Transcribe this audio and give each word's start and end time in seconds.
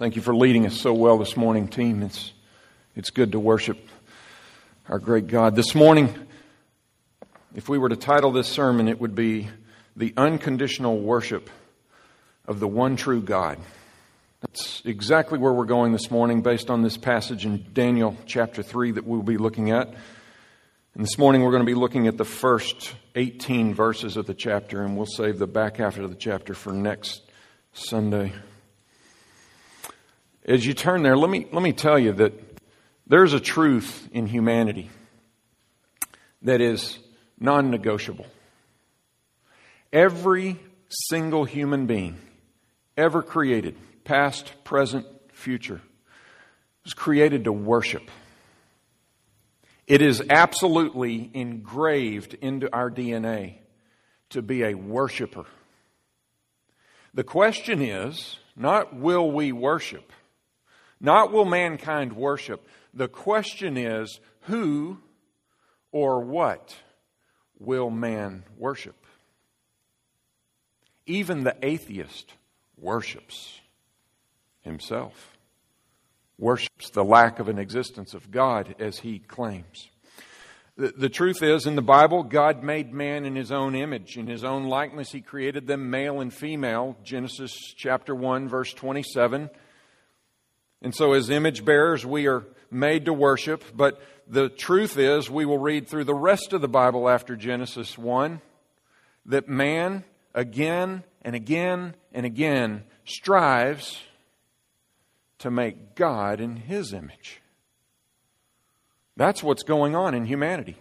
Thank 0.00 0.16
you 0.16 0.22
for 0.22 0.34
leading 0.34 0.64
us 0.64 0.80
so 0.80 0.94
well 0.94 1.18
this 1.18 1.36
morning, 1.36 1.68
team. 1.68 2.02
It's, 2.02 2.32
it's 2.96 3.10
good 3.10 3.32
to 3.32 3.38
worship 3.38 3.76
our 4.88 4.98
great 4.98 5.26
God. 5.26 5.54
This 5.54 5.74
morning, 5.74 6.14
if 7.54 7.68
we 7.68 7.76
were 7.76 7.90
to 7.90 7.96
title 7.96 8.32
this 8.32 8.48
sermon, 8.48 8.88
it 8.88 8.98
would 8.98 9.14
be 9.14 9.50
The 9.96 10.14
Unconditional 10.16 10.98
Worship 10.98 11.50
of 12.46 12.60
the 12.60 12.66
One 12.66 12.96
True 12.96 13.20
God. 13.20 13.58
That's 14.40 14.80
exactly 14.86 15.38
where 15.38 15.52
we're 15.52 15.66
going 15.66 15.92
this 15.92 16.10
morning 16.10 16.40
based 16.40 16.70
on 16.70 16.80
this 16.80 16.96
passage 16.96 17.44
in 17.44 17.66
Daniel 17.74 18.16
chapter 18.24 18.62
3 18.62 18.92
that 18.92 19.04
we'll 19.04 19.20
be 19.20 19.36
looking 19.36 19.70
at. 19.70 19.88
And 20.94 21.04
this 21.04 21.18
morning 21.18 21.42
we're 21.42 21.50
going 21.50 21.60
to 21.60 21.70
be 21.70 21.74
looking 21.74 22.06
at 22.06 22.16
the 22.16 22.24
first 22.24 22.94
18 23.16 23.74
verses 23.74 24.16
of 24.16 24.24
the 24.24 24.32
chapter, 24.32 24.82
and 24.82 24.96
we'll 24.96 25.04
save 25.04 25.38
the 25.38 25.46
back 25.46 25.76
half 25.76 25.98
of 25.98 26.08
the 26.08 26.16
chapter 26.16 26.54
for 26.54 26.72
next 26.72 27.20
Sunday. 27.74 28.32
As 30.44 30.64
you 30.64 30.74
turn 30.74 31.02
there, 31.02 31.16
let 31.16 31.30
me, 31.30 31.46
let 31.52 31.62
me 31.62 31.72
tell 31.72 31.98
you 31.98 32.12
that 32.14 32.32
there's 33.06 33.32
a 33.32 33.40
truth 33.40 34.08
in 34.12 34.26
humanity 34.26 34.90
that 36.42 36.60
is 36.60 36.98
non 37.38 37.70
negotiable. 37.70 38.26
Every 39.92 40.58
single 40.88 41.44
human 41.44 41.86
being 41.86 42.16
ever 42.96 43.22
created, 43.22 43.76
past, 44.04 44.52
present, 44.64 45.06
future, 45.32 45.80
was 46.84 46.94
created 46.94 47.44
to 47.44 47.52
worship. 47.52 48.10
It 49.86 50.02
is 50.02 50.22
absolutely 50.30 51.30
engraved 51.34 52.34
into 52.34 52.72
our 52.72 52.90
DNA 52.90 53.56
to 54.30 54.40
be 54.40 54.62
a 54.62 54.74
worshiper. 54.74 55.44
The 57.12 57.24
question 57.24 57.82
is 57.82 58.38
not 58.54 58.94
will 58.94 59.30
we 59.32 59.50
worship, 59.50 60.12
not 61.00 61.32
will 61.32 61.44
mankind 61.44 62.12
worship. 62.14 62.66
The 62.92 63.08
question 63.08 63.76
is 63.76 64.20
who 64.42 64.98
or 65.92 66.20
what 66.20 66.74
will 67.58 67.90
man 67.90 68.44
worship? 68.56 68.96
Even 71.06 71.44
the 71.44 71.56
atheist 71.62 72.34
worships 72.76 73.60
himself, 74.60 75.36
worships 76.38 76.90
the 76.90 77.04
lack 77.04 77.38
of 77.38 77.48
an 77.48 77.58
existence 77.58 78.14
of 78.14 78.30
God 78.30 78.74
as 78.78 78.98
he 78.98 79.18
claims. 79.18 79.88
The, 80.76 81.10
truth 81.10 81.42
is, 81.42 81.66
in 81.66 81.76
the 81.76 81.82
Bible, 81.82 82.22
God 82.22 82.62
made 82.62 82.94
man 82.94 83.26
in 83.26 83.36
his 83.36 83.52
own 83.52 83.74
image. 83.74 84.16
In 84.16 84.26
his 84.26 84.44
own 84.44 84.64
likeness, 84.64 85.12
he 85.12 85.20
created 85.20 85.66
them 85.66 85.90
male 85.90 86.22
and 86.22 86.32
female. 86.32 86.96
Genesis 87.04 87.52
chapter 87.76 88.14
1, 88.14 88.48
verse 88.48 88.72
27. 88.72 89.50
And 90.82 90.94
so, 90.94 91.12
as 91.12 91.30
image 91.30 91.64
bearers, 91.64 92.06
we 92.06 92.26
are 92.26 92.44
made 92.70 93.04
to 93.04 93.12
worship. 93.12 93.64
But 93.74 94.00
the 94.26 94.48
truth 94.48 94.96
is, 94.96 95.28
we 95.30 95.44
will 95.44 95.58
read 95.58 95.88
through 95.88 96.04
the 96.04 96.14
rest 96.14 96.52
of 96.52 96.60
the 96.60 96.68
Bible 96.68 97.08
after 97.08 97.36
Genesis 97.36 97.98
1 97.98 98.40
that 99.26 99.48
man 99.48 100.04
again 100.34 101.04
and 101.22 101.34
again 101.34 101.94
and 102.12 102.24
again 102.24 102.84
strives 103.04 104.00
to 105.38 105.50
make 105.50 105.94
God 105.94 106.40
in 106.40 106.56
his 106.56 106.92
image. 106.92 107.40
That's 109.16 109.42
what's 109.42 109.62
going 109.62 109.94
on 109.94 110.14
in 110.14 110.24
humanity. 110.24 110.76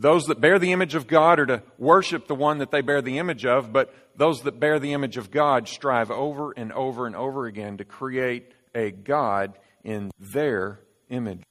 Those 0.00 0.26
that 0.26 0.40
bear 0.40 0.60
the 0.60 0.70
image 0.70 0.94
of 0.94 1.08
God 1.08 1.40
are 1.40 1.46
to 1.46 1.62
worship 1.76 2.28
the 2.28 2.34
one 2.36 2.58
that 2.58 2.70
they 2.70 2.82
bear 2.82 3.02
the 3.02 3.18
image 3.18 3.44
of, 3.44 3.72
but 3.72 3.92
those 4.16 4.42
that 4.42 4.60
bear 4.60 4.78
the 4.78 4.92
image 4.92 5.16
of 5.16 5.32
God 5.32 5.66
strive 5.66 6.12
over 6.12 6.52
and 6.52 6.72
over 6.72 7.08
and 7.08 7.16
over 7.16 7.46
again 7.46 7.78
to 7.78 7.84
create 7.84 8.52
a 8.76 8.92
God 8.92 9.58
in 9.82 10.12
their 10.20 10.78
image. 11.10 11.42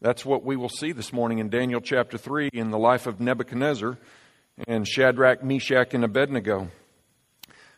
That's 0.00 0.24
what 0.24 0.42
we 0.42 0.56
will 0.56 0.70
see 0.70 0.92
this 0.92 1.12
morning 1.12 1.38
in 1.38 1.50
Daniel 1.50 1.82
chapter 1.82 2.16
3 2.16 2.48
in 2.54 2.70
the 2.70 2.78
life 2.78 3.06
of 3.06 3.20
Nebuchadnezzar 3.20 3.98
and 4.66 4.88
Shadrach, 4.88 5.44
Meshach, 5.44 5.92
and 5.92 6.04
Abednego. 6.04 6.70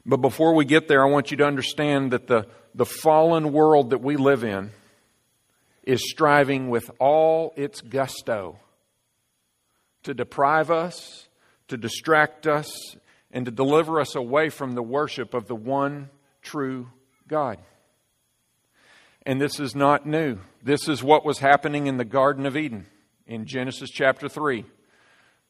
But 0.04 0.18
before 0.18 0.54
we 0.54 0.64
get 0.64 0.86
there, 0.86 1.04
I 1.04 1.10
want 1.10 1.32
you 1.32 1.38
to 1.38 1.44
understand 1.44 2.12
that 2.12 2.28
the, 2.28 2.46
the 2.72 2.86
fallen 2.86 3.52
world 3.52 3.90
that 3.90 4.00
we 4.00 4.16
live 4.16 4.44
in 4.44 4.70
is 5.82 6.08
striving 6.08 6.70
with 6.70 6.88
all 7.00 7.52
its 7.56 7.80
gusto 7.80 8.60
to 10.06 10.14
deprive 10.14 10.70
us, 10.70 11.28
to 11.66 11.76
distract 11.76 12.46
us, 12.46 12.96
and 13.32 13.44
to 13.44 13.50
deliver 13.50 14.00
us 14.00 14.14
away 14.14 14.48
from 14.48 14.72
the 14.72 14.82
worship 14.82 15.34
of 15.34 15.48
the 15.48 15.54
one 15.54 16.08
true 16.42 16.88
God. 17.28 17.58
And 19.24 19.40
this 19.40 19.58
is 19.58 19.74
not 19.74 20.06
new. 20.06 20.38
This 20.62 20.88
is 20.88 21.02
what 21.02 21.24
was 21.24 21.40
happening 21.40 21.88
in 21.88 21.96
the 21.96 22.04
Garden 22.04 22.46
of 22.46 22.56
Eden 22.56 22.86
in 23.26 23.46
Genesis 23.46 23.90
chapter 23.90 24.28
3. 24.28 24.64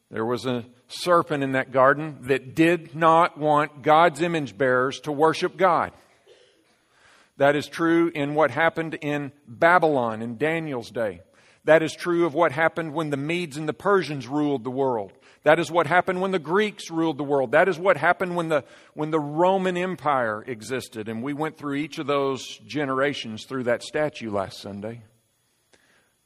There 0.09 0.25
was 0.25 0.47
a 0.47 0.65
serpent 0.87 1.43
in 1.43 1.51
that 1.51 1.71
garden 1.71 2.17
that 2.23 2.55
did 2.55 2.95
not 2.95 3.37
want 3.37 3.83
God's 3.83 4.23
image 4.23 4.57
bearers 4.57 4.99
to 5.01 5.11
worship 5.11 5.55
God. 5.55 5.91
That 7.37 7.55
is 7.55 7.67
true 7.67 8.11
in 8.15 8.33
what 8.33 8.49
happened 8.49 8.95
in 8.95 9.31
Babylon 9.47 10.23
in 10.23 10.37
Daniel's 10.37 10.89
day. 10.89 11.21
That 11.67 11.83
is 11.83 11.93
true 11.93 12.25
of 12.25 12.33
what 12.33 12.53
happened 12.53 12.93
when 12.93 13.09
the 13.09 13.17
Medes 13.17 13.57
and 13.57 13.67
the 13.67 13.73
Persians 13.73 14.25
ruled 14.25 14.63
the 14.63 14.71
world. 14.71 15.11
That 15.43 15.59
is 15.59 15.69
what 15.69 15.85
happened 15.85 16.21
when 16.21 16.31
the 16.31 16.39
Greeks 16.39 16.89
ruled 16.89 17.17
the 17.17 17.25
world. 17.25 17.51
That 17.51 17.67
is 17.67 17.77
what 17.77 17.97
happened 17.97 18.37
when 18.37 18.47
the, 18.47 18.63
when 18.93 19.11
the 19.11 19.19
Roman 19.19 19.75
Empire 19.75 20.45
existed. 20.47 21.09
And 21.09 21.21
we 21.21 21.33
went 21.33 21.57
through 21.57 21.75
each 21.75 21.99
of 21.99 22.07
those 22.07 22.41
generations 22.65 23.43
through 23.43 23.65
that 23.65 23.83
statue 23.83 24.31
last 24.31 24.61
Sunday. 24.61 25.01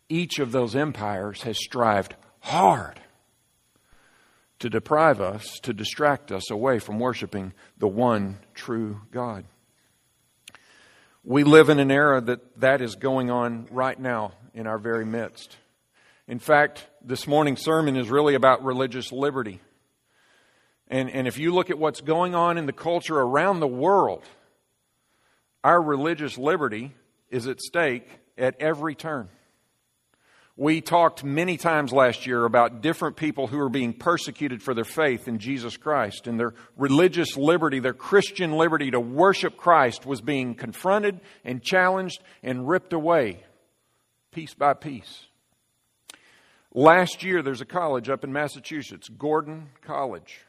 Each 0.09 0.38
of 0.38 0.52
those 0.52 0.75
empires 0.75 1.41
has 1.41 1.58
strived 1.58 2.13
hard 2.41 3.00
to 4.59 4.69
deprive 4.69 5.22
us, 5.22 5.59
to 5.63 5.73
distract 5.73 6.31
us 6.31 6.52
away 6.52 6.78
from 6.78 7.00
worshiping 7.00 7.53
the 7.79 7.88
one 7.88 8.38
true 8.53 9.02
God. 9.09 9.46
We 11.23 11.44
live 11.44 11.69
in 11.69 11.79
an 11.79 11.90
era 11.90 12.22
that 12.22 12.59
that 12.59 12.79
is 12.79 12.96
going 12.96 13.31
on 13.31 13.68
right 13.72 14.00
now 14.00 14.34
in 14.53 14.67
our 14.67 14.78
very 14.78 15.06
midst. 15.06 15.57
In 16.28 16.39
fact, 16.39 16.88
this 17.03 17.28
morning's 17.28 17.62
sermon 17.62 17.95
is 17.97 18.09
really 18.09 18.35
about 18.35 18.63
religious 18.63 19.12
liberty. 19.12 19.59
And, 20.88 21.09
and 21.09 21.28
if 21.28 21.38
you 21.38 21.53
look 21.53 21.69
at 21.69 21.79
what's 21.79 22.01
going 22.01 22.35
on 22.35 22.57
in 22.57 22.66
the 22.66 22.73
culture 22.73 23.17
around 23.17 23.59
the 23.59 23.67
world, 23.67 24.23
our 25.63 25.81
religious 25.81 26.38
liberty 26.38 26.94
is 27.29 27.47
at 27.47 27.61
stake 27.61 28.07
at 28.38 28.56
every 28.59 28.95
turn. 28.95 29.29
We 30.57 30.81
talked 30.81 31.23
many 31.23 31.57
times 31.57 31.94
last 31.94 32.28
year 32.28 32.44
about 32.44 32.81
different 32.81 33.16
people 33.16 33.47
who 33.47 33.59
are 33.59 33.69
being 33.69 33.94
persecuted 33.94 34.61
for 34.61 34.73
their 34.73 34.84
faith 34.84 35.28
in 35.28 35.40
Jesus 35.40 35.78
Christ 35.78 36.28
and 36.28 36.40
their 36.40 36.53
religious 36.75 37.38
liberty, 37.38 37.79
their 37.79 37.94
Christian 37.94 38.51
liberty 38.51 38.91
to 38.91 39.00
worship 39.00 39.56
Christ 39.56 40.06
was 40.06 40.22
being 40.22 40.56
confronted 40.56 41.22
and 41.45 41.63
challenged 41.63 42.22
and 42.44 42.67
ripped 42.67 42.94
away 42.94 43.44
piece 44.31 44.53
by 44.53 44.74
piece. 44.74 45.25
Last 46.74 47.22
year, 47.22 47.42
there's 47.42 47.62
a 47.62 47.66
college 47.66 48.09
up 48.09 48.24
in 48.24 48.31
Massachusetts, 48.31 49.09
Gordon 49.09 49.69
College. 49.81 50.40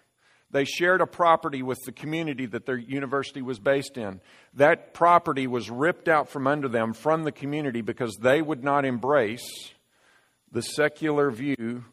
They 0.52 0.64
shared 0.64 1.00
a 1.00 1.06
property 1.06 1.62
with 1.62 1.78
the 1.84 1.92
community 1.92 2.46
that 2.46 2.66
their 2.66 2.76
university 2.76 3.42
was 3.42 3.58
based 3.58 3.96
in. 3.96 4.20
That 4.54 4.94
property 4.94 5.46
was 5.46 5.70
ripped 5.70 6.08
out 6.08 6.28
from 6.28 6.46
under 6.46 6.68
them 6.68 6.92
from 6.92 7.24
the 7.24 7.32
community 7.32 7.80
because 7.80 8.16
they 8.20 8.40
would 8.40 8.62
not 8.62 8.84
embrace 8.84 9.72
the 10.52 10.60
secular 10.60 11.30
view 11.30 11.84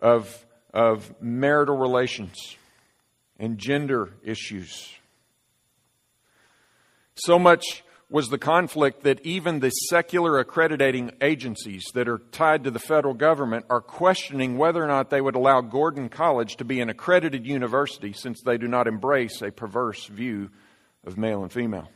of, 0.00 0.46
of 0.72 1.14
marital 1.20 1.76
relations 1.76 2.56
and 3.38 3.58
gender 3.58 4.14
issues. 4.24 4.90
So 7.14 7.38
much 7.38 7.84
was 8.08 8.28
the 8.28 8.38
conflict 8.38 9.02
that 9.02 9.24
even 9.26 9.58
the 9.58 9.70
secular 9.70 10.38
accrediting 10.38 11.10
agencies 11.20 11.84
that 11.94 12.08
are 12.08 12.18
tied 12.30 12.62
to 12.64 12.70
the 12.70 12.78
federal 12.78 13.14
government 13.14 13.66
are 13.68 13.80
questioning 13.80 14.56
whether 14.56 14.82
or 14.82 14.86
not 14.86 15.10
they 15.10 15.20
would 15.20 15.34
allow 15.34 15.60
Gordon 15.60 16.08
College 16.08 16.56
to 16.56 16.64
be 16.64 16.80
an 16.80 16.88
accredited 16.88 17.44
university 17.44 18.12
since 18.12 18.40
they 18.42 18.58
do 18.58 18.68
not 18.68 18.86
embrace 18.86 19.42
a 19.42 19.50
perverse 19.50 20.06
view 20.06 20.50
of 21.04 21.18
male 21.18 21.42
and 21.42 21.52
female. 21.52 21.88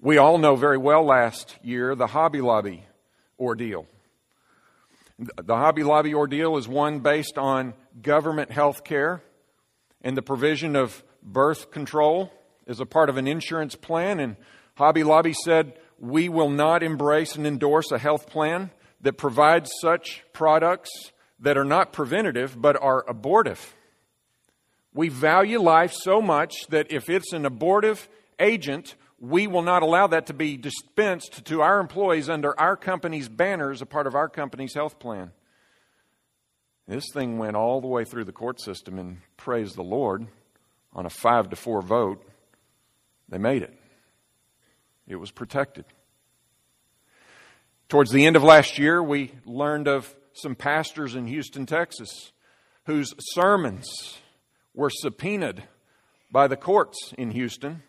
We 0.00 0.16
all 0.16 0.38
know 0.38 0.56
very 0.56 0.78
well 0.78 1.04
last 1.04 1.58
year 1.62 1.94
the 1.94 2.06
Hobby 2.06 2.40
Lobby 2.40 2.86
ordeal. 3.38 3.86
The 5.18 5.56
Hobby 5.56 5.82
Lobby 5.82 6.14
ordeal 6.14 6.56
is 6.56 6.66
one 6.66 7.00
based 7.00 7.36
on 7.36 7.74
government 8.00 8.50
health 8.50 8.84
care 8.84 9.22
and 10.00 10.16
the 10.16 10.22
provision 10.22 10.76
of 10.76 11.04
birth 11.22 11.70
control 11.70 12.32
as 12.70 12.80
a 12.80 12.86
part 12.86 13.10
of 13.10 13.16
an 13.16 13.26
insurance 13.26 13.74
plan, 13.74 14.20
and 14.20 14.36
Hobby 14.76 15.02
Lobby 15.02 15.34
said, 15.44 15.74
We 15.98 16.28
will 16.28 16.48
not 16.48 16.82
embrace 16.82 17.34
and 17.34 17.46
endorse 17.46 17.90
a 17.90 17.98
health 17.98 18.28
plan 18.28 18.70
that 19.00 19.14
provides 19.14 19.70
such 19.80 20.22
products 20.32 20.90
that 21.40 21.58
are 21.58 21.64
not 21.64 21.92
preventative 21.92 22.60
but 22.60 22.80
are 22.80 23.04
abortive. 23.08 23.74
We 24.94 25.08
value 25.08 25.60
life 25.60 25.92
so 25.92 26.22
much 26.22 26.54
that 26.68 26.92
if 26.92 27.10
it's 27.10 27.32
an 27.32 27.44
abortive 27.44 28.08
agent, 28.38 28.94
we 29.18 29.46
will 29.46 29.62
not 29.62 29.82
allow 29.82 30.06
that 30.06 30.26
to 30.26 30.34
be 30.34 30.56
dispensed 30.56 31.44
to 31.46 31.62
our 31.62 31.80
employees 31.80 32.28
under 32.28 32.58
our 32.58 32.76
company's 32.76 33.28
banner 33.28 33.70
as 33.70 33.82
a 33.82 33.86
part 33.86 34.06
of 34.06 34.14
our 34.14 34.28
company's 34.28 34.74
health 34.74 34.98
plan. 34.98 35.32
This 36.88 37.04
thing 37.12 37.38
went 37.38 37.56
all 37.56 37.80
the 37.80 37.86
way 37.86 38.04
through 38.04 38.24
the 38.24 38.32
court 38.32 38.60
system, 38.60 38.98
and 38.98 39.18
praise 39.36 39.74
the 39.74 39.82
Lord, 39.82 40.26
on 40.92 41.06
a 41.06 41.10
five 41.10 41.50
to 41.50 41.56
four 41.56 41.82
vote, 41.82 42.24
they 43.30 43.38
made 43.38 43.62
it. 43.62 43.74
It 45.06 45.16
was 45.16 45.30
protected. 45.30 45.84
Towards 47.88 48.12
the 48.12 48.26
end 48.26 48.36
of 48.36 48.42
last 48.42 48.78
year, 48.78 49.02
we 49.02 49.32
learned 49.44 49.88
of 49.88 50.14
some 50.32 50.54
pastors 50.54 51.14
in 51.14 51.26
Houston, 51.26 51.66
Texas, 51.66 52.32
whose 52.86 53.14
sermons 53.18 54.18
were 54.74 54.90
subpoenaed 54.90 55.64
by 56.30 56.46
the 56.46 56.56
courts 56.56 57.12
in 57.18 57.30
Houston 57.30 57.82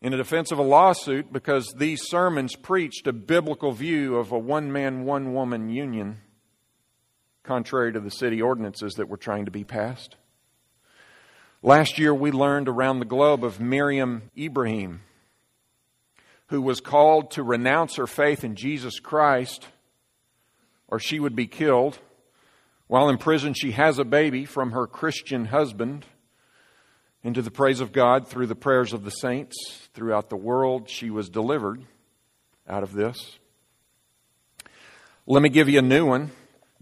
in 0.00 0.12
a 0.12 0.16
defense 0.16 0.50
of 0.50 0.58
a 0.58 0.62
lawsuit 0.62 1.32
because 1.32 1.72
these 1.76 2.08
sermons 2.08 2.56
preached 2.56 3.06
a 3.06 3.12
biblical 3.12 3.72
view 3.72 4.16
of 4.16 4.32
a 4.32 4.38
one 4.38 4.72
man, 4.72 5.04
one 5.04 5.32
woman 5.32 5.68
union, 5.68 6.20
contrary 7.44 7.92
to 7.92 8.00
the 8.00 8.10
city 8.10 8.40
ordinances 8.42 8.94
that 8.94 9.08
were 9.08 9.16
trying 9.16 9.44
to 9.44 9.50
be 9.50 9.64
passed. 9.64 10.16
Last 11.62 11.98
year, 11.98 12.12
we 12.12 12.32
learned 12.32 12.68
around 12.68 12.98
the 12.98 13.04
globe 13.04 13.44
of 13.44 13.60
Miriam 13.60 14.30
Ibrahim, 14.36 15.02
who 16.48 16.60
was 16.60 16.80
called 16.80 17.30
to 17.32 17.42
renounce 17.42 17.96
her 17.96 18.06
faith 18.06 18.42
in 18.42 18.56
Jesus 18.56 18.98
Christ 18.98 19.66
or 20.92 20.98
she 20.98 21.18
would 21.18 21.34
be 21.34 21.46
killed. 21.46 21.98
While 22.86 23.08
in 23.08 23.16
prison, 23.16 23.54
she 23.54 23.70
has 23.70 23.98
a 23.98 24.04
baby 24.04 24.44
from 24.44 24.72
her 24.72 24.86
Christian 24.86 25.46
husband. 25.46 26.04
Into 27.24 27.40
the 27.40 27.50
praise 27.50 27.80
of 27.80 27.92
God 27.92 28.28
through 28.28 28.48
the 28.48 28.54
prayers 28.54 28.92
of 28.92 29.02
the 29.02 29.10
saints 29.10 29.56
throughout 29.94 30.28
the 30.28 30.36
world, 30.36 30.90
she 30.90 31.08
was 31.08 31.30
delivered 31.30 31.82
out 32.68 32.82
of 32.82 32.92
this. 32.92 33.38
Let 35.24 35.40
me 35.42 35.48
give 35.48 35.70
you 35.70 35.78
a 35.78 35.82
new 35.82 36.04
one. 36.04 36.32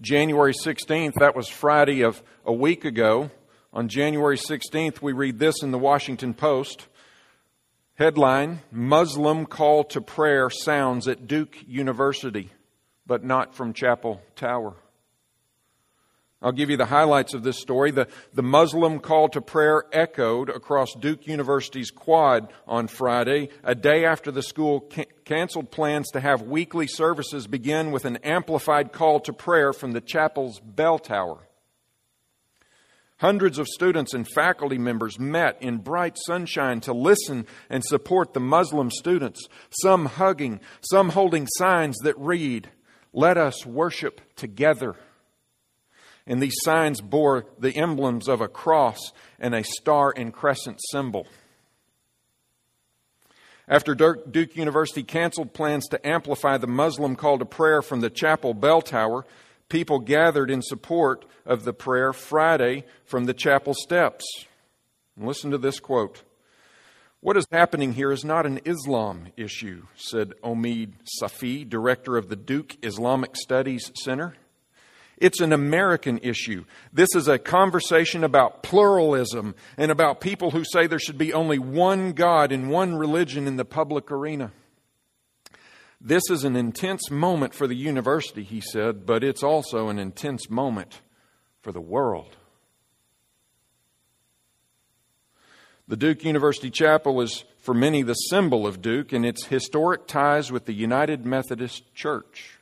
January 0.01 0.55
16th, 0.55 1.15
that 1.21 1.37
was 1.37 1.47
Friday 1.47 2.03
of 2.03 2.21
a 2.45 2.53
week 2.53 2.85
ago. 2.85 3.31
On 3.73 3.89
January 3.89 4.37
16th, 4.37 5.01
we 5.01 5.13
read 5.13 5.39
this 5.39 5.63
in 5.63 5.71
the 5.71 5.79
Washington 5.79 6.35
Post. 6.35 6.89
Headline 7.95 8.61
Muslim 8.73 9.47
call 9.47 9.85
to 9.85 10.01
prayer 10.01 10.51
sounds 10.51 11.07
at 11.07 11.27
Duke 11.27 11.57
University 11.67 12.51
but 13.11 13.25
not 13.25 13.57
from 13.57 13.73
Chapel 13.73 14.23
Tower. 14.37 14.77
I'll 16.41 16.53
give 16.53 16.71
you 16.71 16.77
the 16.77 16.87
highlights 16.87 17.35
of 17.35 17.43
this 17.43 17.59
story. 17.59 17.91
The, 17.91 18.07
the 18.33 18.43
Muslim 18.43 19.01
call 19.01 19.29
to 19.31 19.41
prayer 19.41 19.83
echoed 19.93 20.49
across 20.49 20.95
Duke 20.95 21.27
University's 21.27 21.91
quad 21.91 22.53
on 22.69 22.87
Friday, 22.87 23.49
a 23.65 23.75
day 23.75 24.05
after 24.05 24.31
the 24.31 24.45
school 24.45 24.83
ca- 24.83 25.07
canceled 25.25 25.73
plans 25.73 26.09
to 26.13 26.21
have 26.21 26.43
weekly 26.43 26.87
services 26.87 27.49
begin 27.49 27.91
with 27.91 28.05
an 28.05 28.19
amplified 28.19 28.93
call 28.93 29.19
to 29.21 29.33
prayer 29.33 29.73
from 29.73 29.91
the 29.91 30.01
chapel's 30.01 30.61
bell 30.61 31.01
tower. 31.01 31.39
Hundreds 33.21 33.59
of 33.59 33.69
students 33.69 34.15
and 34.15 34.27
faculty 34.27 34.79
members 34.79 35.19
met 35.19 35.61
in 35.61 35.77
bright 35.77 36.17
sunshine 36.25 36.81
to 36.81 36.95
listen 36.95 37.47
and 37.69 37.85
support 37.85 38.33
the 38.33 38.41
Muslim 38.41 38.91
students, 38.91 39.47
some 39.83 40.07
hugging, 40.07 40.59
some 40.81 41.11
holding 41.11 41.47
signs 41.59 41.99
that 41.99 42.19
read, 42.19 42.71
let 43.13 43.37
us 43.37 43.67
worship 43.67 44.23
together. 44.37 44.97
And 46.27 46.43
these 46.43 46.57
signs 46.63 47.03
bore 47.03 47.45
the 47.59 47.77
emblems 47.77 48.27
of 48.27 48.41
a 48.41 48.49
cross 48.49 48.99
and 49.39 49.55
a 49.55 49.65
star 49.65 50.15
and 50.17 50.33
crescent 50.33 50.79
symbol. 50.91 51.27
After 53.69 53.95
Duke 53.95 54.57
University 54.57 55.03
canceled 55.03 55.53
plans 55.53 55.87
to 55.89 56.07
amplify 56.07 56.57
the 56.57 56.67
Muslim 56.67 57.17
call 57.17 57.39
to 57.39 57.45
prayer 57.45 57.83
from 57.83 58.01
the 58.01 58.09
chapel 58.09 58.55
bell 58.55 58.81
tower, 58.81 59.27
people 59.71 60.01
gathered 60.01 60.51
in 60.51 60.61
support 60.61 61.25
of 61.47 61.65
the 61.65 61.73
prayer 61.73 62.13
Friday 62.13 62.85
from 63.07 63.25
the 63.25 63.33
chapel 63.33 63.73
steps. 63.73 64.25
And 65.17 65.27
listen 65.27 65.51
to 65.53 65.59
this 65.59 65.81
quote 65.81 66.23
what 67.23 67.37
is 67.37 67.47
happening 67.53 67.93
here 67.93 68.13
is 68.13 68.25
not 68.25 68.47
an 68.47 68.61
Islam 68.65 69.29
issue, 69.37 69.83
said 69.95 70.33
Omid 70.43 70.93
Safi, 71.21 71.69
director 71.69 72.17
of 72.17 72.31
the 72.31 72.37
Duke 72.37 72.79
Islamic 72.83 73.37
Studies 73.37 73.93
Center. 74.03 74.37
It's 75.19 75.43
an 75.43 75.53
American 75.53 76.19
issue. 76.23 76.65
This 76.95 77.11
is 77.15 77.29
a 77.29 77.39
conversation 77.39 78.25
about 78.25 78.63
pluralism 78.63 79.55
and 79.77 79.91
about 79.91 80.23
people 80.23 80.53
who 80.53 80.65
say 80.65 80.87
there 80.87 80.99
should 80.99 81.19
be 81.19 81.35
only 81.35 81.59
one 81.59 82.13
God 82.13 82.53
and 82.53 82.71
one 82.71 82.97
religion 82.97 83.47
in 83.47 83.57
the 83.57 83.67
public 83.67 84.11
arena. 84.11 84.51
This 86.01 86.23
is 86.31 86.45
an 86.45 86.57
intense 86.57 87.11
moment 87.11 87.53
for 87.53 87.67
the 87.67 87.75
university, 87.75 88.43
he 88.43 88.61
said, 88.61 89.05
but 89.05 89.23
it's 89.23 89.43
also 89.43 89.89
an 89.89 89.99
intense 89.99 90.49
moment 90.49 91.03
for 91.61 91.73
the 91.73 91.81
world. 91.81 92.37
The 95.89 95.97
Duke 95.97 96.25
University 96.25 96.71
Chapel 96.71 97.21
is, 97.21 97.45
for 97.59 97.75
many, 97.75 98.03
the 98.03 98.15
symbol 98.15 98.67
of 98.67 98.81
Duke 98.81 99.13
and 99.13 99.27
its 99.27 99.47
historic 99.47 100.07
ties 100.07 100.51
with 100.51 100.65
the 100.65 100.73
United 100.73 101.27
Methodist 101.27 101.95
Church. 101.95 102.61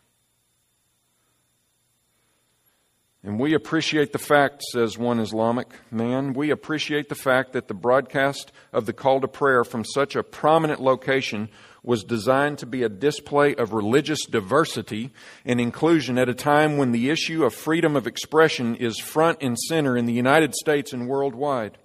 And 3.22 3.38
we 3.38 3.52
appreciate 3.52 4.12
the 4.12 4.18
fact, 4.18 4.62
says 4.72 4.96
one 4.96 5.20
Islamic 5.20 5.68
man, 5.90 6.32
we 6.32 6.50
appreciate 6.50 7.08
the 7.08 7.14
fact 7.14 7.52
that 7.52 7.68
the 7.68 7.74
broadcast 7.74 8.50
of 8.72 8.86
the 8.86 8.92
call 8.92 9.20
to 9.20 9.28
prayer 9.28 9.62
from 9.62 9.84
such 9.84 10.16
a 10.16 10.22
prominent 10.22 10.80
location 10.80 11.50
was 11.88 12.04
designed 12.04 12.58
to 12.58 12.66
be 12.66 12.82
a 12.82 12.88
display 12.90 13.54
of 13.54 13.72
religious 13.72 14.26
diversity 14.26 15.10
and 15.46 15.58
inclusion 15.58 16.18
at 16.18 16.28
a 16.28 16.34
time 16.34 16.76
when 16.76 16.92
the 16.92 17.08
issue 17.08 17.46
of 17.46 17.54
freedom 17.54 17.96
of 17.96 18.06
expression 18.06 18.76
is 18.76 18.98
front 18.98 19.38
and 19.40 19.58
center 19.58 19.96
in 19.96 20.04
the 20.04 20.12
United 20.12 20.54
States 20.54 20.92
and 20.92 21.08
worldwide. 21.08 21.78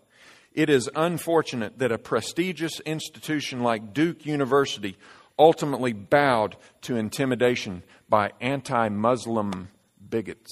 It 0.51 0.69
is 0.69 0.89
unfortunate 0.93 1.79
that 1.79 1.93
a 1.93 1.97
prestigious 1.97 2.81
institution 2.81 3.63
like 3.63 3.93
Duke 3.93 4.25
University 4.25 4.97
ultimately 5.39 5.93
bowed 5.93 6.57
to 6.81 6.97
intimidation 6.97 7.81
by 8.09 8.33
anti 8.41 8.89
Muslim 8.89 9.69
bigots. 10.09 10.51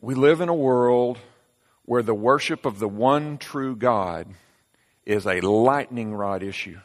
We 0.00 0.14
live 0.14 0.40
in 0.40 0.48
a 0.48 0.54
world 0.54 1.18
where 1.84 2.04
the 2.04 2.14
worship 2.14 2.64
of 2.64 2.78
the 2.78 2.88
one 2.88 3.36
true 3.36 3.74
God 3.74 4.32
is 5.06 5.26
a 5.26 5.40
lightning 5.40 6.12
rod 6.12 6.42
issue. 6.42 6.78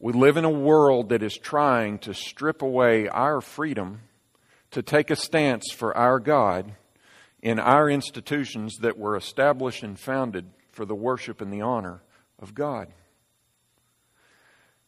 We 0.00 0.14
live 0.14 0.38
in 0.38 0.46
a 0.46 0.50
world 0.50 1.10
that 1.10 1.22
is 1.22 1.36
trying 1.36 1.98
to 2.00 2.14
strip 2.14 2.62
away 2.62 3.06
our 3.06 3.42
freedom 3.42 4.00
to 4.70 4.82
take 4.82 5.10
a 5.10 5.16
stance 5.16 5.70
for 5.70 5.94
our 5.94 6.18
God 6.18 6.72
in 7.42 7.58
our 7.58 7.90
institutions 7.90 8.78
that 8.78 8.98
were 8.98 9.14
established 9.14 9.82
and 9.82 9.98
founded 9.98 10.46
for 10.72 10.86
the 10.86 10.94
worship 10.94 11.42
and 11.42 11.52
the 11.52 11.60
honor 11.60 12.00
of 12.38 12.54
God. 12.54 12.88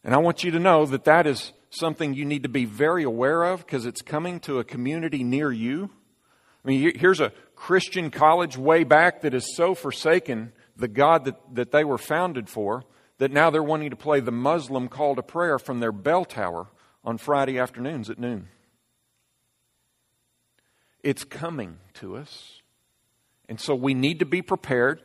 And 0.03 0.15
I 0.15 0.17
want 0.17 0.43
you 0.43 0.51
to 0.51 0.59
know 0.59 0.85
that 0.87 1.05
that 1.05 1.27
is 1.27 1.53
something 1.69 2.13
you 2.13 2.25
need 2.25 2.43
to 2.43 2.49
be 2.49 2.65
very 2.65 3.03
aware 3.03 3.43
of 3.43 3.65
because 3.65 3.85
it's 3.85 4.01
coming 4.01 4.39
to 4.41 4.59
a 4.59 4.63
community 4.63 5.23
near 5.23 5.51
you. 5.51 5.89
I 6.63 6.67
mean, 6.67 6.97
here's 6.97 7.19
a 7.19 7.33
Christian 7.55 8.09
college 8.09 8.57
way 8.57 8.83
back 8.83 9.21
that 9.21 9.33
is 9.33 9.55
so 9.55 9.75
forsaken 9.75 10.53
the 10.75 10.87
God 10.87 11.25
that, 11.25 11.35
that 11.53 11.71
they 11.71 11.83
were 11.83 11.97
founded 11.97 12.49
for 12.49 12.83
that 13.17 13.31
now 13.31 13.49
they're 13.49 13.63
wanting 13.63 13.89
to 13.89 13.95
play 13.95 14.19
the 14.19 14.31
Muslim 14.31 14.87
call 14.87 15.15
to 15.15 15.23
prayer 15.23 15.59
from 15.59 15.79
their 15.79 15.91
bell 15.91 16.25
tower 16.25 16.67
on 17.03 17.17
Friday 17.17 17.59
afternoons 17.59 18.09
at 18.09 18.19
noon. 18.19 18.47
It's 21.03 21.23
coming 21.23 21.77
to 21.95 22.15
us. 22.15 22.61
And 23.49 23.59
so 23.59 23.75
we 23.75 23.93
need 23.93 24.19
to 24.19 24.25
be 24.25 24.41
prepared, 24.41 25.01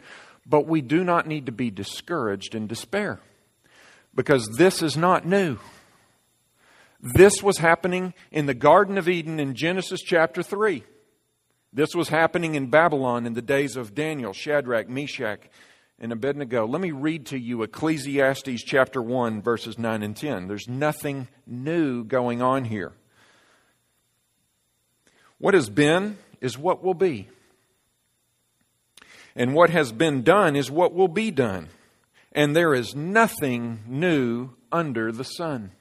but 0.47 0.67
we 0.67 0.81
do 0.81 1.05
not 1.05 1.27
need 1.27 1.47
to 1.47 1.53
be 1.53 1.71
discouraged 1.71 2.55
and 2.55 2.69
despair 2.69 3.21
because 4.15 4.49
this 4.57 4.83
is 4.83 4.97
not 4.97 5.27
new. 5.27 5.59
This 7.01 7.43
was 7.43 7.59
happening 7.59 8.15
in 8.33 8.47
the 8.47 8.55
Garden 8.55 8.99
of 8.99 9.09
Eden 9.09 9.39
in 9.39 9.55
Genesis 9.55 10.01
chapter 10.01 10.43
3. 10.43 10.83
This 11.73 11.95
was 11.95 12.09
happening 12.09 12.55
in 12.55 12.71
Babylon 12.71 13.27
in 13.27 13.35
the 13.35 13.43
days 13.43 13.77
of 13.77 13.95
Daniel, 13.95 14.33
Shadrach, 14.33 14.89
Meshach, 14.89 15.41
and 15.99 16.13
Abednego. 16.13 16.67
Let 16.67 16.81
me 16.81 16.93
read 16.93 17.27
to 17.27 17.39
you 17.39 17.63
Ecclesiastes 17.63 18.63
chapter 18.63 19.03
1, 19.03 19.43
verses 19.43 19.79
9 19.79 20.03
and 20.03 20.17
10. 20.17 20.49
There's 20.49 20.69
nothing 20.69 21.29
new 21.47 22.05
going 22.05 22.41
on 22.41 22.65
here. 22.65 22.93
What 25.39 25.55
has 25.55 25.69
been 25.69 26.17
is 26.41 26.57
what 26.57 26.83
will 26.83 26.95
be. 26.95 27.29
And 29.37 29.55
what 29.55 29.71
has 29.71 29.93
been 29.93 30.23
done 30.23 30.57
is 30.57 30.71
what 30.71 30.95
will 30.95 31.09
be 31.09 31.31
done. 31.31 31.69
And 32.33 32.57
there 32.57 32.75
is 32.75 32.95
nothing 32.95 33.81
new 33.87 34.51
under 34.73 35.13
the 35.13 35.25
sun. 35.25 35.73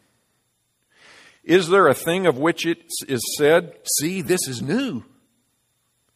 Is 1.44 1.70
there 1.70 1.88
a 1.88 1.94
thing 1.94 2.28
of 2.28 2.38
which 2.38 2.66
it 2.66 2.84
is 3.08 3.22
said, 3.38 3.78
See, 4.00 4.22
this 4.22 4.48
is 4.48 4.62
new? 4.62 5.04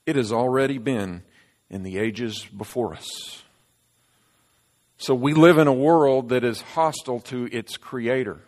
It 0.05 0.15
has 0.15 0.31
already 0.31 0.77
been 0.77 1.23
in 1.69 1.83
the 1.83 1.99
ages 1.99 2.45
before 2.45 2.93
us. 2.93 3.43
So 4.97 5.15
we 5.15 5.33
live 5.33 5.57
in 5.57 5.67
a 5.67 5.73
world 5.73 6.29
that 6.29 6.43
is 6.43 6.61
hostile 6.61 7.21
to 7.21 7.47
its 7.51 7.77
creator. 7.77 8.41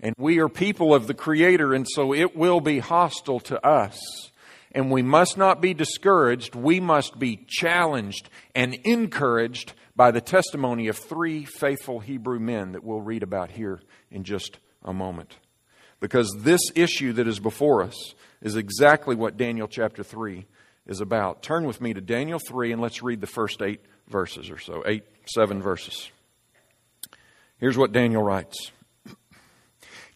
And 0.00 0.14
we 0.18 0.38
are 0.40 0.48
people 0.48 0.94
of 0.94 1.06
the 1.06 1.14
creator, 1.14 1.72
and 1.72 1.86
so 1.88 2.12
it 2.12 2.36
will 2.36 2.60
be 2.60 2.78
hostile 2.80 3.40
to 3.40 3.64
us. 3.64 3.98
And 4.72 4.90
we 4.90 5.02
must 5.02 5.36
not 5.36 5.60
be 5.60 5.74
discouraged. 5.74 6.54
We 6.54 6.80
must 6.80 7.18
be 7.18 7.46
challenged 7.46 8.30
and 8.54 8.74
encouraged 8.84 9.74
by 9.94 10.10
the 10.10 10.20
testimony 10.20 10.88
of 10.88 10.96
three 10.96 11.44
faithful 11.44 12.00
Hebrew 12.00 12.40
men 12.40 12.72
that 12.72 12.82
we'll 12.82 13.02
read 13.02 13.22
about 13.22 13.50
here 13.50 13.80
in 14.10 14.24
just 14.24 14.58
a 14.82 14.92
moment. 14.92 15.36
Because 16.00 16.34
this 16.38 16.62
issue 16.74 17.12
that 17.12 17.28
is 17.28 17.38
before 17.38 17.82
us 17.82 18.14
is 18.40 18.56
exactly 18.56 19.14
what 19.14 19.36
Daniel 19.36 19.68
chapter 19.68 20.02
3 20.02 20.46
is 20.92 21.00
about. 21.00 21.42
Turn 21.42 21.64
with 21.64 21.80
me 21.80 21.92
to 21.94 22.00
Daniel 22.00 22.38
3 22.38 22.70
and 22.70 22.80
let's 22.80 23.02
read 23.02 23.20
the 23.20 23.26
first 23.26 23.60
eight 23.62 23.80
verses 24.06 24.50
or 24.50 24.58
so, 24.58 24.84
eight, 24.86 25.02
seven 25.26 25.60
verses. 25.60 26.10
Here's 27.58 27.78
what 27.78 27.92
Daniel 27.92 28.22
writes 28.22 28.70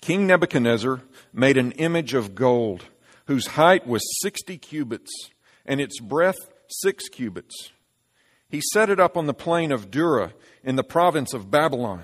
King 0.00 0.26
Nebuchadnezzar 0.28 1.00
made 1.32 1.56
an 1.56 1.72
image 1.72 2.14
of 2.14 2.36
gold 2.36 2.84
whose 3.26 3.48
height 3.48 3.86
was 3.86 4.02
60 4.22 4.58
cubits 4.58 5.10
and 5.64 5.80
its 5.80 5.98
breadth 5.98 6.38
six 6.68 7.08
cubits. 7.08 7.70
He 8.48 8.60
set 8.72 8.90
it 8.90 9.00
up 9.00 9.16
on 9.16 9.26
the 9.26 9.34
plain 9.34 9.72
of 9.72 9.90
Dura 9.90 10.32
in 10.62 10.76
the 10.76 10.84
province 10.84 11.32
of 11.34 11.50
Babylon. 11.50 12.02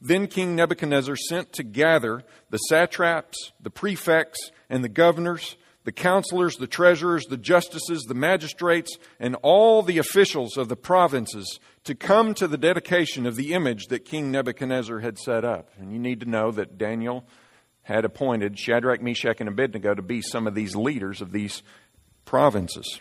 Then 0.00 0.26
King 0.26 0.54
Nebuchadnezzar 0.54 1.16
sent 1.16 1.52
to 1.54 1.62
gather 1.62 2.22
the 2.50 2.58
satraps, 2.58 3.52
the 3.60 3.70
prefects, 3.70 4.50
and 4.68 4.84
the 4.84 4.88
governors, 4.88 5.56
the 5.88 5.92
counselors, 5.92 6.56
the 6.56 6.66
treasurers, 6.66 7.24
the 7.28 7.38
justices, 7.38 8.02
the 8.02 8.12
magistrates, 8.12 8.98
and 9.18 9.34
all 9.36 9.80
the 9.80 9.96
officials 9.96 10.58
of 10.58 10.68
the 10.68 10.76
provinces 10.76 11.58
to 11.82 11.94
come 11.94 12.34
to 12.34 12.46
the 12.46 12.58
dedication 12.58 13.24
of 13.24 13.36
the 13.36 13.54
image 13.54 13.86
that 13.86 14.04
King 14.04 14.30
Nebuchadnezzar 14.30 14.98
had 14.98 15.18
set 15.18 15.46
up. 15.46 15.70
And 15.78 15.90
you 15.90 15.98
need 15.98 16.20
to 16.20 16.28
know 16.28 16.50
that 16.50 16.76
Daniel 16.76 17.24
had 17.80 18.04
appointed 18.04 18.58
Shadrach, 18.58 19.00
Meshach, 19.00 19.40
and 19.40 19.48
Abednego 19.48 19.94
to 19.94 20.02
be 20.02 20.20
some 20.20 20.46
of 20.46 20.54
these 20.54 20.76
leaders 20.76 21.22
of 21.22 21.32
these 21.32 21.62
provinces. 22.26 23.00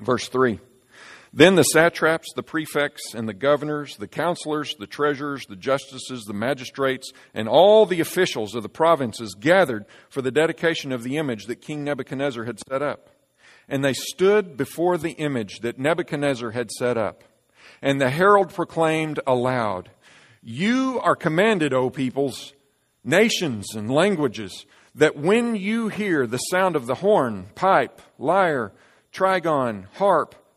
Verse 0.00 0.26
3. 0.28 0.60
Then 1.36 1.56
the 1.56 1.64
satraps, 1.64 2.32
the 2.36 2.44
prefects, 2.44 3.12
and 3.12 3.28
the 3.28 3.34
governors, 3.34 3.96
the 3.96 4.06
counselors, 4.06 4.72
the 4.78 4.86
treasurers, 4.86 5.44
the 5.46 5.56
justices, 5.56 6.22
the 6.22 6.32
magistrates, 6.32 7.10
and 7.34 7.48
all 7.48 7.86
the 7.86 7.98
officials 7.98 8.54
of 8.54 8.62
the 8.62 8.68
provinces 8.68 9.34
gathered 9.34 9.84
for 10.08 10.22
the 10.22 10.30
dedication 10.30 10.92
of 10.92 11.02
the 11.02 11.16
image 11.16 11.46
that 11.46 11.60
King 11.60 11.82
Nebuchadnezzar 11.82 12.44
had 12.44 12.60
set 12.60 12.82
up. 12.82 13.10
And 13.68 13.84
they 13.84 13.94
stood 13.94 14.56
before 14.56 14.96
the 14.96 15.10
image 15.14 15.58
that 15.62 15.76
Nebuchadnezzar 15.76 16.52
had 16.52 16.70
set 16.70 16.96
up. 16.96 17.24
And 17.82 18.00
the 18.00 18.10
herald 18.10 18.54
proclaimed 18.54 19.18
aloud, 19.26 19.90
You 20.40 21.00
are 21.02 21.16
commanded, 21.16 21.74
O 21.74 21.90
peoples, 21.90 22.52
nations, 23.02 23.74
and 23.74 23.90
languages, 23.90 24.66
that 24.94 25.16
when 25.16 25.56
you 25.56 25.88
hear 25.88 26.28
the 26.28 26.38
sound 26.38 26.76
of 26.76 26.86
the 26.86 26.94
horn, 26.94 27.46
pipe, 27.56 28.00
lyre, 28.20 28.72
trigon, 29.12 29.86
harp, 29.94 30.36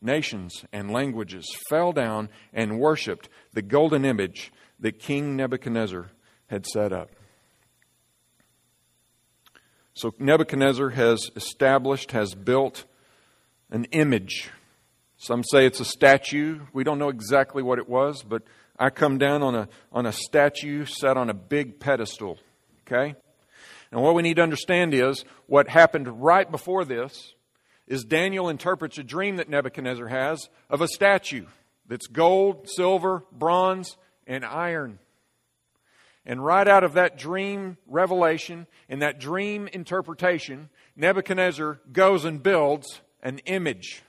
nations, 0.00 0.64
and 0.72 0.90
languages 0.90 1.46
fell 1.68 1.92
down 1.92 2.28
and 2.52 2.78
worshiped 2.78 3.28
the 3.52 3.62
golden 3.62 4.04
image 4.04 4.52
that 4.80 4.98
King 4.98 5.36
Nebuchadnezzar 5.36 6.10
had 6.46 6.66
set 6.66 6.92
up. 6.92 7.10
So 9.94 10.14
Nebuchadnezzar 10.18 10.90
has 10.90 11.30
established, 11.34 12.12
has 12.12 12.34
built 12.34 12.84
an 13.70 13.84
image. 13.86 14.50
Some 15.16 15.42
say 15.42 15.66
it's 15.66 15.80
a 15.80 15.84
statue. 15.84 16.60
We 16.72 16.84
don't 16.84 17.00
know 17.00 17.08
exactly 17.08 17.62
what 17.64 17.80
it 17.80 17.88
was, 17.88 18.22
but 18.22 18.42
I 18.78 18.90
come 18.90 19.18
down 19.18 19.42
on 19.42 19.56
a, 19.56 19.68
on 19.90 20.06
a 20.06 20.12
statue 20.12 20.84
set 20.84 21.16
on 21.16 21.28
a 21.28 21.34
big 21.34 21.80
pedestal. 21.80 22.38
Okay? 22.86 23.16
And 23.90 24.02
what 24.02 24.14
we 24.14 24.22
need 24.22 24.36
to 24.36 24.42
understand 24.42 24.94
is 24.94 25.24
what 25.46 25.68
happened 25.68 26.22
right 26.22 26.48
before 26.48 26.84
this 26.84 27.34
is 27.88 28.04
Daniel 28.04 28.48
interprets 28.48 28.98
a 28.98 29.02
dream 29.02 29.36
that 29.36 29.48
Nebuchadnezzar 29.48 30.08
has 30.08 30.48
of 30.70 30.80
a 30.80 30.88
statue 30.88 31.46
that's 31.86 32.06
gold, 32.06 32.68
silver, 32.68 33.24
bronze, 33.32 33.96
and 34.26 34.44
iron. 34.44 34.98
And 36.26 36.44
right 36.44 36.68
out 36.68 36.84
of 36.84 36.92
that 36.92 37.16
dream 37.16 37.78
revelation 37.86 38.66
and 38.90 39.00
that 39.00 39.18
dream 39.18 39.66
interpretation, 39.68 40.68
Nebuchadnezzar 40.94 41.80
goes 41.90 42.26
and 42.26 42.42
builds 42.42 43.00
an 43.22 43.38
image. 43.46 44.02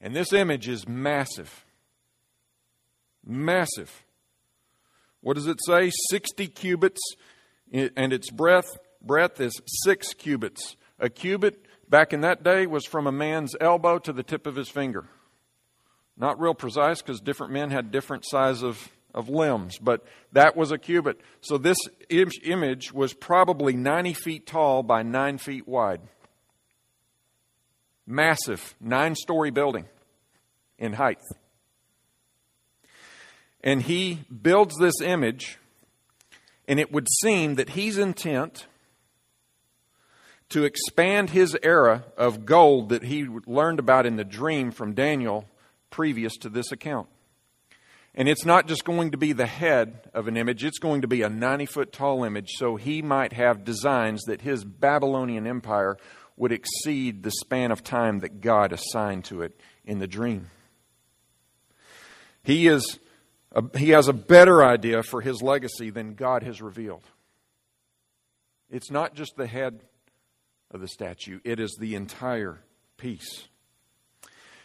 And 0.00 0.16
this 0.16 0.32
image 0.32 0.68
is 0.68 0.88
massive. 0.88 1.64
Massive. 3.24 4.04
What 5.20 5.34
does 5.34 5.46
it 5.46 5.60
say? 5.64 5.92
60 6.10 6.48
cubits, 6.48 7.00
and 7.72 8.12
its 8.12 8.28
breadth, 8.28 8.76
breadth 9.00 9.40
is 9.40 9.52
six 9.84 10.12
cubits. 10.14 10.74
A 10.98 11.08
cubit 11.08 11.64
back 11.92 12.14
in 12.14 12.22
that 12.22 12.42
day 12.42 12.66
was 12.66 12.86
from 12.86 13.06
a 13.06 13.12
man's 13.12 13.54
elbow 13.60 13.98
to 13.98 14.14
the 14.14 14.22
tip 14.22 14.46
of 14.46 14.56
his 14.56 14.70
finger. 14.70 15.04
Not 16.16 16.40
real 16.40 16.54
precise 16.54 17.02
because 17.02 17.20
different 17.20 17.52
men 17.52 17.70
had 17.70 17.92
different 17.92 18.24
size 18.26 18.62
of, 18.62 18.88
of 19.14 19.28
limbs, 19.28 19.78
but 19.78 20.02
that 20.32 20.56
was 20.56 20.72
a 20.72 20.78
cubit. 20.78 21.20
So 21.42 21.58
this 21.58 21.76
image 22.10 22.94
was 22.94 23.12
probably 23.12 23.74
90 23.74 24.14
feet 24.14 24.46
tall 24.46 24.82
by 24.82 25.02
9 25.02 25.36
feet 25.36 25.68
wide. 25.68 26.00
Massive, 28.06 28.74
nine 28.80 29.14
story 29.14 29.50
building 29.50 29.84
in 30.78 30.94
height. 30.94 31.18
And 33.62 33.82
he 33.82 34.24
builds 34.42 34.76
this 34.78 35.00
image, 35.02 35.58
and 36.66 36.80
it 36.80 36.90
would 36.90 37.06
seem 37.20 37.56
that 37.56 37.70
he's 37.70 37.98
intent 37.98 38.66
to 40.52 40.64
expand 40.64 41.30
his 41.30 41.56
era 41.62 42.04
of 42.16 42.44
gold 42.44 42.90
that 42.90 43.02
he 43.02 43.24
learned 43.46 43.78
about 43.78 44.06
in 44.06 44.16
the 44.16 44.24
dream 44.24 44.70
from 44.70 44.92
Daniel 44.92 45.46
previous 45.90 46.36
to 46.36 46.48
this 46.48 46.70
account. 46.72 47.08
And 48.14 48.28
it's 48.28 48.44
not 48.44 48.66
just 48.66 48.84
going 48.84 49.12
to 49.12 49.16
be 49.16 49.32
the 49.32 49.46
head 49.46 50.10
of 50.12 50.28
an 50.28 50.36
image, 50.36 50.64
it's 50.64 50.78
going 50.78 51.00
to 51.00 51.08
be 51.08 51.22
a 51.22 51.30
90 51.30 51.66
foot 51.66 51.92
tall 51.92 52.24
image, 52.24 52.50
so 52.56 52.76
he 52.76 53.00
might 53.00 53.32
have 53.32 53.64
designs 53.64 54.24
that 54.24 54.42
his 54.42 54.64
Babylonian 54.64 55.46
empire 55.46 55.96
would 56.36 56.52
exceed 56.52 57.22
the 57.22 57.30
span 57.30 57.70
of 57.70 57.82
time 57.82 58.20
that 58.20 58.42
God 58.42 58.72
assigned 58.72 59.24
to 59.26 59.40
it 59.40 59.58
in 59.84 59.98
the 59.98 60.06
dream. 60.06 60.50
He, 62.42 62.66
is 62.66 62.98
a, 63.52 63.62
he 63.78 63.90
has 63.90 64.08
a 64.08 64.12
better 64.12 64.62
idea 64.62 65.02
for 65.02 65.22
his 65.22 65.40
legacy 65.40 65.88
than 65.88 66.14
God 66.14 66.42
has 66.42 66.60
revealed. 66.60 67.04
It's 68.68 68.90
not 68.90 69.14
just 69.14 69.36
the 69.36 69.46
head 69.46 69.80
of 70.72 70.80
the 70.80 70.88
statue, 70.88 71.40
it 71.44 71.60
is 71.60 71.76
the 71.78 71.94
entire 71.94 72.60
piece. 72.96 73.48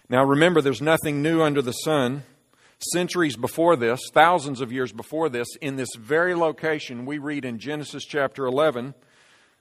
Now 0.10 0.24
remember, 0.24 0.62
there's 0.62 0.82
nothing 0.82 1.22
new 1.22 1.42
under 1.42 1.62
the 1.62 1.72
sun. 1.72 2.24
Centuries 2.94 3.36
before 3.36 3.76
this, 3.76 4.00
thousands 4.14 4.62
of 4.62 4.72
years 4.72 4.92
before 4.92 5.30
this, 5.30 5.48
in 5.62 5.76
this 5.76 5.90
very 5.98 6.36
location, 6.36 7.06
we 7.06 7.18
read 7.18 7.44
in 7.44 7.58
Genesis 7.58 8.06
chapter 8.06 8.46
11 8.46 8.94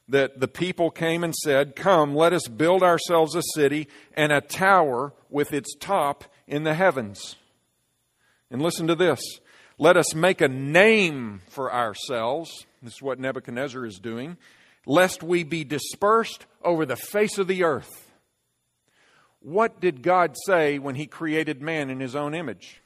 that 0.08 0.38
the 0.38 0.48
people 0.48 0.90
came 0.90 1.24
and 1.24 1.34
said, 1.34 1.74
Come, 1.74 2.14
let 2.14 2.32
us 2.32 2.46
build 2.46 2.82
ourselves 2.82 3.34
a 3.34 3.42
city 3.54 3.88
and 4.14 4.32
a 4.32 4.40
tower 4.40 5.14
with 5.30 5.52
its 5.52 5.74
top 5.80 6.24
in 6.46 6.64
the 6.64 6.74
heavens. 6.74 7.36
And 8.50 8.62
listen 8.62 8.86
to 8.86 8.94
this 8.94 9.20
let 9.78 9.96
us 9.96 10.14
make 10.14 10.40
a 10.40 10.48
name 10.48 11.42
for 11.48 11.72
ourselves. 11.72 12.66
This 12.82 12.94
is 12.94 13.02
what 13.02 13.18
Nebuchadnezzar 13.18 13.84
is 13.84 13.98
doing 13.98 14.36
lest 14.86 15.22
we 15.22 15.42
be 15.42 15.64
dispersed 15.64 16.46
over 16.62 16.86
the 16.86 16.96
face 16.96 17.38
of 17.38 17.48
the 17.48 17.64
earth. 17.64 18.10
What 19.40 19.80
did 19.80 20.02
God 20.02 20.34
say 20.46 20.78
when 20.78 20.94
He 20.94 21.06
created 21.06 21.60
man 21.60 21.90
in 21.90 22.00
His 22.00 22.16
own 22.16 22.34
image? 22.34 22.80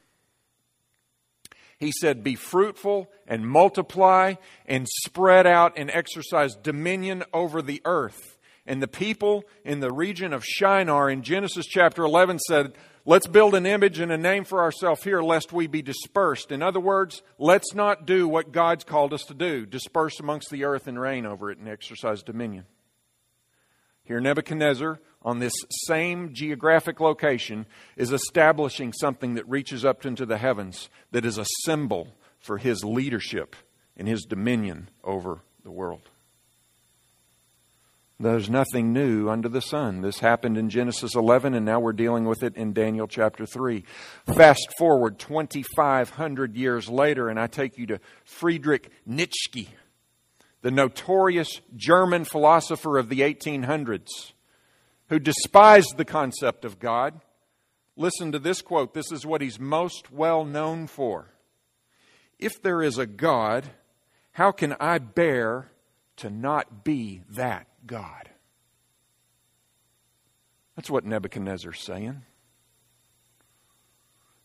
He 1.78 1.92
said, 1.92 2.22
Be 2.22 2.34
fruitful 2.34 3.10
and 3.26 3.48
multiply 3.48 4.34
and 4.66 4.86
spread 5.04 5.46
out 5.46 5.74
and 5.76 5.90
exercise 5.90 6.54
dominion 6.54 7.24
over 7.32 7.62
the 7.62 7.80
earth. 7.84 8.38
And 8.66 8.82
the 8.82 8.88
people 8.88 9.44
in 9.64 9.80
the 9.80 9.90
region 9.90 10.32
of 10.32 10.44
Shinar 10.44 11.08
in 11.10 11.22
Genesis 11.22 11.66
chapter 11.66 12.02
11 12.02 12.38
said, 12.40 12.74
let's 13.04 13.26
build 13.26 13.54
an 13.54 13.66
image 13.66 14.00
and 14.00 14.12
a 14.12 14.18
name 14.18 14.44
for 14.44 14.60
ourselves 14.60 15.02
here 15.02 15.22
lest 15.22 15.52
we 15.52 15.66
be 15.66 15.82
dispersed. 15.82 16.52
In 16.52 16.62
other 16.62 16.80
words, 16.80 17.22
let's 17.38 17.74
not 17.74 18.06
do 18.06 18.28
what 18.28 18.52
God's 18.52 18.84
called 18.84 19.12
us 19.12 19.24
to 19.24 19.34
do 19.34 19.66
disperse 19.66 20.20
amongst 20.20 20.50
the 20.50 20.64
earth 20.64 20.86
and 20.86 21.00
reign 21.00 21.26
over 21.26 21.50
it 21.50 21.58
and 21.58 21.68
exercise 21.68 22.22
dominion. 22.22 22.66
Here, 24.04 24.20
Nebuchadnezzar, 24.20 25.00
on 25.22 25.38
this 25.38 25.54
same 25.86 26.34
geographic 26.34 26.98
location, 27.00 27.66
is 27.96 28.12
establishing 28.12 28.92
something 28.92 29.34
that 29.34 29.48
reaches 29.48 29.84
up 29.84 30.04
into 30.04 30.26
the 30.26 30.38
heavens 30.38 30.88
that 31.12 31.24
is 31.24 31.38
a 31.38 31.46
symbol 31.64 32.08
for 32.40 32.58
his 32.58 32.82
leadership 32.82 33.54
and 33.96 34.08
his 34.08 34.22
dominion 34.22 34.90
over 35.04 35.42
the 35.62 35.70
world. 35.70 36.09
There's 38.22 38.50
nothing 38.50 38.92
new 38.92 39.30
under 39.30 39.48
the 39.48 39.62
sun. 39.62 40.02
This 40.02 40.18
happened 40.18 40.58
in 40.58 40.68
Genesis 40.68 41.14
11, 41.14 41.54
and 41.54 41.64
now 41.64 41.80
we're 41.80 41.94
dealing 41.94 42.26
with 42.26 42.42
it 42.42 42.54
in 42.54 42.74
Daniel 42.74 43.08
chapter 43.08 43.46
3. 43.46 43.82
Fast 44.36 44.74
forward 44.76 45.18
2,500 45.18 46.54
years 46.54 46.90
later, 46.90 47.30
and 47.30 47.40
I 47.40 47.46
take 47.46 47.78
you 47.78 47.86
to 47.86 48.00
Friedrich 48.24 48.90
Nietzsche, 49.06 49.70
the 50.60 50.70
notorious 50.70 51.62
German 51.74 52.26
philosopher 52.26 52.98
of 52.98 53.08
the 53.08 53.20
1800s, 53.20 54.32
who 55.08 55.18
despised 55.18 55.96
the 55.96 56.04
concept 56.04 56.66
of 56.66 56.78
God. 56.78 57.22
Listen 57.96 58.32
to 58.32 58.38
this 58.38 58.60
quote. 58.60 58.92
This 58.92 59.10
is 59.10 59.24
what 59.24 59.40
he's 59.40 59.58
most 59.58 60.12
well 60.12 60.44
known 60.44 60.88
for. 60.88 61.32
If 62.38 62.60
there 62.60 62.82
is 62.82 62.98
a 62.98 63.06
God, 63.06 63.70
how 64.32 64.52
can 64.52 64.76
I 64.78 64.98
bear 64.98 65.70
to 66.16 66.28
not 66.28 66.84
be 66.84 67.22
that 67.30 67.66
God. 67.86 68.30
That's 70.76 70.90
what 70.90 71.04
Nebuchadnezzar's 71.04 71.80
saying. 71.80 72.22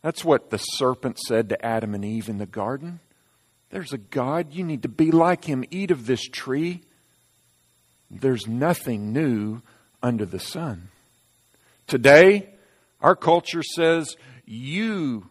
That's 0.01 0.23
what 0.23 0.49
the 0.49 0.57
serpent 0.57 1.17
said 1.19 1.49
to 1.49 1.65
Adam 1.65 1.95
and 1.95 2.05
Eve 2.05 2.29
in 2.29 2.37
the 2.37 2.45
garden. 2.45 2.99
There's 3.71 3.93
a 3.93 3.97
God. 3.97 4.53
You 4.53 4.63
need 4.63 4.83
to 4.83 4.89
be 4.89 5.11
like 5.11 5.45
him. 5.45 5.65
Eat 5.71 5.91
of 5.91 6.05
this 6.05 6.23
tree. 6.23 6.81
There's 8.11 8.47
nothing 8.47 9.11
new 9.13 9.61
under 10.03 10.25
the 10.25 10.39
sun. 10.39 10.89
Today, 11.87 12.49
our 13.01 13.15
culture 13.15 13.63
says, 13.63 14.15
You 14.45 15.29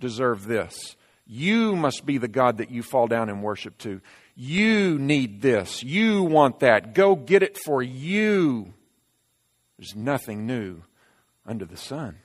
deserve 0.00 0.46
this. 0.46 0.96
You 1.26 1.76
must 1.76 2.04
be 2.04 2.18
the 2.18 2.28
God 2.28 2.58
that 2.58 2.70
you 2.70 2.82
fall 2.82 3.06
down 3.06 3.28
and 3.28 3.42
worship 3.42 3.78
to. 3.78 4.00
You 4.42 4.98
need 4.98 5.42
this. 5.42 5.82
You 5.82 6.22
want 6.22 6.60
that. 6.60 6.94
Go 6.94 7.14
get 7.14 7.42
it 7.42 7.58
for 7.62 7.82
you. 7.82 8.72
There's 9.76 9.94
nothing 9.94 10.46
new 10.46 10.80
under 11.44 11.66
the 11.66 11.76
sun. 11.76 12.16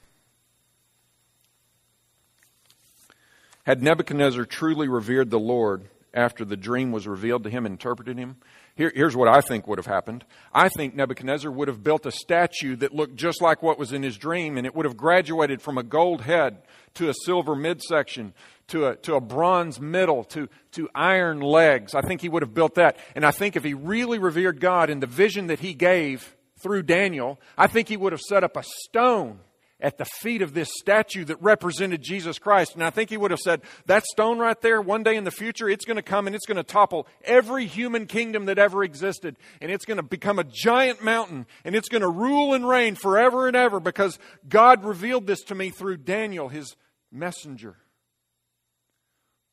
Had 3.66 3.84
Nebuchadnezzar 3.84 4.46
truly 4.46 4.88
revered 4.88 5.30
the 5.30 5.38
Lord 5.42 5.90
after 6.14 6.46
the 6.46 6.56
dream 6.56 6.94
was 6.94 7.06
revealed 7.06 7.44
to 7.44 7.50
him 7.50 7.66
interpreted 7.66 8.18
him, 8.18 8.38
here, 8.76 8.92
here's 8.94 9.16
what 9.16 9.30
I 9.30 9.40
think 9.40 9.68
would 9.68 9.80
have 9.80 9.86
happened. 9.86 10.26
I 10.54 10.68
think 10.68 10.96
Nebuchadnezzar 10.96 11.50
would 11.50 11.70
have 11.70 11.82
built 11.84 12.06
a 12.06 12.12
statue 12.12 12.76
that 12.78 12.94
looked 12.94 13.16
just 13.16 13.42
like 13.42 13.64
what 13.64 13.80
was 13.80 13.94
in 13.94 14.04
his 14.04 14.18
dream, 14.18 14.58
and 14.58 14.68
it 14.68 14.76
would 14.76 14.86
have 14.86 14.98
graduated 14.98 15.62
from 15.62 15.78
a 15.78 15.84
gold 15.84 16.22
head 16.22 16.64
to 16.96 17.10
a 17.10 17.14
silver 17.26 17.56
midsection 17.56 18.34
to 18.68 18.88
a, 18.88 18.96
to 18.98 19.16
a 19.16 19.22
bronze 19.22 19.80
middle, 19.80 20.24
to, 20.26 20.50
to 20.72 20.90
iron 20.96 21.40
legs. 21.40 21.94
I 21.94 22.02
think 22.02 22.22
he 22.22 22.30
would 22.30 22.42
have 22.42 22.54
built 22.54 22.76
that. 22.76 22.98
And 23.16 23.26
I 23.26 23.32
think 23.32 23.56
if 23.56 23.64
he 23.64 23.74
really 23.74 24.20
revered 24.20 24.60
God 24.60 24.90
in 24.90 25.00
the 25.00 25.08
vision 25.08 25.48
that 25.48 25.60
he 25.60 25.74
gave 25.74 26.36
through 26.60 26.84
Daniel, 26.84 27.40
I 27.58 27.68
think 27.68 27.88
he 27.88 27.98
would 27.98 28.12
have 28.12 28.22
set 28.22 28.44
up 28.44 28.58
a 28.58 28.64
stone 28.64 29.40
at 29.82 29.98
the 29.98 30.06
feet 30.06 30.42
of 30.42 30.54
this 30.54 30.70
statue 30.80 31.26
that 31.26 31.42
represented 31.42 32.02
Jesus 32.02 32.40
Christ. 32.40 32.74
And 32.76 32.84
I 32.84 32.90
think 32.90 33.10
he 33.10 33.18
would 33.18 33.32
have 33.32 33.40
said, 33.40 33.62
That 33.86 34.06
stone 34.06 34.40
right 34.40 34.60
there, 34.62 34.82
one 34.82 35.04
day 35.04 35.16
in 35.16 35.26
the 35.26 35.32
future, 35.32 35.70
it's 35.70 35.86
going 35.86 35.98
to 35.98 36.02
come 36.02 36.28
and 36.28 36.36
it's 36.36 36.46
going 36.46 36.58
to 36.58 36.64
topple 36.64 37.08
every 37.24 37.68
human 37.68 38.08
kingdom 38.08 38.46
that 38.46 38.58
ever 38.58 38.84
existed. 38.84 39.38
And 39.62 39.70
it's 39.70 39.86
going 39.86 39.98
to 39.98 40.04
become 40.04 40.40
a 40.40 40.46
giant 40.46 41.04
mountain 41.04 41.46
and 41.66 41.76
it's 41.76 41.90
going 41.90 42.02
to 42.02 42.10
rule 42.10 42.54
and 42.54 42.68
reign 42.68 42.96
forever 42.96 43.48
and 43.48 43.56
ever 43.56 43.80
because 43.80 44.18
God 44.48 44.84
revealed 44.84 45.28
this 45.28 45.42
to 45.44 45.56
me 45.56 45.70
through 45.70 45.98
Daniel, 45.98 46.50
his 46.50 46.76
messenger. 47.12 47.76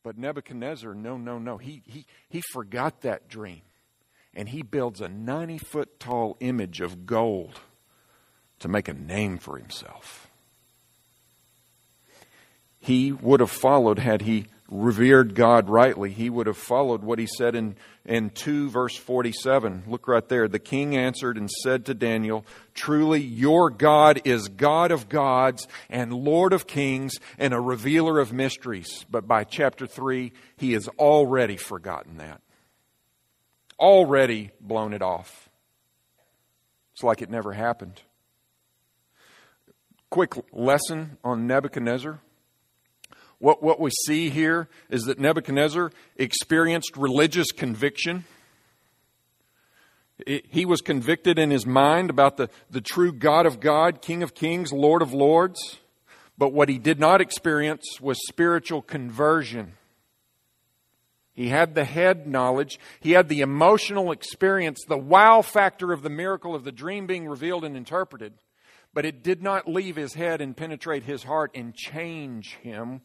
But 0.02 0.18
Nebuchadnezzar, 0.18 0.94
no, 0.94 1.16
no, 1.16 1.38
no. 1.38 1.58
He, 1.58 1.82
he, 1.86 2.06
he 2.28 2.42
forgot 2.52 3.02
that 3.02 3.28
dream. 3.28 3.62
And 4.34 4.48
he 4.48 4.62
builds 4.62 5.00
a 5.00 5.08
90 5.08 5.58
foot 5.58 6.00
tall 6.00 6.36
image 6.40 6.80
of 6.80 7.06
gold 7.06 7.60
to 8.58 8.68
make 8.68 8.88
a 8.88 8.94
name 8.94 9.38
for 9.38 9.58
himself. 9.58 10.28
He 12.78 13.12
would 13.12 13.40
have 13.40 13.50
followed 13.50 13.98
had 13.98 14.22
he 14.22 14.46
revered 14.72 15.34
God 15.34 15.68
rightly, 15.68 16.10
he 16.10 16.30
would 16.30 16.46
have 16.46 16.56
followed 16.56 17.02
what 17.02 17.18
he 17.18 17.26
said 17.26 17.54
in, 17.54 17.76
in 18.04 18.30
2 18.30 18.70
verse 18.70 18.96
47. 18.96 19.84
Look 19.86 20.08
right 20.08 20.26
there. 20.26 20.48
The 20.48 20.58
king 20.58 20.96
answered 20.96 21.36
and 21.36 21.50
said 21.50 21.84
to 21.86 21.94
Daniel, 21.94 22.44
Truly 22.74 23.20
your 23.20 23.68
God 23.68 24.22
is 24.24 24.48
God 24.48 24.90
of 24.90 25.08
gods 25.08 25.68
and 25.90 26.12
Lord 26.12 26.54
of 26.54 26.66
kings 26.66 27.14
and 27.38 27.52
a 27.52 27.60
revealer 27.60 28.18
of 28.18 28.32
mysteries. 28.32 29.04
But 29.10 29.28
by 29.28 29.44
chapter 29.44 29.86
3, 29.86 30.32
he 30.56 30.72
has 30.72 30.88
already 30.88 31.58
forgotten 31.58 32.16
that. 32.16 32.40
Already 33.78 34.52
blown 34.60 34.94
it 34.94 35.02
off. 35.02 35.50
It's 36.94 37.02
like 37.02 37.20
it 37.20 37.30
never 37.30 37.52
happened. 37.52 38.00
Quick 40.08 40.34
lesson 40.52 41.18
on 41.22 41.46
Nebuchadnezzar. 41.46 42.20
What, 43.42 43.60
what 43.60 43.80
we 43.80 43.90
see 44.06 44.30
here 44.30 44.68
is 44.88 45.06
that 45.06 45.18
Nebuchadnezzar 45.18 45.90
experienced 46.16 46.96
religious 46.96 47.50
conviction. 47.50 48.24
he 50.24 50.64
was 50.64 50.80
convicted 50.80 51.40
in 51.40 51.50
his 51.50 51.66
mind 51.66 52.08
about 52.08 52.36
the, 52.36 52.50
the 52.70 52.80
true 52.80 53.12
God 53.12 53.44
of 53.44 53.58
God, 53.58 54.00
King 54.00 54.22
of 54.22 54.36
kings, 54.36 54.72
Lord 54.72 55.02
of 55.02 55.12
lords. 55.12 55.80
But 56.38 56.52
what 56.52 56.68
he 56.68 56.78
did 56.78 57.00
not 57.00 57.20
experience 57.20 57.82
was 58.00 58.16
spiritual 58.28 58.80
conversion. 58.80 59.72
He 61.34 61.48
had 61.48 61.74
the 61.74 61.84
head 61.84 62.28
knowledge. 62.28 62.78
He 63.00 63.10
had 63.10 63.28
the 63.28 63.40
emotional 63.40 64.12
experience, 64.12 64.84
the 64.86 64.96
wow 64.96 65.42
factor 65.42 65.92
of 65.92 66.02
the 66.02 66.10
miracle 66.10 66.54
of 66.54 66.62
the 66.62 66.70
dream 66.70 67.08
being 67.08 67.26
revealed 67.26 67.64
and 67.64 67.76
interpreted. 67.76 68.34
But 68.94 69.04
it 69.04 69.24
did 69.24 69.42
not 69.42 69.66
leave 69.66 69.96
his 69.96 70.14
head 70.14 70.40
and 70.40 70.56
penetrate 70.56 71.02
his 71.02 71.24
heart 71.24 71.50
and 71.56 71.74
change 71.74 72.54
him 72.62 73.00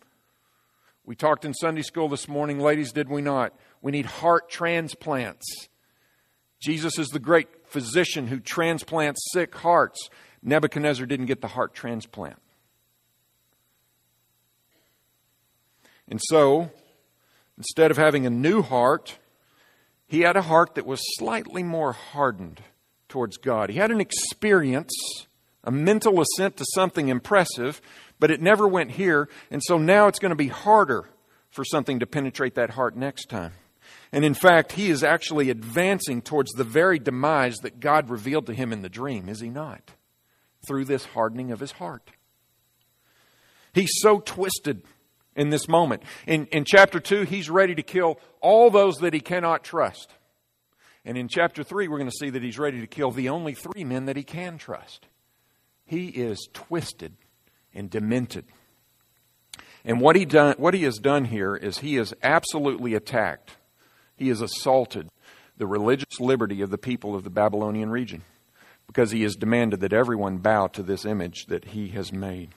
we 1.07 1.15
talked 1.15 1.45
in 1.45 1.53
Sunday 1.53 1.83
school 1.83 2.09
this 2.09 2.27
morning, 2.27 2.59
ladies, 2.59 2.91
did 2.91 3.07
we 3.07 3.21
not? 3.21 3.53
We 3.81 3.93
need 3.93 4.05
heart 4.05 4.49
transplants. 4.49 5.69
Jesus 6.59 6.99
is 6.99 7.07
the 7.07 7.19
great 7.19 7.47
physician 7.65 8.27
who 8.27 8.41
transplants 8.41 9.21
sick 9.31 9.55
hearts. 9.55 10.09
Nebuchadnezzar 10.43 11.05
didn't 11.05 11.27
get 11.27 11.39
the 11.39 11.47
heart 11.47 11.73
transplant. 11.73 12.41
And 16.09 16.19
so, 16.25 16.71
instead 17.57 17.89
of 17.89 17.95
having 17.95 18.25
a 18.25 18.29
new 18.29 18.61
heart, 18.61 19.17
he 20.07 20.21
had 20.21 20.35
a 20.35 20.41
heart 20.41 20.75
that 20.75 20.85
was 20.85 20.99
slightly 21.17 21.63
more 21.63 21.93
hardened 21.93 22.61
towards 23.07 23.37
God. 23.37 23.69
He 23.69 23.77
had 23.77 23.91
an 23.91 24.01
experience, 24.01 24.91
a 25.63 25.71
mental 25.71 26.19
assent 26.19 26.57
to 26.57 26.65
something 26.73 27.07
impressive, 27.07 27.81
but 28.19 28.31
it 28.31 28.41
never 28.41 28.67
went 28.67 28.91
here, 28.91 29.29
and 29.51 29.61
so 29.63 29.77
now 29.77 30.07
it's 30.07 30.19
going 30.19 30.31
to 30.31 30.35
be 30.35 30.47
harder 30.47 31.09
for 31.49 31.63
something 31.63 31.99
to 31.99 32.05
penetrate 32.05 32.55
that 32.55 32.71
heart 32.71 32.95
next 32.95 33.29
time. 33.29 33.53
And 34.11 34.23
in 34.23 34.33
fact, 34.33 34.73
he 34.73 34.89
is 34.89 35.03
actually 35.03 35.49
advancing 35.49 36.21
towards 36.21 36.51
the 36.51 36.63
very 36.63 36.99
demise 36.99 37.57
that 37.57 37.79
God 37.79 38.09
revealed 38.09 38.45
to 38.47 38.53
him 38.53 38.71
in 38.71 38.81
the 38.81 38.89
dream, 38.89 39.29
is 39.29 39.39
he 39.39 39.49
not? 39.49 39.91
Through 40.67 40.85
this 40.85 41.05
hardening 41.05 41.51
of 41.51 41.59
his 41.59 41.73
heart. 41.73 42.11
He's 43.73 43.91
so 44.01 44.19
twisted 44.19 44.83
in 45.35 45.49
this 45.49 45.67
moment. 45.67 46.03
In, 46.25 46.45
in 46.47 46.65
chapter 46.65 46.99
2, 46.99 47.23
he's 47.23 47.49
ready 47.49 47.75
to 47.75 47.83
kill 47.83 48.19
all 48.41 48.69
those 48.69 48.97
that 48.97 49.13
he 49.13 49.19
cannot 49.19 49.63
trust. 49.63 50.11
And 51.05 51.17
in 51.17 51.27
chapter 51.27 51.63
3, 51.63 51.87
we're 51.87 51.99
going 51.99 52.09
to 52.09 52.17
see 52.17 52.29
that 52.31 52.43
he's 52.43 52.59
ready 52.59 52.81
to 52.81 52.87
kill 52.87 53.11
the 53.11 53.29
only 53.29 53.53
three 53.53 53.83
men 53.83 54.05
that 54.05 54.17
he 54.17 54.23
can 54.23 54.57
trust. 54.57 55.05
He 55.85 56.07
is 56.07 56.49
twisted 56.53 57.13
and 57.77 57.89
demented. 57.89 58.45
And 59.85 60.01
what 60.01 60.17
he, 60.17 60.25
done, 60.25 60.55
what 60.57 60.73
he 60.73 60.83
has 60.83 60.97
done 60.97 61.25
here 61.25 61.55
is 61.55 61.77
he 61.77 61.95
has 61.95 62.13
absolutely 62.21 62.93
attacked, 62.93 63.55
he 64.17 64.27
has 64.29 64.41
assaulted 64.41 65.09
the 65.57 65.67
religious 65.67 66.19
liberty 66.19 66.61
of 66.61 66.69
the 66.69 66.77
people 66.77 67.15
of 67.15 67.23
the 67.23 67.29
Babylonian 67.29 67.89
region 67.89 68.23
because 68.85 69.11
he 69.11 69.23
has 69.23 69.35
demanded 69.35 69.79
that 69.79 69.93
everyone 69.93 70.37
bow 70.37 70.67
to 70.67 70.83
this 70.83 71.05
image 71.05 71.45
that 71.47 71.65
he 71.65 71.89
has 71.89 72.11
made. 72.11 72.49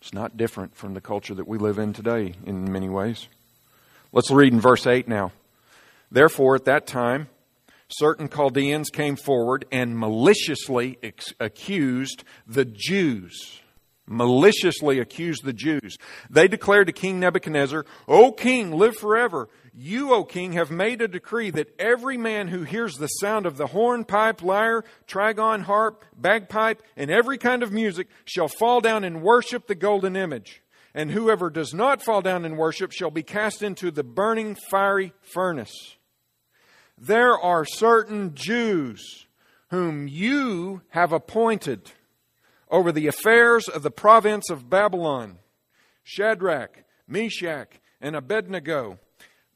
It's 0.00 0.14
not 0.14 0.36
different 0.36 0.74
from 0.74 0.94
the 0.94 1.00
culture 1.00 1.34
that 1.34 1.48
we 1.48 1.58
live 1.58 1.78
in 1.78 1.92
today 1.92 2.34
in 2.44 2.70
many 2.72 2.88
ways. 2.88 3.28
Let's 4.12 4.30
read 4.30 4.52
in 4.52 4.60
verse 4.60 4.86
8 4.86 5.06
now. 5.08 5.32
Therefore, 6.10 6.56
at 6.56 6.64
that 6.64 6.86
time, 6.86 7.28
certain 7.88 8.28
Chaldeans 8.28 8.90
came 8.90 9.16
forward 9.16 9.66
and 9.70 9.98
maliciously 9.98 10.98
ex- 11.02 11.34
accused 11.38 12.24
the 12.46 12.64
Jews 12.64 13.60
maliciously 14.10 14.98
accused 14.98 15.44
the 15.44 15.52
Jews. 15.52 15.96
They 16.28 16.48
declared 16.48 16.88
to 16.88 16.92
King 16.92 17.20
Nebuchadnezzar, 17.20 17.86
O 18.08 18.32
king, 18.32 18.72
live 18.72 18.96
forever. 18.96 19.48
You, 19.72 20.12
O 20.12 20.24
king, 20.24 20.52
have 20.54 20.70
made 20.70 21.00
a 21.00 21.08
decree 21.08 21.50
that 21.50 21.72
every 21.78 22.18
man 22.18 22.48
who 22.48 22.64
hears 22.64 22.96
the 22.96 23.06
sound 23.06 23.46
of 23.46 23.56
the 23.56 23.68
horn, 23.68 24.04
pipe, 24.04 24.42
lyre, 24.42 24.84
trigon, 25.06 25.62
harp, 25.62 26.04
bagpipe, 26.16 26.82
and 26.96 27.10
every 27.10 27.38
kind 27.38 27.62
of 27.62 27.72
music 27.72 28.08
shall 28.24 28.48
fall 28.48 28.80
down 28.80 29.04
and 29.04 29.22
worship 29.22 29.68
the 29.68 29.76
golden 29.76 30.16
image. 30.16 30.60
And 30.92 31.12
whoever 31.12 31.48
does 31.48 31.72
not 31.72 32.02
fall 32.02 32.20
down 32.20 32.44
and 32.44 32.58
worship 32.58 32.90
shall 32.90 33.12
be 33.12 33.22
cast 33.22 33.62
into 33.62 33.92
the 33.92 34.02
burning 34.02 34.56
fiery 34.70 35.12
furnace. 35.22 35.96
There 36.98 37.38
are 37.38 37.64
certain 37.64 38.34
Jews 38.34 39.26
whom 39.68 40.08
you 40.08 40.82
have 40.88 41.12
appointed 41.12 41.92
over 42.70 42.92
the 42.92 43.06
affairs 43.06 43.68
of 43.68 43.82
the 43.82 43.90
province 43.90 44.48
of 44.50 44.70
Babylon 44.70 45.38
Shadrach, 46.02 46.84
Meshach, 47.06 47.80
and 48.00 48.16
Abednego. 48.16 48.98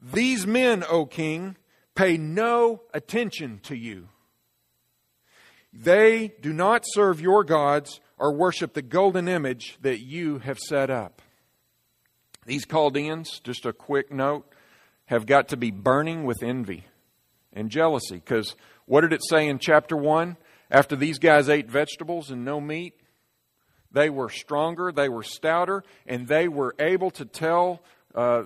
These 0.00 0.46
men, 0.46 0.85
O 0.88 1.07
king, 1.07 1.57
pay 1.94 2.16
no 2.16 2.83
attention 2.92 3.61
to 3.64 3.77
you. 3.77 4.09
They 5.72 6.35
do 6.40 6.53
not 6.53 6.85
serve 6.87 7.20
your 7.20 7.42
gods 7.42 8.00
or 8.18 8.33
worship 8.33 8.74
the 8.74 8.83
golden 8.83 9.27
image 9.27 9.79
that 9.81 10.00
you 10.00 10.38
have 10.38 10.59
set 10.59 10.90
up. 10.90 11.22
These 12.46 12.66
Chaldeans, 12.66 13.40
just 13.40 13.64
a 13.64 13.72
quick 13.72 14.12
note, 14.12 14.46
have 15.07 15.27
got 15.27 15.48
to 15.48 15.57
be 15.57 15.70
burning 15.70 16.24
with 16.24 16.42
envy 16.42 16.85
and 17.53 17.70
jealousy. 17.70 18.16
Because 18.16 18.55
what 18.87 19.00
did 19.00 19.12
it 19.12 19.24
say 19.29 19.48
in 19.48 19.59
chapter 19.59 19.96
1? 19.96 20.37
After 20.70 20.96
these 20.96 21.18
guys 21.18 21.48
ate 21.48 21.70
vegetables 21.70 22.31
and 22.31 22.44
no 22.44 22.61
meat, 22.61 22.94
they 23.94 24.11
were 24.11 24.28
stronger, 24.28 24.92
they 24.92 25.09
were 25.09 25.22
stouter, 25.22 25.83
and 26.07 26.26
they 26.26 26.48
were 26.48 26.74
able 26.78 27.11
to 27.12 27.24
tell 27.24 27.80
uh, 28.14 28.42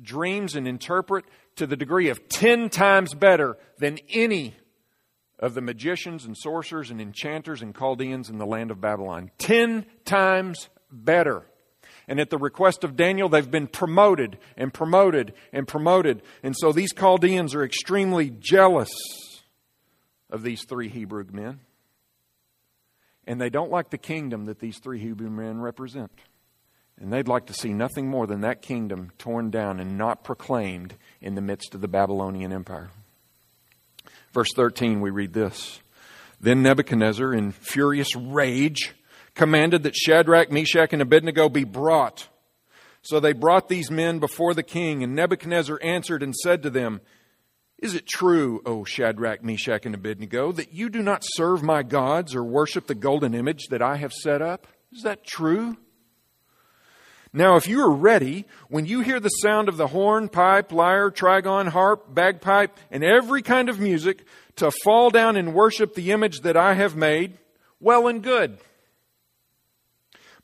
dreams 0.00 0.54
and 0.54 0.66
interpret 0.66 1.24
to 1.56 1.66
the 1.66 1.76
degree 1.76 2.08
of 2.08 2.28
10 2.28 2.70
times 2.70 3.12
better 3.12 3.58
than 3.78 3.98
any 4.08 4.54
of 5.38 5.54
the 5.54 5.60
magicians 5.60 6.24
and 6.24 6.36
sorcerers 6.36 6.90
and 6.90 7.00
enchanters 7.00 7.60
and 7.60 7.76
Chaldeans 7.76 8.30
in 8.30 8.38
the 8.38 8.46
land 8.46 8.70
of 8.70 8.80
Babylon. 8.80 9.30
10 9.38 9.84
times 10.04 10.68
better. 10.90 11.42
And 12.06 12.20
at 12.20 12.30
the 12.30 12.38
request 12.38 12.84
of 12.84 12.96
Daniel, 12.96 13.28
they've 13.28 13.50
been 13.50 13.66
promoted 13.66 14.38
and 14.56 14.72
promoted 14.72 15.34
and 15.52 15.66
promoted. 15.66 16.22
And 16.42 16.54
so 16.56 16.72
these 16.72 16.92
Chaldeans 16.92 17.54
are 17.54 17.64
extremely 17.64 18.30
jealous 18.30 18.90
of 20.30 20.42
these 20.42 20.64
three 20.64 20.88
Hebrew 20.88 21.24
men. 21.32 21.60
And 23.26 23.40
they 23.40 23.50
don't 23.50 23.70
like 23.70 23.90
the 23.90 23.98
kingdom 23.98 24.46
that 24.46 24.60
these 24.60 24.78
three 24.78 25.00
Hebrew 25.00 25.30
men 25.30 25.60
represent. 25.60 26.10
And 27.00 27.12
they'd 27.12 27.28
like 27.28 27.46
to 27.46 27.54
see 27.54 27.72
nothing 27.72 28.08
more 28.08 28.26
than 28.26 28.42
that 28.42 28.62
kingdom 28.62 29.10
torn 29.18 29.50
down 29.50 29.80
and 29.80 29.98
not 29.98 30.22
proclaimed 30.22 30.94
in 31.20 31.34
the 31.34 31.40
midst 31.40 31.74
of 31.74 31.80
the 31.80 31.88
Babylonian 31.88 32.52
Empire. 32.52 32.90
Verse 34.32 34.50
13, 34.54 35.00
we 35.00 35.10
read 35.10 35.32
this 35.32 35.80
Then 36.40 36.62
Nebuchadnezzar, 36.62 37.32
in 37.34 37.52
furious 37.52 38.14
rage, 38.14 38.94
commanded 39.34 39.82
that 39.82 39.96
Shadrach, 39.96 40.52
Meshach, 40.52 40.92
and 40.92 41.02
Abednego 41.02 41.48
be 41.48 41.64
brought. 41.64 42.28
So 43.02 43.20
they 43.20 43.32
brought 43.32 43.68
these 43.68 43.90
men 43.90 44.18
before 44.18 44.54
the 44.54 44.62
king, 44.62 45.02
and 45.02 45.14
Nebuchadnezzar 45.14 45.78
answered 45.82 46.22
and 46.22 46.34
said 46.34 46.62
to 46.62 46.70
them, 46.70 47.00
Is 47.78 47.94
it 47.94 48.06
true, 48.06 48.62
O 48.64 48.84
Shadrach, 48.84 49.42
Meshach, 49.42 49.84
and 49.84 49.94
Abednego, 49.94 50.52
that 50.52 50.72
you 50.72 50.88
do 50.88 51.02
not 51.02 51.22
serve 51.24 51.62
my 51.62 51.82
gods 51.82 52.34
or 52.34 52.42
worship 52.42 52.86
the 52.86 52.94
golden 52.94 53.34
image 53.34 53.66
that 53.70 53.82
I 53.82 53.96
have 53.96 54.12
set 54.12 54.40
up? 54.40 54.66
Is 54.92 55.02
that 55.02 55.24
true? 55.24 55.76
Now, 57.32 57.56
if 57.56 57.66
you 57.66 57.80
are 57.82 57.90
ready, 57.90 58.46
when 58.68 58.86
you 58.86 59.00
hear 59.00 59.18
the 59.18 59.28
sound 59.28 59.68
of 59.68 59.76
the 59.76 59.88
horn, 59.88 60.28
pipe, 60.28 60.70
lyre, 60.70 61.10
trigon, 61.10 61.68
harp, 61.68 62.14
bagpipe, 62.14 62.78
and 62.92 63.02
every 63.02 63.42
kind 63.42 63.68
of 63.68 63.80
music, 63.80 64.24
to 64.56 64.70
fall 64.84 65.10
down 65.10 65.36
and 65.36 65.52
worship 65.52 65.94
the 65.94 66.12
image 66.12 66.42
that 66.42 66.56
I 66.56 66.74
have 66.74 66.94
made, 66.94 67.36
well 67.80 68.06
and 68.06 68.22
good. 68.22 68.58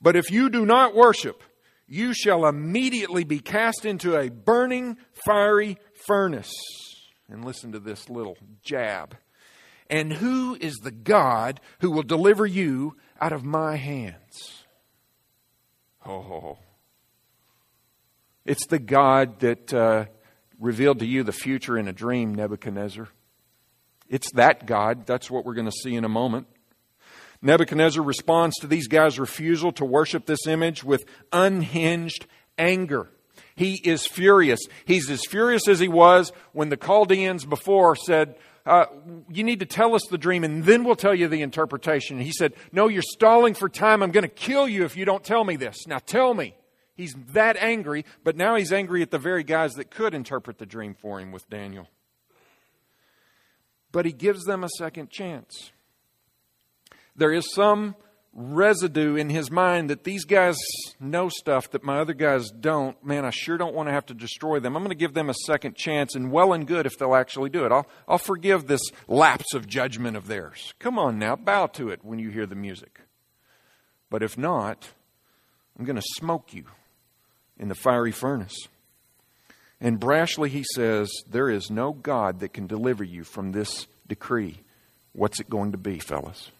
But 0.03 0.17
if 0.17 0.33
you 0.33 0.51
do 0.51 0.67
not 0.67 0.97
worship, 0.97 1.43
you 1.87 2.13
shall 2.13 2.45
immediately 2.45 3.23
be 3.23 3.39
cast 3.39 3.85
into 3.85 4.17
a 4.17 4.29
burning, 4.29 4.97
fiery 5.25 5.79
furnace. 6.07 6.53
And 7.31 7.45
listen 7.45 7.73
to 7.73 7.79
this 7.79 8.09
little 8.11 8.37
jab. 8.63 9.17
And 9.89 10.13
who 10.13 10.57
is 10.61 10.77
the 10.77 10.91
God 10.91 11.61
who 11.81 11.91
will 11.91 12.03
deliver 12.03 12.47
you 12.47 12.97
out 13.21 13.33
of 13.33 13.45
my 13.45 13.77
hands? 13.77 14.65
Oh, 16.07 16.59
it's 18.45 18.67
the 18.67 18.79
God 18.79 19.41
that 19.41 19.73
uh, 19.73 20.07
revealed 20.59 21.01
to 21.01 21.07
you 21.07 21.23
the 21.23 21.33
future 21.33 21.77
in 21.77 21.89
a 21.89 21.93
dream, 21.93 22.35
Nebuchadnezzar. 22.35 23.09
It's 24.09 24.33
that 24.33 24.67
God. 24.67 25.07
That's 25.07 25.31
what 25.31 25.45
we're 25.45 25.55
going 25.55 25.71
to 25.71 25.73
see 25.73 25.95
in 25.95 26.05
a 26.05 26.09
moment. 26.09 26.47
Nebuchadnezzar 27.43 28.03
responds 28.03 28.57
to 28.61 28.67
these 28.67 28.89
guys' 28.89 29.19
refusal 29.19 29.73
to 29.73 29.85
worship 29.85 30.27
this 30.27 30.47
image 30.47 30.85
with 30.85 31.05
unhinged 31.33 32.27
anger. 32.59 33.09
He 33.55 33.75
is 33.85 34.07
furious. 34.07 34.61
He's 34.85 35.11
as 35.11 35.23
furious 35.29 35.69
as 35.69 35.81
he 35.81 35.89
was 35.89 36.33
when 36.53 36.69
the 36.69 36.77
Chaldeans 36.77 37.45
before 37.45 37.97
said, 37.97 38.37
uh, 38.67 38.87
You 39.31 39.45
need 39.45 39.61
to 39.61 39.67
tell 39.67 39.95
us 39.95 40.03
the 40.11 40.19
dream 40.19 40.45
and 40.45 40.65
then 40.65 40.85
we'll 40.85 40.97
tell 40.97 41.15
you 41.15 41.29
the 41.29 41.43
interpretation. 41.43 42.21
he 42.21 42.33
said, 42.33 42.55
No, 42.73 42.89
you're 42.89 43.03
stalling 43.03 43.55
for 43.55 43.69
time. 43.69 44.03
I'm 44.03 44.13
going 44.13 44.23
to 44.23 44.29
kill 44.29 44.69
you 44.69 44.85
if 44.85 44.97
you 44.97 45.05
don't 45.05 45.25
tell 45.25 45.45
me 45.45 45.57
this. 45.57 45.87
Now 45.87 45.99
tell 45.99 46.35
me. 46.35 46.57
He's 46.95 47.15
that 47.33 47.57
angry, 47.57 48.05
but 48.25 48.37
now 48.37 48.57
he's 48.57 48.73
angry 48.73 49.01
at 49.01 49.11
the 49.11 49.19
very 49.19 49.43
guys 49.43 49.73
that 49.75 49.91
could 49.91 50.15
interpret 50.15 50.59
the 50.59 50.67
dream 50.67 50.95
for 50.95 51.19
him 51.19 51.33
with 51.33 51.49
Daniel. 51.49 51.89
But 53.91 54.05
he 54.05 54.13
gives 54.13 54.45
them 54.45 54.63
a 54.65 54.69
second 54.69 55.09
chance 55.09 55.73
there 57.17 57.33
is 57.33 57.53
some 57.53 57.95
residue 58.33 59.17
in 59.17 59.29
his 59.29 59.51
mind 59.51 59.91
that 59.91 60.05
these 60.05 60.25
guys 60.25 60.57
know 61.01 61.29
stuff 61.29 61.71
that 61.71 61.83
my 61.83 61.99
other 61.99 62.15
guys 62.15 62.51
don't. 62.51 63.03
Man, 63.05 63.25
I 63.25 63.31
sure 63.31 63.59
don't 63.59 63.75
want 63.75 63.89
to 63.89 63.93
have 63.93 64.07
to 64.07 64.15
destroy 64.15 64.61
them. 64.61 64.77
I'm 64.77 64.83
going 64.83 64.91
to 64.91 64.95
give 64.95 65.15
them 65.15 65.31
a 65.31 65.35
second 65.47 65.77
chance, 65.77 66.15
and 66.15 66.31
well 66.31 66.53
and 66.53 66.67
good 66.67 66.87
if 66.87 66.97
they'll 66.99 67.15
actually 67.15 67.51
do 67.51 67.65
it. 67.65 67.73
I'll, 67.73 67.87
I'll 68.07 68.19
forgive 68.19 68.67
this 68.67 68.83
lapse 69.09 69.55
of 69.55 69.67
judgment 69.67 70.17
of 70.17 70.27
theirs. 70.27 70.75
Come 70.79 70.99
on 70.99 71.19
now, 71.19 71.37
bow 71.37 71.67
to 71.69 71.89
it 71.89 72.05
when 72.05 72.19
you 72.19 72.31
hear 72.31 72.47
the 72.47 72.55
music. 72.55 73.01
But 74.11 74.23
if 74.23 74.39
not, 74.39 74.89
I'm 75.79 75.85
going 75.85 75.97
to 75.97 76.03
smoke 76.03 76.53
you 76.53 76.65
in 77.59 77.69
the 77.69 77.75
fiery 77.75 78.13
furnace. 78.13 78.57
And 79.81 79.99
brashly 79.99 80.49
he 80.49 80.65
says, 80.75 81.11
There 81.29 81.49
is 81.49 81.71
no 81.71 81.93
God 81.93 82.41
that 82.41 82.53
can 82.53 82.67
deliver 82.67 83.03
you 83.03 83.25
from 83.25 83.53
this 83.53 83.87
decree. 84.07 84.61
What's 85.13 85.41
it 85.41 85.51
going 85.51 85.73
to 85.73 85.79
be, 85.79 85.99
fellas? 85.99 86.51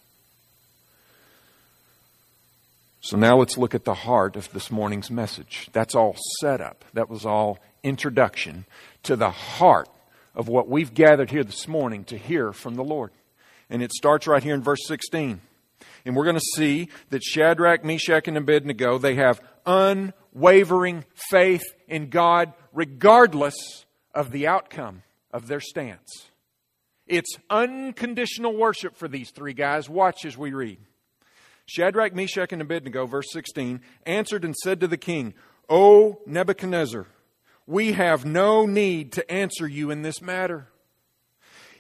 So 3.03 3.17
now 3.17 3.39
let's 3.39 3.57
look 3.57 3.75
at 3.75 3.85
the 3.85 3.95
heart 3.95 4.37
of 4.37 4.53
this 4.53 4.71
morning's 4.71 5.11
message. 5.11 5.71
That's 5.73 5.95
all 5.95 6.17
set 6.41 6.61
up. 6.61 6.85
That 6.93 7.09
was 7.09 7.25
all 7.25 7.59
introduction 7.83 8.67
to 9.05 9.17
the 9.17 9.31
heart 9.31 9.89
of 10.35 10.49
what 10.49 10.69
we've 10.69 10.93
gathered 10.93 11.31
here 11.31 11.43
this 11.43 11.67
morning 11.67 12.05
to 12.05 12.19
hear 12.19 12.53
from 12.53 12.75
the 12.75 12.85
Lord. 12.85 13.11
And 13.71 13.83
it 13.83 13.93
starts 13.93 14.27
right 14.27 14.43
here 14.43 14.55
in 14.55 14.63
verse 14.63 14.87
16. 14.87 15.41
And 16.05 16.15
we're 16.15 16.25
going 16.25 16.37
to 16.37 16.57
see 16.57 16.89
that 17.09 17.23
Shadrach, 17.23 17.85
Meshach, 17.85 18.29
and 18.29 18.37
Abednego, 18.37 18.99
they 18.99 19.15
have 19.15 19.41
unwavering 19.65 21.07
faith 21.31 21.65
in 21.89 22.11
God 22.11 22.53
regardless 22.73 23.87
of 24.15 24.31
the 24.31 24.47
outcome 24.47 25.03
of 25.33 25.47
their 25.47 25.61
stance. 25.61 26.29
It's 27.07 27.35
unconditional 27.49 28.55
worship 28.55 28.97
for 28.97 29.09
these 29.09 29.31
three 29.31 29.55
guys. 29.55 29.89
Watch 29.89 30.27
as 30.27 30.37
we 30.37 30.53
read. 30.53 30.79
Shadrach, 31.71 32.15
Meshach, 32.15 32.53
and 32.53 32.61
Abednego, 32.61 33.07
verse 33.07 33.29
16, 33.31 33.81
answered 34.05 34.45
and 34.45 34.57
said 34.57 34.81
to 34.81 34.89
the 34.89 34.97
king, 34.97 35.35
O 35.69 36.21
Nebuchadnezzar, 36.27 37.07
we 37.65 37.93
have 37.93 38.25
no 38.25 38.67
need 38.67 39.13
to 39.13 39.31
answer 39.31 39.69
you 39.69 39.93
in 39.93 40.03
this 40.03 40.21
matter. 40.21 40.67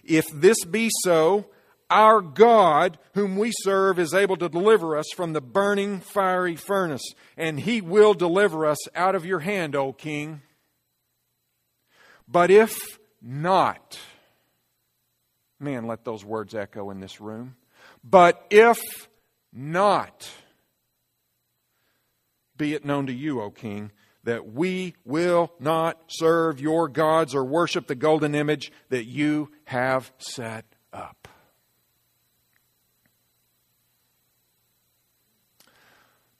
If 0.05 0.26
this 0.33 0.64
be 0.64 0.90
so, 1.03 1.46
our 1.90 2.20
God, 2.20 2.98
whom 3.14 3.37
we 3.37 3.50
serve, 3.62 3.98
is 3.98 4.14
able 4.14 4.37
to 4.37 4.48
deliver 4.48 4.96
us 4.96 5.07
from 5.16 5.33
the 5.33 5.40
burning 5.40 5.98
fiery 5.98 6.55
furnace, 6.55 7.03
and 7.37 7.59
he 7.59 7.81
will 7.81 8.14
deliver 8.14 8.66
us 8.66 8.79
out 8.94 9.16
of 9.16 9.26
your 9.26 9.40
hand, 9.40 9.74
O 9.74 9.92
king. 9.92 10.42
But 12.29 12.53
if 12.53 13.00
not, 13.20 13.98
man, 15.59 15.88
let 15.88 16.05
those 16.05 16.24
words 16.24 16.55
echo 16.55 16.90
in 16.90 17.00
this 17.00 17.20
room. 17.20 17.57
But 18.05 18.46
if 18.50 18.79
not. 19.53 20.31
Be 22.57 22.75
it 22.75 22.85
known 22.85 23.07
to 23.07 23.13
you, 23.13 23.41
O 23.41 23.51
king, 23.51 23.91
that 24.25 24.53
we 24.53 24.95
will 25.05 25.53
not 25.59 26.03
serve 26.09 26.61
your 26.61 26.89
gods 26.89 27.35
or 27.35 27.45
worship 27.45 27.87
the 27.87 27.95
golden 27.95 28.35
image 28.35 28.71
that 28.91 29.05
you 29.05 29.51
have 29.65 30.13
set 30.19 30.65
up. 30.93 31.29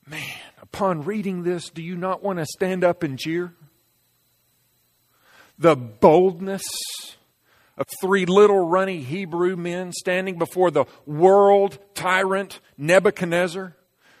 Man, 0.07 0.37
upon 0.61 1.03
reading 1.03 1.43
this, 1.43 1.69
do 1.69 1.81
you 1.81 1.95
not 1.95 2.21
want 2.21 2.39
to 2.39 2.45
stand 2.45 2.83
up 2.83 3.01
and 3.01 3.17
jeer? 3.17 3.53
The 5.57 5.75
boldness 5.75 6.63
of 7.81 7.87
three 7.99 8.27
little 8.27 8.59
runny 8.59 8.99
Hebrew 8.99 9.55
men 9.55 9.91
standing 9.91 10.37
before 10.37 10.69
the 10.69 10.85
world 11.07 11.79
tyrant 11.95 12.59
Nebuchadnezzar, 12.77 13.75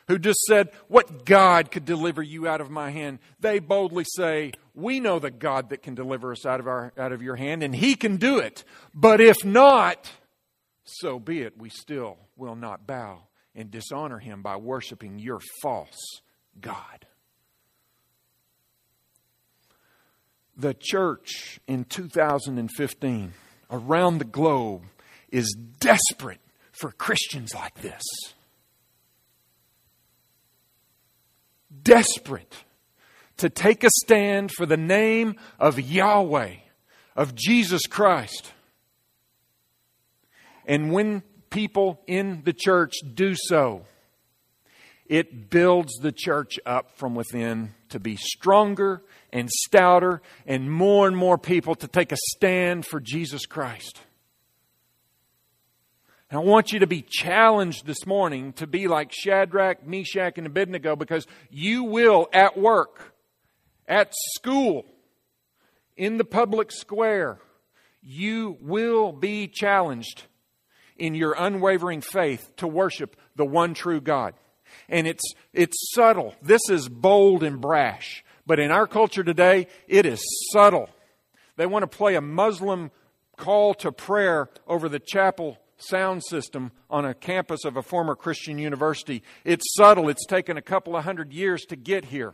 who 0.07 0.17
just 0.17 0.39
said, 0.47 0.69
What 0.87 1.25
God 1.25 1.69
could 1.69 1.85
deliver 1.85 2.23
you 2.23 2.47
out 2.47 2.59
of 2.59 2.71
my 2.71 2.89
hand? 2.89 3.19
They 3.39 3.59
boldly 3.59 4.05
say, 4.15 4.53
We 4.73 4.99
know 4.99 5.19
the 5.19 5.29
God 5.29 5.69
that 5.69 5.83
can 5.83 5.93
deliver 5.93 6.31
us 6.31 6.43
out 6.43 6.59
of, 6.59 6.67
our, 6.67 6.91
out 6.97 7.11
of 7.11 7.21
your 7.21 7.35
hand, 7.35 7.61
and 7.61 7.75
He 7.75 7.95
can 7.95 8.17
do 8.17 8.39
it. 8.39 8.63
But 8.95 9.21
if 9.21 9.45
not, 9.45 10.09
so 10.83 11.19
be 11.19 11.41
it. 11.41 11.55
We 11.55 11.69
still 11.69 12.17
will 12.35 12.55
not 12.55 12.87
bow 12.87 13.27
and 13.53 13.69
dishonor 13.69 14.17
Him 14.17 14.41
by 14.41 14.55
worshiping 14.55 15.19
your 15.19 15.39
false 15.61 15.99
God. 16.59 17.05
The 20.57 20.73
church 20.73 21.59
in 21.67 21.83
2015 21.83 23.33
around 23.71 24.17
the 24.17 24.25
globe 24.25 24.83
is 25.29 25.55
desperate 25.79 26.41
for 26.71 26.91
Christians 26.91 27.53
like 27.55 27.75
this. 27.81 28.03
Desperate 31.83 32.53
to 33.37 33.49
take 33.49 33.83
a 33.83 33.89
stand 34.03 34.51
for 34.51 34.65
the 34.65 34.77
name 34.77 35.35
of 35.57 35.79
Yahweh, 35.79 36.55
of 37.15 37.33
Jesus 37.33 37.81
Christ. 37.89 38.51
And 40.65 40.91
when 40.91 41.23
people 41.49 42.01
in 42.07 42.43
the 42.43 42.53
church 42.53 42.93
do 43.13 43.33
so, 43.35 43.85
it 45.11 45.49
builds 45.49 45.95
the 45.97 46.13
church 46.13 46.57
up 46.65 46.89
from 46.97 47.15
within 47.15 47.75
to 47.89 47.99
be 47.99 48.15
stronger 48.15 49.03
and 49.33 49.49
stouter 49.51 50.21
and 50.45 50.71
more 50.71 51.05
and 51.05 51.17
more 51.17 51.37
people 51.37 51.75
to 51.75 51.85
take 51.85 52.13
a 52.13 52.17
stand 52.29 52.85
for 52.85 53.01
Jesus 53.01 53.45
Christ. 53.45 53.99
And 56.29 56.39
I 56.39 56.43
want 56.43 56.71
you 56.71 56.79
to 56.79 56.87
be 56.87 57.01
challenged 57.01 57.85
this 57.85 58.05
morning 58.05 58.53
to 58.53 58.65
be 58.65 58.87
like 58.87 59.11
Shadrach, 59.11 59.85
Meshach, 59.85 60.37
and 60.37 60.47
Abednego 60.47 60.95
because 60.95 61.27
you 61.49 61.83
will 61.83 62.29
at 62.31 62.57
work, 62.57 63.13
at 63.89 64.13
school, 64.35 64.85
in 65.97 66.15
the 66.15 66.23
public 66.23 66.71
square, 66.71 67.37
you 68.01 68.57
will 68.61 69.11
be 69.11 69.49
challenged 69.49 70.23
in 70.95 71.15
your 71.15 71.35
unwavering 71.37 71.99
faith 71.99 72.55
to 72.55 72.65
worship 72.65 73.17
the 73.35 73.45
one 73.45 73.73
true 73.73 73.99
God 73.99 74.35
and 74.89 75.07
it's, 75.07 75.33
it's 75.53 75.91
subtle. 75.93 76.35
This 76.41 76.69
is 76.69 76.89
bold 76.89 77.43
and 77.43 77.59
brash. 77.61 78.23
But 78.45 78.59
in 78.59 78.71
our 78.71 78.87
culture 78.87 79.23
today, 79.23 79.67
it 79.87 80.05
is 80.05 80.21
subtle. 80.51 80.89
They 81.57 81.65
want 81.65 81.83
to 81.83 81.97
play 81.97 82.15
a 82.15 82.21
Muslim 82.21 82.91
call 83.37 83.73
to 83.75 83.91
prayer 83.91 84.49
over 84.67 84.89
the 84.89 84.99
chapel 84.99 85.57
sound 85.77 86.23
system 86.23 86.71
on 86.89 87.05
a 87.05 87.13
campus 87.13 87.65
of 87.65 87.77
a 87.77 87.81
former 87.81 88.15
Christian 88.15 88.57
university. 88.57 89.23
It's 89.43 89.73
subtle. 89.75 90.09
It's 90.09 90.25
taken 90.25 90.57
a 90.57 90.61
couple 90.61 90.95
of 90.95 91.03
hundred 91.03 91.33
years 91.33 91.61
to 91.69 91.75
get 91.75 92.05
here. 92.05 92.33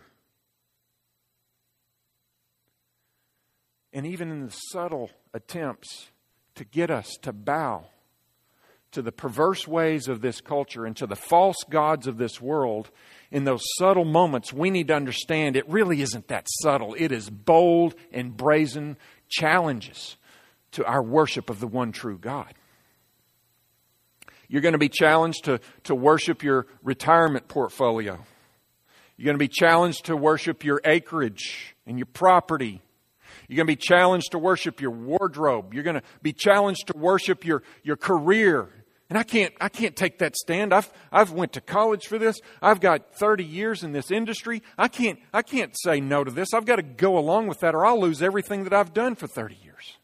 And 3.93 4.05
even 4.05 4.29
in 4.31 4.45
the 4.45 4.51
subtle 4.51 5.09
attempts 5.33 6.07
to 6.55 6.65
get 6.65 6.91
us 6.91 7.15
to 7.21 7.31
bow 7.31 7.85
to 8.91 9.01
the 9.01 9.11
perverse 9.11 9.67
ways 9.67 10.07
of 10.07 10.21
this 10.21 10.41
culture 10.41 10.85
and 10.85 10.95
to 10.97 11.07
the 11.07 11.15
false 11.15 11.57
gods 11.69 12.07
of 12.07 12.17
this 12.17 12.39
world, 12.41 12.89
in 13.31 13.43
those 13.43 13.61
subtle 13.77 14.05
moments, 14.05 14.53
we 14.53 14.69
need 14.69 14.87
to 14.87 14.95
understand 14.95 15.55
it 15.55 15.67
really 15.69 16.01
isn't 16.01 16.29
that 16.29 16.47
subtle. 16.61 16.95
It 16.97 17.11
is 17.11 17.29
bold 17.29 17.95
and 18.11 18.35
brazen 18.35 18.97
challenges 19.27 20.15
to 20.71 20.85
our 20.85 21.03
worship 21.03 21.49
of 21.49 21.59
the 21.59 21.67
one 21.67 21.91
true 21.91 22.17
God. 22.17 22.53
You're 24.47 24.61
going 24.61 24.73
to 24.73 24.77
be 24.77 24.89
challenged 24.89 25.45
to, 25.45 25.59
to 25.83 25.95
worship 25.95 26.41
your 26.41 26.67
retirement 26.81 27.47
portfolio. 27.47 28.19
You're 29.17 29.25
going 29.25 29.35
to 29.35 29.39
be 29.39 29.49
challenged 29.49 30.05
to 30.05 30.15
worship 30.15 30.63
your 30.63 30.79
acreage 30.85 31.75
and 31.85 31.97
your 31.97 32.05
property. 32.05 32.81
You're 33.47 33.57
going 33.57 33.67
to 33.67 33.71
be 33.71 33.75
challenged 33.77 34.31
to 34.31 34.39
worship 34.39 34.81
your 34.81 34.91
wardrobe. 34.91 35.73
You're 35.73 35.83
going 35.83 35.95
to 35.95 36.03
be 36.21 36.33
challenged 36.33 36.87
to 36.87 36.97
worship 36.97 37.45
your, 37.45 37.63
your 37.83 37.95
career 37.95 38.69
and 39.09 39.17
I 39.17 39.23
can't, 39.23 39.53
I 39.61 39.69
can't 39.69 39.95
take 39.95 40.19
that 40.19 40.35
stand. 40.35 40.73
I've, 40.73 40.91
I've 41.11 41.31
went 41.31 41.53
to 41.53 41.61
college 41.61 42.07
for 42.07 42.17
this. 42.17 42.39
I've 42.61 42.81
got 42.81 43.15
30 43.15 43.43
years 43.43 43.83
in 43.83 43.93
this 43.93 44.11
industry. 44.11 44.61
I 44.77 44.89
can't, 44.89 45.19
I 45.33 45.43
can't 45.43 45.73
say 45.81 46.01
no 46.01 46.23
to 46.23 46.31
this. 46.31 46.53
I've 46.53 46.65
got 46.65 46.75
to 46.75 46.83
go 46.83 47.17
along 47.17 47.47
with 47.47 47.59
that 47.61 47.73
or 47.73 47.85
I'll 47.85 48.01
lose 48.01 48.21
everything 48.21 48.65
that 48.65 48.73
I've 48.73 48.93
done 48.93 49.15
for 49.15 49.27
30 49.27 49.55
years. 49.63 49.97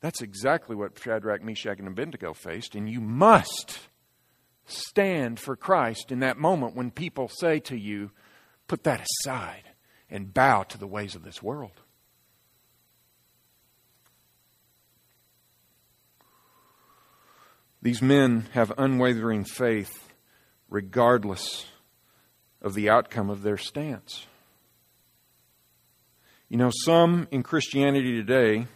That's 0.00 0.22
exactly 0.22 0.74
what 0.74 0.98
Shadrach, 0.98 1.42
Meshach, 1.42 1.78
and 1.78 1.88
Abednego 1.88 2.32
faced. 2.32 2.74
And 2.74 2.88
you 2.88 3.02
must 3.02 3.78
stand 4.64 5.38
for 5.38 5.54
Christ 5.54 6.10
in 6.10 6.20
that 6.20 6.38
moment 6.38 6.74
when 6.74 6.90
people 6.90 7.28
say 7.28 7.60
to 7.60 7.76
you, 7.76 8.12
put 8.66 8.84
that 8.84 9.02
aside 9.02 9.64
and 10.08 10.32
bow 10.32 10.62
to 10.62 10.78
the 10.78 10.86
ways 10.86 11.14
of 11.14 11.22
this 11.22 11.42
world. 11.42 11.82
These 17.82 18.02
men 18.02 18.46
have 18.52 18.72
unwavering 18.76 19.44
faith 19.44 20.12
regardless 20.68 21.66
of 22.60 22.74
the 22.74 22.90
outcome 22.90 23.30
of 23.30 23.42
their 23.42 23.56
stance. 23.56 24.26
You 26.48 26.58
know, 26.58 26.70
some 26.84 27.26
in 27.30 27.42
Christianity 27.42 28.12
today 28.12 28.66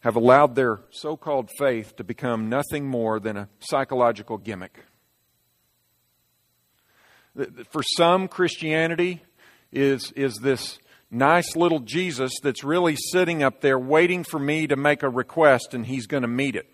have 0.00 0.16
allowed 0.16 0.54
their 0.54 0.80
so 0.90 1.16
called 1.16 1.48
faith 1.58 1.96
to 1.96 2.04
become 2.04 2.50
nothing 2.50 2.86
more 2.86 3.18
than 3.18 3.36
a 3.38 3.48
psychological 3.60 4.36
gimmick. 4.36 4.84
For 7.70 7.82
some, 7.96 8.28
Christianity 8.28 9.22
is, 9.72 10.12
is 10.12 10.34
this 10.42 10.78
nice 11.10 11.56
little 11.56 11.80
Jesus 11.80 12.32
that's 12.42 12.62
really 12.62 12.96
sitting 12.96 13.42
up 13.42 13.60
there 13.60 13.78
waiting 13.78 14.24
for 14.24 14.38
me 14.38 14.66
to 14.66 14.76
make 14.76 15.02
a 15.02 15.08
request 15.08 15.72
and 15.72 15.86
he's 15.86 16.06
going 16.06 16.22
to 16.22 16.28
meet 16.28 16.54
it. 16.56 16.70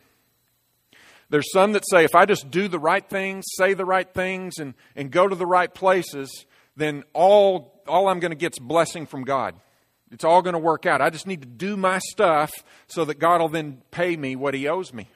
There's 1.30 1.50
some 1.52 1.72
that 1.72 1.84
say 1.88 2.04
if 2.04 2.14
I 2.14 2.26
just 2.26 2.50
do 2.50 2.68
the 2.68 2.78
right 2.78 3.08
things, 3.08 3.44
say 3.56 3.74
the 3.74 3.84
right 3.84 4.12
things, 4.12 4.58
and, 4.58 4.74
and 4.96 5.10
go 5.10 5.26
to 5.26 5.36
the 5.36 5.46
right 5.46 5.72
places, 5.72 6.44
then 6.76 7.04
all, 7.12 7.82
all 7.86 8.08
I'm 8.08 8.20
going 8.20 8.32
to 8.32 8.36
get 8.36 8.52
is 8.52 8.58
blessing 8.58 9.06
from 9.06 9.22
God. 9.22 9.54
It's 10.10 10.24
all 10.24 10.42
going 10.42 10.54
to 10.54 10.58
work 10.58 10.86
out. 10.86 11.00
I 11.00 11.08
just 11.10 11.28
need 11.28 11.42
to 11.42 11.48
do 11.48 11.76
my 11.76 11.98
stuff 11.98 12.50
so 12.88 13.04
that 13.04 13.20
God 13.20 13.40
will 13.40 13.48
then 13.48 13.82
pay 13.92 14.16
me 14.16 14.34
what 14.34 14.54
He 14.54 14.66
owes 14.68 14.92
me. 14.92 15.08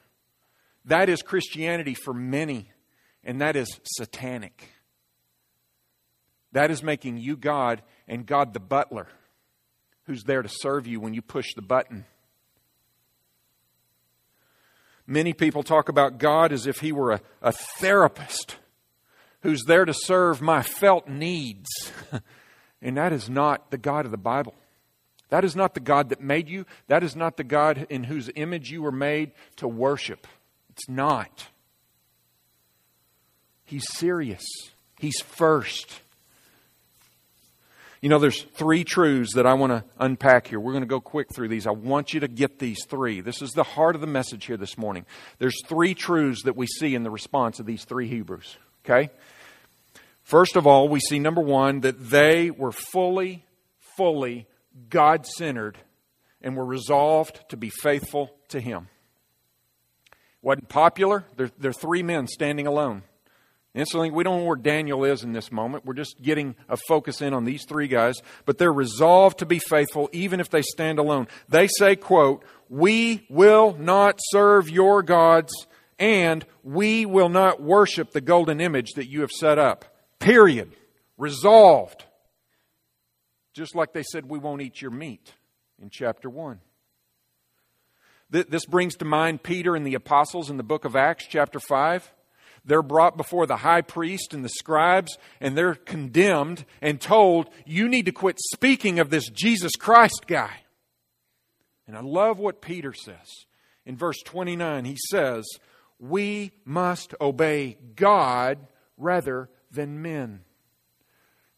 That 0.85 1.09
is 1.09 1.21
Christianity 1.21 1.95
for 1.95 2.13
many, 2.13 2.71
and 3.23 3.41
that 3.41 3.57
is 3.57 3.79
satanic. 3.83 4.69
That 6.53 6.71
is 6.71 6.81
making 6.81 7.17
you 7.17 7.35
God 7.35 7.81
and 8.07 8.25
God 8.25 8.53
the 8.53 8.61
butler 8.61 9.09
who's 10.05 10.23
there 10.23 10.41
to 10.41 10.49
serve 10.49 10.87
you 10.87 11.01
when 11.01 11.13
you 11.13 11.21
push 11.21 11.47
the 11.55 11.61
button. 11.61 12.05
Many 15.07 15.33
people 15.33 15.63
talk 15.63 15.89
about 15.89 16.17
God 16.17 16.51
as 16.51 16.65
if 16.65 16.79
He 16.79 16.91
were 16.91 17.11
a, 17.11 17.21
a 17.41 17.51
therapist 17.51 18.57
who's 19.41 19.63
there 19.65 19.85
to 19.85 19.93
serve 19.93 20.41
my 20.41 20.63
felt 20.63 21.07
needs. 21.07 21.69
and 22.81 22.97
that 22.97 23.13
is 23.13 23.29
not 23.29 23.69
the 23.69 23.77
God 23.77 24.05
of 24.05 24.11
the 24.11 24.17
Bible. 24.17 24.55
That 25.29 25.43
is 25.43 25.55
not 25.55 25.73
the 25.73 25.79
God 25.79 26.09
that 26.09 26.21
made 26.21 26.49
you. 26.49 26.65
That 26.87 27.03
is 27.03 27.15
not 27.15 27.37
the 27.37 27.43
God 27.43 27.87
in 27.89 28.05
whose 28.05 28.29
image 28.35 28.71
you 28.71 28.81
were 28.81 28.91
made 28.91 29.31
to 29.57 29.67
worship. 29.67 30.27
It's 30.69 30.89
not. 30.89 31.47
He's 33.63 33.85
serious. 33.93 34.45
He's 34.99 35.19
first. 35.21 36.01
You 38.05 38.09
know, 38.09 38.19
there's 38.19 38.43
three 38.53 38.83
truths 38.83 39.33
that 39.33 39.47
I 39.47 39.55
want 39.55 39.71
to 39.71 39.83
unpack 39.97 40.45
here. 40.45 40.59
We're 40.59 40.73
going 40.73 40.83
to 40.83 40.87
go 40.87 41.01
quick 41.01 41.33
through 41.33 41.47
these. 41.47 41.65
I 41.65 41.71
want 41.71 42.13
you 42.13 42.19
to 42.19 42.27
get 42.27 42.59
these 42.59 42.77
three. 42.87 43.19
This 43.19 43.41
is 43.41 43.49
the 43.53 43.63
heart 43.63 43.95
of 43.95 44.01
the 44.01 44.05
message 44.05 44.45
here 44.45 44.57
this 44.57 44.77
morning. 44.77 45.07
There's 45.39 45.59
three 45.65 45.95
truths 45.95 46.43
that 46.43 46.55
we 46.55 46.67
see 46.67 46.93
in 46.93 47.01
the 47.01 47.09
response 47.09 47.59
of 47.59 47.65
these 47.65 47.83
three 47.83 48.07
Hebrews. 48.07 48.57
Okay? 48.85 49.09
First 50.21 50.55
of 50.55 50.67
all, 50.67 50.87
we 50.87 50.99
see 50.99 51.17
number 51.17 51.41
one, 51.41 51.79
that 51.79 52.11
they 52.11 52.51
were 52.51 52.71
fully, 52.71 53.43
fully 53.97 54.45
God 54.87 55.25
centered 55.25 55.79
and 56.43 56.55
were 56.55 56.63
resolved 56.63 57.49
to 57.49 57.57
be 57.57 57.71
faithful 57.71 58.29
to 58.49 58.59
Him. 58.61 58.87
Wasn't 60.43 60.69
popular. 60.69 61.25
There, 61.37 61.49
there 61.57 61.71
are 61.71 61.73
three 61.73 62.03
men 62.03 62.27
standing 62.27 62.67
alone. 62.67 63.01
Instantly, 63.75 64.09
we 64.09 64.23
don't 64.23 64.39
know 64.39 64.45
where 64.45 64.55
Daniel 64.55 65.03
is 65.03 65.21
in 65.21 65.33
this 65.33 65.51
moment. 65.51 65.85
We're 65.85 65.95
just 65.95 66.21
getting 66.21 66.55
a 66.69 66.77
focus 66.87 67.21
in 67.21 67.33
on 67.33 67.43
these 67.43 67.65
three 67.67 67.89
guys, 67.89 68.15
but 68.45 68.57
they're 68.57 68.71
resolved 68.71 69.39
to 69.39 69.45
be 69.45 69.59
faithful 69.59 70.09
even 70.13 70.39
if 70.39 70.49
they 70.49 70.61
stand 70.61 70.97
alone. 70.97 71.27
They 71.49 71.67
say, 71.67 71.97
quote, 71.97 72.45
we 72.69 73.27
will 73.29 73.75
not 73.77 74.19
serve 74.31 74.69
your 74.69 75.03
gods 75.03 75.51
and 75.99 76.45
we 76.63 77.05
will 77.05 77.27
not 77.27 77.61
worship 77.61 78.11
the 78.11 78.21
golden 78.21 78.61
image 78.61 78.93
that 78.93 79.09
you 79.09 79.21
have 79.21 79.31
set 79.31 79.59
up. 79.59 79.83
Period. 80.19 80.73
Resolved. 81.17 82.05
Just 83.53 83.75
like 83.75 83.91
they 83.91 84.03
said, 84.03 84.29
we 84.29 84.39
won't 84.39 84.61
eat 84.61 84.81
your 84.81 84.91
meat 84.91 85.33
in 85.81 85.89
chapter 85.89 86.29
1. 86.29 86.61
This 88.29 88.65
brings 88.65 88.95
to 88.97 89.05
mind 89.05 89.43
Peter 89.43 89.75
and 89.75 89.85
the 89.85 89.95
apostles 89.95 90.49
in 90.49 90.57
the 90.57 90.63
book 90.63 90.85
of 90.85 90.95
Acts, 90.95 91.27
chapter 91.27 91.59
5. 91.59 92.11
They're 92.65 92.81
brought 92.81 93.15
before 93.15 93.45
the 93.45 93.57
high 93.57 93.81
priest 93.81 94.33
and 94.33 94.43
the 94.43 94.49
scribes, 94.49 95.17
and 95.39 95.55
they're 95.55 95.75
condemned 95.75 96.65
and 96.81 96.99
told, 96.99 97.49
You 97.65 97.87
need 97.87 98.05
to 98.07 98.11
quit 98.11 98.39
speaking 98.53 98.99
of 98.99 99.09
this 99.09 99.29
Jesus 99.29 99.75
Christ 99.75 100.25
guy. 100.27 100.61
And 101.87 101.95
I 101.95 102.01
love 102.01 102.39
what 102.39 102.61
Peter 102.61 102.93
says. 102.93 103.45
In 103.85 103.95
verse 103.95 104.17
29, 104.25 104.85
he 104.85 104.97
says, 105.11 105.45
We 105.99 106.51
must 106.65 107.13
obey 107.21 107.77
God 107.95 108.57
rather 108.97 109.49
than 109.69 110.01
men. 110.01 110.41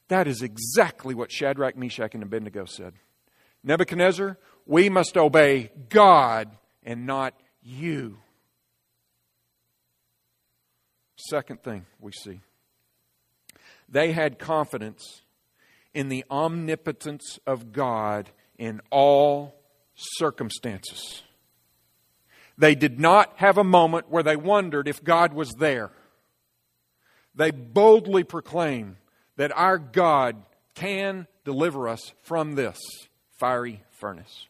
That 0.09 0.27
is 0.27 0.41
exactly 0.41 1.15
what 1.15 1.31
Shadrach, 1.31 1.77
Meshach, 1.77 2.13
and 2.13 2.23
Abednego 2.23 2.65
said. 2.65 2.93
Nebuchadnezzar, 3.63 4.37
we 4.65 4.89
must 4.89 5.17
obey 5.17 5.71
God 5.89 6.49
and 6.83 7.05
not 7.05 7.33
you. 7.61 8.19
Second 11.29 11.61
thing 11.61 11.85
we 11.99 12.11
see 12.11 12.39
they 13.89 14.11
had 14.11 14.39
confidence 14.39 15.21
in 15.93 16.09
the 16.09 16.23
omnipotence 16.29 17.39
of 17.45 17.71
God 17.71 18.29
in 18.57 18.81
all 18.91 19.55
circumstances. 19.95 21.23
They 22.57 22.75
did 22.75 22.99
not 22.99 23.33
have 23.37 23.57
a 23.57 23.63
moment 23.63 24.09
where 24.09 24.23
they 24.23 24.35
wondered 24.35 24.87
if 24.87 25.03
God 25.03 25.33
was 25.33 25.51
there. 25.59 25.91
They 27.35 27.51
boldly 27.51 28.23
proclaim 28.23 28.97
that 29.35 29.55
our 29.55 29.77
God 29.77 30.37
can 30.75 31.27
deliver 31.45 31.87
us 31.87 32.13
from 32.23 32.55
this 32.55 32.77
fiery 33.37 33.83
furnace. 33.91 34.47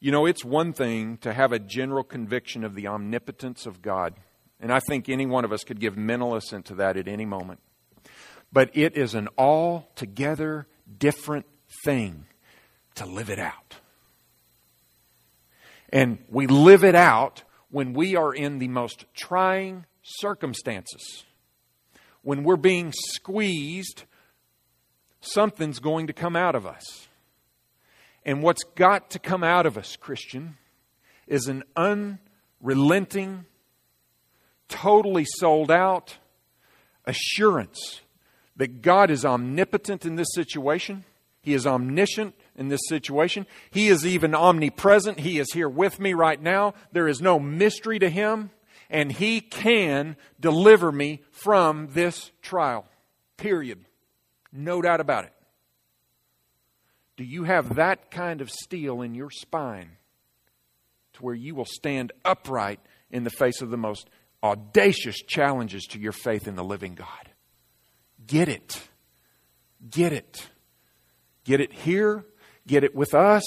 You 0.00 0.12
know, 0.12 0.26
it's 0.26 0.44
one 0.44 0.72
thing 0.72 1.18
to 1.18 1.32
have 1.32 1.52
a 1.52 1.58
general 1.58 2.04
conviction 2.04 2.64
of 2.64 2.74
the 2.74 2.86
omnipotence 2.86 3.66
of 3.66 3.82
God. 3.82 4.14
And 4.60 4.72
I 4.72 4.80
think 4.80 5.08
any 5.08 5.26
one 5.26 5.44
of 5.44 5.52
us 5.52 5.64
could 5.64 5.80
give 5.80 5.96
mental 5.96 6.34
assent 6.34 6.66
to 6.66 6.74
that 6.76 6.96
at 6.96 7.08
any 7.08 7.24
moment. 7.24 7.60
But 8.52 8.70
it 8.74 8.96
is 8.96 9.14
an 9.14 9.28
altogether 9.36 10.66
different 10.98 11.46
thing 11.84 12.26
to 12.96 13.06
live 13.06 13.30
it 13.30 13.38
out. 13.38 13.76
And 15.90 16.18
we 16.28 16.46
live 16.46 16.84
it 16.84 16.94
out 16.94 17.44
when 17.70 17.92
we 17.92 18.16
are 18.16 18.34
in 18.34 18.58
the 18.58 18.68
most 18.68 19.04
trying 19.14 19.84
circumstances. 20.02 21.24
When 22.22 22.42
we're 22.42 22.56
being 22.56 22.92
squeezed, 22.92 24.04
something's 25.20 25.78
going 25.78 26.06
to 26.08 26.12
come 26.12 26.36
out 26.36 26.54
of 26.54 26.66
us. 26.66 27.08
And 28.24 28.42
what's 28.42 28.64
got 28.74 29.10
to 29.10 29.18
come 29.18 29.42
out 29.42 29.64
of 29.64 29.78
us, 29.78 29.96
Christian, 29.96 30.56
is 31.26 31.46
an 31.46 31.62
unrelenting, 31.76 33.46
totally 34.68 35.24
sold 35.24 35.70
out 35.70 36.18
assurance 37.04 38.00
that 38.56 38.82
God 38.82 39.10
is 39.10 39.24
omnipotent 39.24 40.04
in 40.04 40.16
this 40.16 40.28
situation. 40.34 41.04
He 41.40 41.54
is 41.54 41.66
omniscient 41.66 42.34
in 42.56 42.68
this 42.68 42.80
situation. 42.88 43.46
He 43.70 43.88
is 43.88 44.04
even 44.04 44.34
omnipresent. 44.34 45.20
He 45.20 45.38
is 45.38 45.52
here 45.52 45.68
with 45.68 45.98
me 45.98 46.12
right 46.12 46.40
now. 46.40 46.74
There 46.92 47.08
is 47.08 47.22
no 47.22 47.38
mystery 47.38 47.98
to 48.00 48.10
Him, 48.10 48.50
and 48.90 49.12
He 49.12 49.40
can 49.40 50.16
deliver 50.38 50.92
me 50.92 51.22
from 51.30 51.88
this 51.92 52.32
trial. 52.42 52.84
Period. 53.36 53.84
No 54.52 54.82
doubt 54.82 55.00
about 55.00 55.24
it. 55.24 55.32
Do 57.16 57.24
you 57.24 57.44
have 57.44 57.76
that 57.76 58.10
kind 58.10 58.40
of 58.40 58.50
steel 58.50 59.02
in 59.02 59.14
your 59.14 59.30
spine 59.30 59.92
to 61.14 61.22
where 61.22 61.34
you 61.34 61.54
will 61.54 61.64
stand 61.64 62.12
upright 62.24 62.80
in 63.10 63.24
the 63.24 63.30
face 63.30 63.62
of 63.62 63.70
the 63.70 63.76
most 63.76 64.08
audacious 64.42 65.16
challenges 65.16 65.84
to 65.86 65.98
your 65.98 66.12
faith 66.12 66.46
in 66.46 66.56
the 66.56 66.64
living 66.64 66.94
God? 66.94 67.28
Get 68.26 68.48
it. 68.48 68.88
Get 69.90 70.12
it. 70.12 70.48
Get 71.44 71.60
it 71.60 71.72
here. 71.72 72.24
Get 72.66 72.84
it 72.84 72.94
with 72.94 73.14
us. 73.14 73.44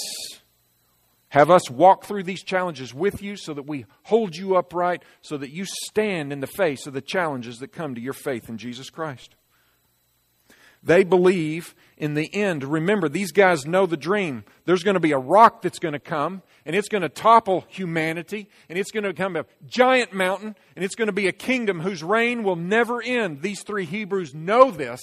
Have 1.28 1.50
us 1.50 1.70
walk 1.70 2.04
through 2.04 2.24
these 2.24 2.42
challenges 2.42 2.92
with 2.92 3.22
you 3.22 3.36
so 3.36 3.54
that 3.54 3.66
we 3.66 3.86
hold 4.02 4.36
you 4.36 4.56
upright, 4.56 5.02
so 5.22 5.38
that 5.38 5.50
you 5.50 5.64
stand 5.64 6.30
in 6.30 6.40
the 6.40 6.46
face 6.46 6.86
of 6.86 6.92
the 6.92 7.00
challenges 7.00 7.58
that 7.58 7.68
come 7.68 7.94
to 7.94 8.02
your 8.02 8.12
faith 8.12 8.50
in 8.50 8.58
Jesus 8.58 8.90
Christ. 8.90 9.34
They 10.82 11.04
believe 11.04 11.74
in 11.96 12.14
the 12.14 12.32
end. 12.34 12.64
Remember, 12.64 13.08
these 13.08 13.30
guys 13.30 13.64
know 13.64 13.86
the 13.86 13.96
dream. 13.96 14.44
There's 14.64 14.82
going 14.82 14.94
to 14.94 15.00
be 15.00 15.12
a 15.12 15.18
rock 15.18 15.62
that's 15.62 15.78
going 15.78 15.92
to 15.92 16.00
come, 16.00 16.42
and 16.66 16.74
it's 16.74 16.88
going 16.88 17.02
to 17.02 17.08
topple 17.08 17.64
humanity, 17.68 18.48
and 18.68 18.76
it's 18.76 18.90
going 18.90 19.04
to 19.04 19.12
become 19.12 19.36
a 19.36 19.46
giant 19.66 20.12
mountain, 20.12 20.56
and 20.74 20.84
it's 20.84 20.96
going 20.96 21.06
to 21.06 21.12
be 21.12 21.28
a 21.28 21.32
kingdom 21.32 21.80
whose 21.80 22.02
reign 22.02 22.42
will 22.42 22.56
never 22.56 23.00
end. 23.00 23.42
These 23.42 23.62
three 23.62 23.84
Hebrews 23.84 24.34
know 24.34 24.72
this, 24.72 25.00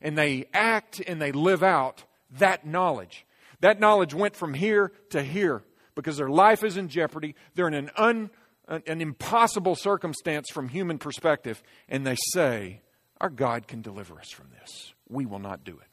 and 0.00 0.16
they 0.16 0.46
act 0.54 1.00
and 1.00 1.20
they 1.20 1.32
live 1.32 1.64
out 1.64 2.04
that 2.38 2.64
knowledge. 2.64 3.26
That 3.60 3.80
knowledge 3.80 4.14
went 4.14 4.36
from 4.36 4.54
here 4.54 4.92
to 5.10 5.22
here 5.22 5.64
because 5.96 6.16
their 6.16 6.30
life 6.30 6.62
is 6.62 6.76
in 6.76 6.88
jeopardy. 6.88 7.34
They're 7.56 7.66
in 7.66 7.74
an, 7.74 7.90
un, 7.96 8.30
an 8.68 9.00
impossible 9.00 9.74
circumstance 9.74 10.46
from 10.52 10.68
human 10.68 10.98
perspective, 10.98 11.60
and 11.88 12.06
they 12.06 12.16
say, 12.32 12.82
Our 13.20 13.30
God 13.30 13.66
can 13.66 13.82
deliver 13.82 14.20
us 14.20 14.30
from 14.30 14.50
this 14.60 14.92
we 15.08 15.26
will 15.26 15.38
not 15.38 15.64
do 15.64 15.72
it. 15.72 15.88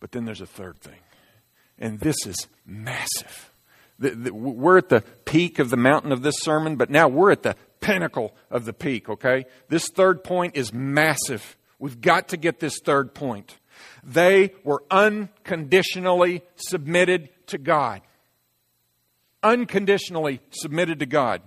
But 0.00 0.12
then 0.12 0.24
there's 0.24 0.40
a 0.40 0.46
third 0.46 0.80
thing, 0.80 1.00
and 1.78 2.00
this 2.00 2.26
is 2.26 2.48
massive. 2.66 3.50
The, 3.98 4.10
the, 4.10 4.34
we're 4.34 4.78
at 4.78 4.88
the 4.88 5.02
peak 5.24 5.58
of 5.58 5.70
the 5.70 5.76
mountain 5.76 6.12
of 6.12 6.22
this 6.22 6.34
sermon, 6.40 6.76
but 6.76 6.90
now 6.90 7.08
we're 7.08 7.30
at 7.30 7.42
the 7.42 7.56
pinnacle 7.80 8.34
of 8.50 8.64
the 8.64 8.72
peak, 8.72 9.08
okay? 9.08 9.46
This 9.68 9.88
third 9.88 10.24
point 10.24 10.56
is 10.56 10.72
massive. 10.72 11.56
We've 11.78 12.00
got 12.00 12.28
to 12.28 12.36
get 12.36 12.60
this 12.60 12.78
third 12.84 13.14
point. 13.14 13.56
They 14.02 14.52
were 14.64 14.82
unconditionally 14.90 16.42
submitted 16.56 17.28
to 17.48 17.58
God. 17.58 18.02
Unconditionally 19.42 20.40
submitted 20.50 20.98
to 21.00 21.06
God 21.06 21.42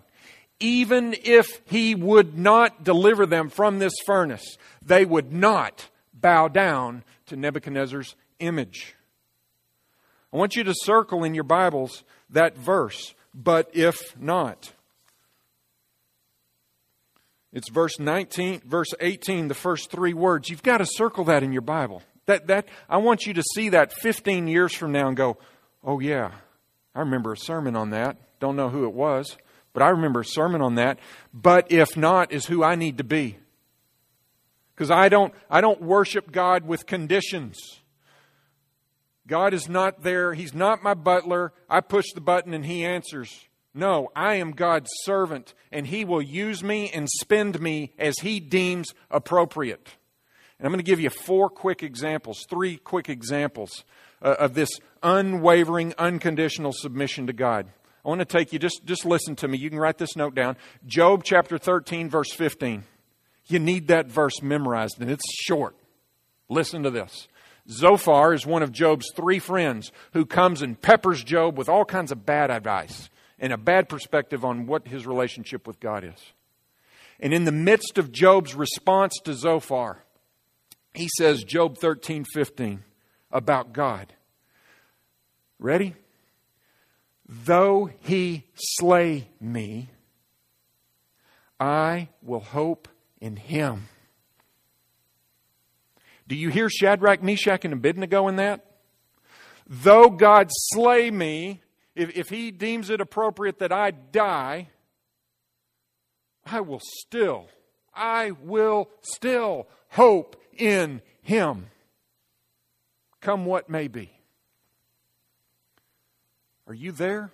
even 0.59 1.15
if 1.23 1.61
he 1.65 1.95
would 1.95 2.37
not 2.37 2.83
deliver 2.83 3.25
them 3.25 3.49
from 3.49 3.79
this 3.79 3.93
furnace, 4.05 4.57
they 4.81 5.05
would 5.05 5.31
not 5.31 5.89
bow 6.13 6.47
down 6.47 7.03
to 7.27 7.35
Nebuchadnezzar's 7.35 8.15
image. 8.39 8.95
I 10.33 10.37
want 10.37 10.55
you 10.55 10.63
to 10.63 10.73
circle 10.75 11.23
in 11.23 11.33
your 11.33 11.43
Bibles 11.43 12.03
that 12.29 12.57
verse, 12.57 13.13
but 13.33 13.69
if 13.73 14.19
not. 14.19 14.73
It's 17.53 17.69
verse 17.69 17.97
19, 17.99 18.61
verse 18.65 18.89
18, 18.99 19.47
the 19.47 19.53
first 19.53 19.89
three 19.89 20.13
words. 20.13 20.49
You've 20.49 20.63
got 20.63 20.79
to 20.79 20.85
circle 20.85 21.23
that 21.25 21.43
in 21.43 21.53
your 21.53 21.61
Bible. 21.61 22.03
That, 22.25 22.47
that, 22.47 22.67
I 22.89 22.97
want 22.97 23.25
you 23.25 23.33
to 23.33 23.43
see 23.55 23.69
that 23.69 23.93
15 23.93 24.47
years 24.47 24.75
from 24.75 24.91
now 24.91 25.07
and 25.07 25.15
go, 25.15 25.37
oh, 25.83 25.99
yeah, 25.99 26.31
I 26.93 26.99
remember 26.99 27.31
a 27.31 27.37
sermon 27.37 27.75
on 27.75 27.91
that. 27.91 28.17
Don't 28.39 28.57
know 28.57 28.69
who 28.69 28.83
it 28.83 28.93
was. 28.93 29.37
But 29.77 29.83
I 29.83 29.89
remember 29.89 30.21
a 30.21 30.25
sermon 30.25 30.63
on 30.63 30.73
that. 30.73 30.97
But 31.35 31.71
if 31.71 31.95
not, 31.95 32.31
is 32.31 32.47
who 32.47 32.63
I 32.63 32.73
need 32.73 32.97
to 32.97 33.03
be. 33.03 33.37
Because 34.73 34.89
I 34.89 35.07
don't, 35.07 35.35
I 35.51 35.61
don't 35.61 35.83
worship 35.83 36.31
God 36.31 36.65
with 36.65 36.87
conditions. 36.87 37.59
God 39.27 39.53
is 39.53 39.69
not 39.69 40.01
there. 40.01 40.33
He's 40.33 40.55
not 40.55 40.81
my 40.81 40.95
butler. 40.95 41.53
I 41.69 41.81
push 41.81 42.05
the 42.15 42.21
button 42.21 42.55
and 42.55 42.65
He 42.65 42.83
answers. 42.83 43.47
No, 43.71 44.09
I 44.15 44.37
am 44.37 44.53
God's 44.53 44.89
servant, 45.03 45.53
and 45.71 45.85
He 45.85 46.05
will 46.05 46.23
use 46.23 46.63
me 46.63 46.89
and 46.89 47.07
spend 47.21 47.61
me 47.61 47.93
as 47.99 48.17
He 48.17 48.39
deems 48.39 48.87
appropriate. 49.11 49.89
And 50.57 50.65
I'm 50.65 50.71
going 50.71 50.83
to 50.83 50.89
give 50.89 50.99
you 50.99 51.11
four 51.11 51.51
quick 51.51 51.83
examples, 51.83 52.43
three 52.49 52.77
quick 52.77 53.09
examples 53.09 53.85
uh, 54.23 54.37
of 54.39 54.55
this 54.55 54.69
unwavering, 55.03 55.93
unconditional 55.99 56.73
submission 56.73 57.27
to 57.27 57.33
God. 57.33 57.67
I 58.07 58.09
want 58.09 58.21
to 58.21 58.25
take 58.25 58.53
you, 58.53 58.59
just, 58.59 58.85
just 58.85 59.05
listen 59.05 59.35
to 59.35 59.49
me. 59.49 59.57
You 59.57 59.69
can 59.69 59.79
write 59.79 59.97
this 59.97 60.15
note 60.15 60.33
down. 60.33 60.55
Job 60.85 61.25
chapter 61.25 61.57
13, 61.57 62.09
verse 62.09 62.31
15. 62.31 62.85
You 63.47 63.59
need 63.59 63.89
that 63.89 64.07
verse 64.07 64.41
memorized, 64.41 65.01
and 65.01 65.11
it's 65.11 65.29
short. 65.43 65.75
Listen 66.47 66.83
to 66.83 66.89
this. 66.89 67.27
Zophar 67.69 68.33
is 68.33 68.45
one 68.45 68.63
of 68.63 68.71
Job's 68.71 69.11
three 69.13 69.39
friends 69.39 69.91
who 70.13 70.25
comes 70.25 70.61
and 70.61 70.81
peppers 70.81 71.21
Job 71.21 71.57
with 71.57 71.67
all 71.67 71.83
kinds 71.83 72.13
of 72.13 72.25
bad 72.25 72.49
advice 72.49 73.09
and 73.39 73.51
a 73.51 73.57
bad 73.57 73.89
perspective 73.89 74.45
on 74.45 74.67
what 74.67 74.87
his 74.87 75.05
relationship 75.05 75.67
with 75.67 75.81
God 75.81 76.05
is. 76.05 76.31
And 77.19 77.33
in 77.33 77.43
the 77.43 77.51
midst 77.51 77.97
of 77.97 78.13
Job's 78.13 78.55
response 78.55 79.15
to 79.25 79.33
Zophar, 79.33 80.01
he 80.93 81.09
says, 81.17 81.43
Job 81.43 81.77
13, 81.77 82.23
15, 82.33 82.85
about 83.33 83.73
God. 83.73 84.13
Ready? 85.59 85.93
Though 87.27 87.89
he 88.01 88.45
slay 88.55 89.27
me, 89.39 89.89
I 91.59 92.09
will 92.21 92.39
hope 92.39 92.87
in 93.19 93.35
him. 93.35 93.89
Do 96.27 96.35
you 96.35 96.49
hear 96.49 96.69
Shadrach, 96.69 97.23
Meshach, 97.23 97.65
and 97.65 97.73
Abednego 97.73 98.27
in 98.27 98.37
that? 98.37 98.65
Though 99.65 100.09
God 100.09 100.49
slay 100.51 101.11
me, 101.11 101.61
if, 101.95 102.15
if 102.15 102.29
he 102.29 102.51
deems 102.51 102.89
it 102.89 103.01
appropriate 103.01 103.59
that 103.59 103.71
I 103.71 103.91
die, 103.91 104.69
I 106.45 106.61
will 106.61 106.81
still, 106.81 107.47
I 107.93 108.31
will 108.31 108.89
still 109.01 109.67
hope 109.89 110.41
in 110.57 111.01
him, 111.21 111.67
come 113.19 113.45
what 113.45 113.69
may 113.69 113.87
be. 113.87 114.16
Are 116.67 116.73
you 116.73 116.91
there? 116.91 117.31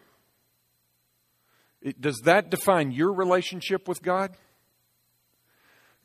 Does 1.99 2.21
that 2.25 2.49
define 2.49 2.91
your 2.91 3.11
relationship 3.11 3.87
with 3.87 4.01
God? 4.01 4.31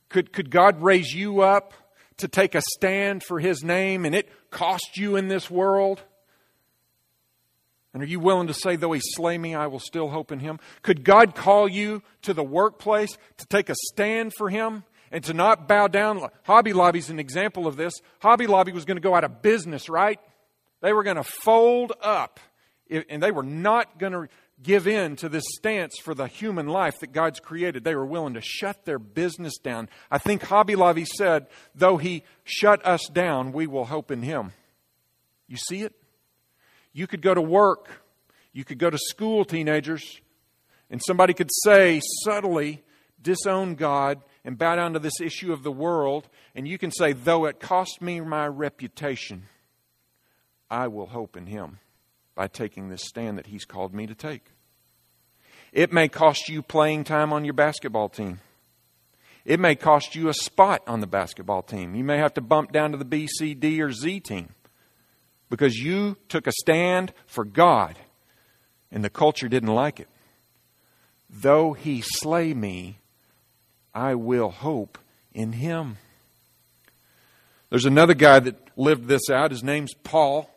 Could, 0.09 0.33
could 0.33 0.51
God 0.51 0.83
raise 0.83 1.13
you 1.13 1.43
up 1.43 1.75
to 2.17 2.27
take 2.27 2.55
a 2.55 2.63
stand 2.77 3.23
for 3.23 3.39
His 3.39 3.63
name 3.63 4.05
and 4.05 4.15
it 4.15 4.29
cost 4.51 4.97
you 4.97 5.17
in 5.17 5.29
this 5.29 5.51
world? 5.51 6.03
And 7.93 8.03
are 8.03 8.07
you 8.07 8.19
willing 8.19 8.49
to 8.49 8.55
say, 8.55 8.77
though 8.77 8.93
He 8.93 9.01
slay 9.03 9.39
me, 9.39 9.55
I 9.55 9.67
will 9.67 9.79
still 9.79 10.09
hope 10.09 10.33
in 10.33 10.41
Him? 10.41 10.59
Could 10.83 11.05
God 11.05 11.35
call 11.35 11.69
you 11.69 12.03
to 12.23 12.33
the 12.33 12.43
workplace 12.43 13.17
to 13.37 13.47
take 13.47 13.69
a 13.69 13.75
stand 13.93 14.33
for 14.35 14.49
Him 14.49 14.85
and 15.13 15.23
to 15.25 15.35
not 15.35 15.69
bow 15.69 15.87
down? 15.87 16.27
Hobby 16.45 16.73
Lobby's 16.73 17.11
an 17.11 17.21
example 17.21 17.67
of 17.67 17.77
this. 17.77 17.95
Hobby 18.21 18.47
Lobby 18.47 18.73
was 18.73 18.85
going 18.85 18.97
to 18.97 19.03
go 19.03 19.15
out 19.15 19.25
of 19.25 19.43
business, 19.43 19.89
right? 19.89 20.19
They 20.81 20.93
were 20.93 21.03
going 21.03 21.17
to 21.17 21.25
fold 21.25 21.93
up 22.01 22.41
and 22.91 23.23
they 23.23 23.31
were 23.31 23.43
not 23.43 23.99
going 23.99 24.13
to 24.13 24.29
give 24.63 24.89
in 24.89 25.17
to 25.17 25.29
this 25.29 25.45
stance 25.57 25.99
for 26.03 26.15
the 26.15 26.27
human 26.27 26.67
life 26.67 26.99
that 27.01 27.13
God's 27.13 27.41
created. 27.41 27.85
They 27.85 27.95
were 27.95 28.07
willing 28.07 28.35
to 28.35 28.41
shut 28.41 28.85
their 28.85 28.99
business 28.99 29.57
down. 29.59 29.89
I 30.11 30.19
think 30.19 30.43
Hobby 30.43 30.75
Lobby 30.75 31.05
said, 31.05 31.47
though 31.75 31.97
he 31.97 32.25
shut 32.45 32.85
us 32.85 33.07
down, 33.13 33.53
we 33.53 33.67
will 33.67 33.85
hope 33.85 34.11
in 34.11 34.23
him. 34.23 34.53
You 35.47 35.57
see 35.57 35.83
it? 35.83 35.95
You 36.93 37.07
could 37.07 37.23
go 37.23 37.35
to 37.35 37.43
work, 37.43 38.03
you 38.53 38.65
could 38.65 38.79
go 38.79 38.91
to 38.91 38.99
school, 38.99 39.45
teenagers, 39.45 40.21
and 40.91 41.01
somebody 41.07 41.35
could 41.35 41.51
say 41.63 42.01
subtly, 42.25 42.83
disown 43.21 43.75
God 43.75 44.21
and 44.45 44.57
bow 44.59 44.77
down 44.77 44.95
to 44.95 44.99
this 44.99 45.21
issue 45.21 45.53
of 45.53 45.63
the 45.63 45.73
world, 45.73 46.29
and 46.55 46.67
you 46.67 46.79
can 46.79 46.91
say, 46.91 47.13
though 47.13 47.45
it 47.45 47.61
cost 47.61 48.01
me 48.01 48.21
my 48.21 48.47
reputation, 48.47 49.45
I 50.71 50.89
will 50.89 51.07
hope 51.07 51.37
in 51.37 51.47
him 51.47 51.79
by 52.39 52.47
taking 52.47 52.89
this 52.89 53.03
stand 53.03 53.37
that 53.37 53.49
He's 53.49 53.65
called 53.65 53.93
me 53.93 54.07
to 54.07 54.15
take. 54.15 54.45
It 55.73 55.93
may 55.93 56.07
cost 56.07 56.49
you 56.49 56.63
playing 56.63 57.03
time 57.03 57.33
on 57.33 57.45
your 57.45 57.53
basketball 57.53 58.09
team. 58.09 58.39
It 59.45 59.59
may 59.59 59.75
cost 59.75 60.15
you 60.15 60.29
a 60.29 60.35
spot 60.35 60.83
on 60.87 61.01
the 61.01 61.09
basketball 61.09 61.63
team. 61.63 61.97
You 61.97 62.05
may 62.05 62.19
have 62.19 62.35
to 62.35 62.41
bump 62.41 62.71
down 62.71 62.93
to 62.93 62.97
the 62.97 63.05
B, 63.05 63.27
C, 63.27 63.55
D, 63.55 63.83
or 63.83 63.91
Z 63.91 64.21
team 64.21 64.51
because 65.51 65.79
you 65.79 66.17
took 66.29 66.47
a 66.47 66.53
stand 66.53 67.13
for 67.27 67.45
God 67.45 67.99
and 68.93 69.03
the 69.03 69.11
culture 69.11 69.49
didn't 69.49 69.75
like 69.75 69.99
it. 69.99 70.09
Though 71.29 71.73
he 71.73 72.03
slay 72.05 72.55
me, 72.55 72.99
I 73.93 74.15
will 74.15 74.51
hope 74.51 74.97
in 75.35 75.55
him. 75.55 75.97
There's 77.69 77.85
another 77.85 78.15
guy 78.15 78.39
that 78.39 78.55
lived 78.77 79.09
this 79.09 79.29
out. 79.29 79.51
His 79.51 79.65
name's 79.65 79.93
Paul. 79.93 80.49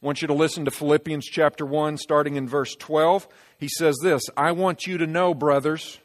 I 0.00 0.06
want 0.06 0.22
you 0.22 0.28
to 0.28 0.34
listen 0.34 0.64
to 0.64 0.70
Philippians 0.70 1.26
chapter 1.26 1.66
1, 1.66 1.98
starting 1.98 2.36
in 2.36 2.48
verse 2.48 2.76
12. 2.76 3.26
He 3.58 3.68
says 3.68 3.96
this 4.00 4.22
I 4.36 4.52
want 4.52 4.86
you 4.86 4.96
to 4.98 5.08
know, 5.08 5.34
brothers, 5.34 5.98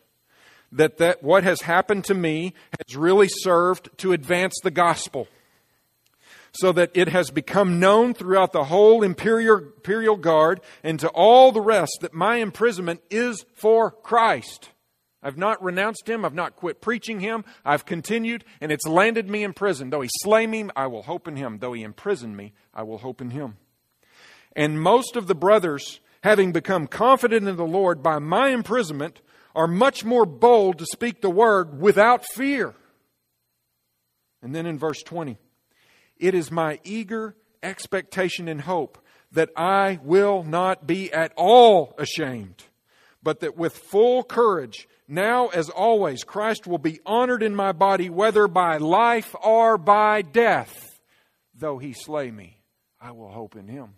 that, 0.71 0.97
that 0.97 1.21
what 1.21 1.43
has 1.43 1.61
happened 1.61 2.05
to 2.05 2.15
me 2.15 2.55
has 2.79 2.97
really 2.97 3.27
served 3.29 3.95
to 3.99 4.11
advance 4.11 4.55
the 4.63 4.71
gospel, 4.71 5.27
so 6.53 6.71
that 6.71 6.89
it 6.95 7.09
has 7.09 7.29
become 7.29 7.79
known 7.79 8.15
throughout 8.15 8.51
the 8.51 8.63
whole 8.63 9.03
imperial, 9.03 9.57
imperial 9.57 10.17
guard 10.17 10.61
and 10.83 10.99
to 10.99 11.09
all 11.09 11.51
the 11.51 11.61
rest 11.61 11.99
that 12.01 12.15
my 12.15 12.37
imprisonment 12.37 13.01
is 13.11 13.45
for 13.53 13.91
Christ. 13.91 14.71
I've 15.21 15.37
not 15.37 15.63
renounced 15.63 16.09
him. 16.09 16.25
I've 16.25 16.33
not 16.33 16.55
quit 16.55 16.81
preaching 16.81 17.19
him. 17.19 17.45
I've 17.63 17.85
continued, 17.85 18.43
and 18.59 18.71
it's 18.71 18.87
landed 18.87 19.29
me 19.29 19.43
in 19.43 19.53
prison. 19.53 19.91
Though 19.91 20.01
he 20.01 20.09
slay 20.21 20.47
me, 20.47 20.67
I 20.75 20.87
will 20.87 21.03
hope 21.03 21.27
in 21.27 21.35
him. 21.35 21.59
Though 21.59 21.73
he 21.73 21.83
imprison 21.83 22.35
me, 22.35 22.53
I 22.73 22.81
will 22.81 22.97
hope 22.97 23.21
in 23.21 23.29
him. 23.29 23.57
And 24.55 24.79
most 24.79 25.15
of 25.15 25.27
the 25.27 25.35
brothers, 25.35 25.99
having 26.23 26.51
become 26.51 26.87
confident 26.87 27.47
in 27.47 27.55
the 27.55 27.65
Lord 27.65 28.03
by 28.03 28.19
my 28.19 28.49
imprisonment, 28.49 29.21
are 29.55 29.67
much 29.67 30.03
more 30.03 30.25
bold 30.25 30.79
to 30.79 30.85
speak 30.85 31.21
the 31.21 31.29
word 31.29 31.79
without 31.79 32.25
fear. 32.33 32.73
And 34.41 34.53
then 34.53 34.65
in 34.65 34.77
verse 34.77 35.01
20, 35.03 35.37
it 36.17 36.33
is 36.33 36.51
my 36.51 36.79
eager 36.83 37.35
expectation 37.61 38.47
and 38.47 38.61
hope 38.61 38.97
that 39.31 39.49
I 39.55 39.99
will 40.03 40.43
not 40.43 40.85
be 40.85 41.11
at 41.11 41.33
all 41.35 41.95
ashamed, 41.97 42.63
but 43.23 43.39
that 43.39 43.57
with 43.57 43.75
full 43.75 44.23
courage, 44.23 44.87
now 45.07 45.47
as 45.47 45.69
always, 45.69 46.23
Christ 46.23 46.67
will 46.67 46.77
be 46.77 46.99
honored 47.05 47.41
in 47.41 47.55
my 47.55 47.71
body, 47.71 48.09
whether 48.09 48.47
by 48.47 48.77
life 48.77 49.35
or 49.43 49.77
by 49.77 50.21
death. 50.21 50.99
Though 51.55 51.77
he 51.77 51.93
slay 51.93 52.29
me, 52.31 52.61
I 53.01 53.11
will 53.11 53.29
hope 53.29 53.55
in 53.55 53.67
him. 53.67 53.95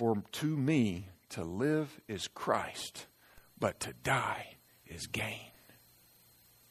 For 0.00 0.22
to 0.32 0.46
me, 0.46 1.08
to 1.28 1.44
live 1.44 2.00
is 2.08 2.26
Christ, 2.26 3.04
but 3.58 3.80
to 3.80 3.92
die 4.02 4.54
is 4.86 5.06
gain. 5.06 5.50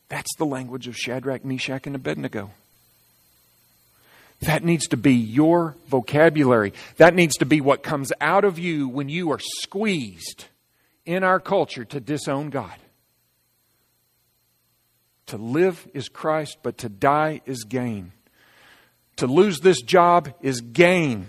That's 0.08 0.36
the 0.40 0.48
language 0.48 0.88
of 0.88 0.98
Shadrach, 0.98 1.46
Meshach, 1.46 1.86
and 1.86 1.96
Abednego. 1.96 2.50
That 4.40 4.64
needs 4.64 4.88
to 4.88 4.98
be 4.98 5.14
your 5.14 5.76
vocabulary. 5.90 6.74
That 6.98 7.14
needs 7.14 7.36
to 7.36 7.46
be 7.46 7.62
what 7.62 7.84
comes 7.84 8.12
out 8.20 8.46
of 8.46 8.58
you 8.58 8.90
when 8.90 9.10
you 9.10 9.32
are 9.32 9.40
squeezed 9.40 10.46
in 11.06 11.24
our 11.24 11.40
culture 11.40 11.86
to 11.86 12.00
disown 12.00 12.50
God. 12.50 12.80
To 15.28 15.38
live 15.38 15.88
is 15.94 16.10
Christ, 16.10 16.58
but 16.64 16.80
to 16.80 16.90
die 16.90 17.42
is 17.46 17.64
gain. 17.64 18.12
To 19.18 19.28
lose 19.28 19.60
this 19.60 19.84
job 19.84 20.34
is 20.42 20.62
gain. 20.62 21.28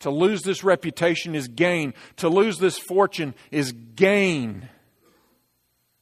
To 0.00 0.10
lose 0.10 0.42
this 0.42 0.62
reputation 0.62 1.34
is 1.34 1.48
gain. 1.48 1.94
To 2.16 2.28
lose 2.28 2.58
this 2.58 2.78
fortune 2.78 3.34
is 3.50 3.72
gain. 3.72 4.68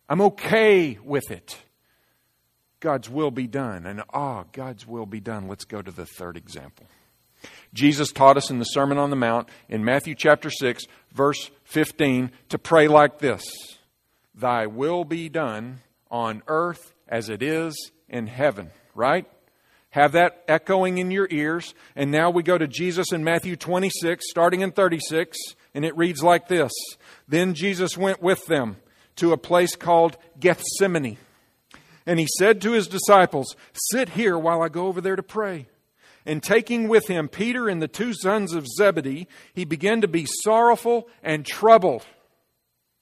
I'm 0.08 0.20
okay 0.20 0.98
with 1.02 1.30
it. 1.30 1.58
God's 2.80 3.08
will 3.08 3.30
be 3.30 3.46
done. 3.46 3.86
And 3.86 4.02
ah, 4.12 4.40
oh, 4.40 4.44
God's 4.52 4.86
will 4.86 5.06
be 5.06 5.20
done. 5.20 5.48
Let's 5.48 5.64
go 5.64 5.80
to 5.80 5.90
the 5.90 6.06
third 6.06 6.36
example. 6.36 6.86
Jesus 7.72 8.12
taught 8.12 8.36
us 8.36 8.50
in 8.50 8.58
the 8.58 8.64
Sermon 8.64 8.98
on 8.98 9.10
the 9.10 9.16
Mount 9.16 9.48
in 9.68 9.84
Matthew 9.84 10.14
chapter 10.14 10.50
6, 10.50 10.84
verse 11.12 11.50
15, 11.64 12.30
to 12.50 12.58
pray 12.58 12.88
like 12.88 13.18
this 13.18 13.44
Thy 14.34 14.66
will 14.66 15.04
be 15.04 15.28
done 15.28 15.80
on 16.10 16.42
earth 16.48 16.94
as 17.08 17.28
it 17.28 17.42
is 17.42 17.74
in 18.08 18.26
heaven. 18.26 18.70
Right? 18.94 19.26
Have 19.96 20.12
that 20.12 20.44
echoing 20.46 20.98
in 20.98 21.10
your 21.10 21.26
ears. 21.30 21.72
And 21.94 22.10
now 22.10 22.28
we 22.28 22.42
go 22.42 22.58
to 22.58 22.68
Jesus 22.68 23.12
in 23.14 23.24
Matthew 23.24 23.56
26, 23.56 24.28
starting 24.28 24.60
in 24.60 24.70
36, 24.70 25.38
and 25.74 25.86
it 25.86 25.96
reads 25.96 26.22
like 26.22 26.48
this 26.48 26.70
Then 27.26 27.54
Jesus 27.54 27.96
went 27.96 28.20
with 28.20 28.44
them 28.44 28.76
to 29.16 29.32
a 29.32 29.38
place 29.38 29.74
called 29.74 30.18
Gethsemane. 30.38 31.16
And 32.04 32.18
he 32.18 32.28
said 32.38 32.60
to 32.60 32.72
his 32.72 32.88
disciples, 32.88 33.56
Sit 33.90 34.10
here 34.10 34.36
while 34.36 34.60
I 34.60 34.68
go 34.68 34.86
over 34.86 35.00
there 35.00 35.16
to 35.16 35.22
pray. 35.22 35.66
And 36.26 36.42
taking 36.42 36.88
with 36.88 37.08
him 37.08 37.26
Peter 37.26 37.66
and 37.66 37.80
the 37.80 37.88
two 37.88 38.12
sons 38.12 38.52
of 38.52 38.66
Zebedee, 38.66 39.26
he 39.54 39.64
began 39.64 40.02
to 40.02 40.08
be 40.08 40.26
sorrowful 40.44 41.08
and 41.22 41.46
troubled. 41.46 42.04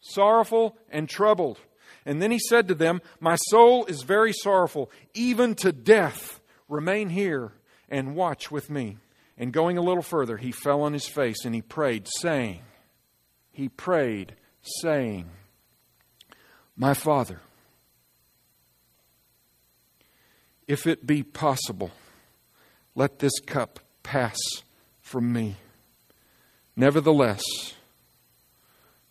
Sorrowful 0.00 0.76
and 0.90 1.08
troubled. 1.08 1.58
And 2.06 2.22
then 2.22 2.30
he 2.30 2.38
said 2.38 2.68
to 2.68 2.74
them, 2.76 3.02
My 3.18 3.34
soul 3.34 3.84
is 3.86 4.02
very 4.02 4.32
sorrowful, 4.32 4.92
even 5.12 5.56
to 5.56 5.72
death. 5.72 6.38
Remain 6.68 7.10
here 7.10 7.52
and 7.88 8.14
watch 8.14 8.50
with 8.50 8.70
me. 8.70 8.98
And 9.36 9.52
going 9.52 9.76
a 9.76 9.82
little 9.82 10.02
further, 10.02 10.36
he 10.36 10.52
fell 10.52 10.82
on 10.82 10.92
his 10.92 11.08
face 11.08 11.44
and 11.44 11.54
he 11.54 11.62
prayed, 11.62 12.06
saying, 12.20 12.60
He 13.50 13.68
prayed, 13.68 14.36
saying, 14.80 15.28
My 16.76 16.94
Father, 16.94 17.40
if 20.68 20.86
it 20.86 21.06
be 21.06 21.22
possible, 21.22 21.90
let 22.94 23.18
this 23.18 23.38
cup 23.44 23.80
pass 24.02 24.38
from 25.00 25.32
me. 25.32 25.56
Nevertheless, 26.76 27.42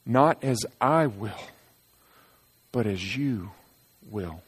not 0.05 0.43
as 0.43 0.57
I 0.81 1.07
will, 1.07 1.43
but 2.71 2.85
as 2.85 3.15
you 3.15 3.51
will. 4.09 4.41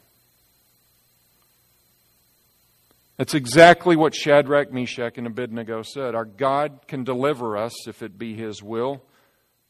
That's 3.18 3.34
exactly 3.34 3.96
what 3.96 4.14
Shadrach, 4.14 4.74
Meshach, 4.74 5.18
and 5.18 5.26
Abednego 5.26 5.84
said. 5.84 6.16
Our 6.16 6.26
God 6.26 6.82
can 6.88 7.04
deliver 7.04 7.58
us 7.58 7.88
if 7.88 8.02
it 8.02 8.18
be 8.18 8.36
His 8.36 8.62
will, 8.62 9.04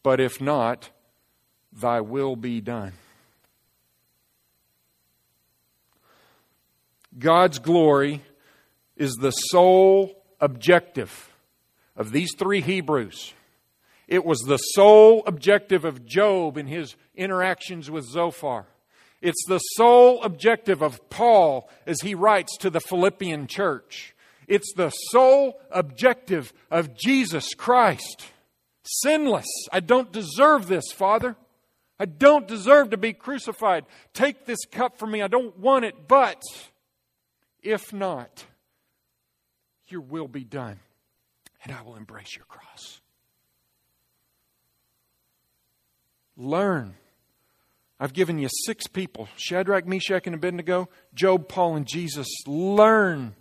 but 0.02 0.20
if 0.20 0.42
not, 0.42 0.90
thy 1.72 2.02
will 2.02 2.36
be 2.36 2.62
done. 2.62 2.94
God's 7.18 7.60
glory 7.60 8.22
is 8.98 9.14
the 9.14 9.32
sole 9.32 10.24
objective 10.42 11.30
of 11.96 12.12
these 12.12 12.32
three 12.38 12.62
Hebrews. 12.62 13.34
It 14.08 14.26
was 14.26 14.40
the 14.40 14.58
sole 14.58 15.24
objective 15.26 15.86
of 15.86 16.06
Job 16.06 16.58
in 16.58 16.68
his 16.68 16.96
interactions 17.16 17.90
with 17.90 18.06
Zophar. 18.06 18.68
It's 19.26 19.44
the 19.48 19.58
sole 19.58 20.22
objective 20.22 20.84
of 20.84 21.10
Paul 21.10 21.68
as 21.88 22.00
he 22.02 22.14
writes 22.14 22.56
to 22.58 22.70
the 22.70 22.80
Philippian 22.80 23.48
church. 23.48 24.14
It's 24.48 24.72
the 24.76 24.92
sole 24.92 25.60
objective 25.72 26.54
of 26.70 26.96
Jesus 26.96 27.56
Christ. 27.56 28.28
Sinless. 28.84 29.48
I 29.74 29.80
don't 29.80 30.12
deserve 30.12 30.68
this, 30.68 30.92
Father. 30.94 31.36
I 32.00 32.06
don't 32.06 32.48
deserve 32.48 32.92
to 32.92 32.98
be 32.98 33.14
crucified. 33.14 33.86
Take 34.14 34.46
this 34.46 34.64
cup 34.72 35.00
from 35.00 35.10
me. 35.10 35.24
I 35.24 35.28
don't 35.28 35.58
want 35.58 35.86
it, 35.86 36.08
but 36.08 36.44
if 37.64 37.92
not, 37.92 38.46
your 39.88 40.02
will 40.02 40.28
be 40.28 40.44
done, 40.44 40.80
and 41.64 41.74
I 41.74 41.82
will 41.82 41.96
embrace 41.96 42.36
your 42.36 42.46
cross. 42.46 43.02
Learn. 46.38 46.94
I've 48.00 48.14
given 48.14 48.40
you 48.40 48.50
six 48.66 48.88
people 48.88 49.30
Shadrach, 49.38 49.88
Meshach, 49.88 50.26
and 50.26 50.36
Abednego, 50.36 50.90
Job, 51.14 51.48
Paul, 51.48 51.76
and 51.76 51.88
Jesus. 51.88 52.28
Learn 52.46 53.36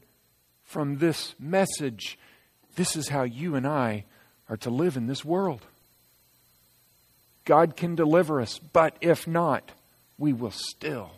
from 0.65 0.99
this 0.99 1.35
message. 1.39 2.19
This 2.77 2.97
is 2.97 3.09
how 3.09 3.23
you 3.23 3.55
and 3.55 3.67
I 3.67 4.05
are 4.49 4.57
to 4.59 4.71
live 4.71 4.97
in 4.97 5.07
this 5.07 5.25
world. 5.25 5.61
God 7.45 7.77
can 7.77 7.95
deliver 7.95 8.41
us, 8.41 8.59
but 8.59 8.97
if 9.01 9.27
not, 9.27 9.71
we 10.19 10.33
will 10.33 10.51
still 10.51 11.11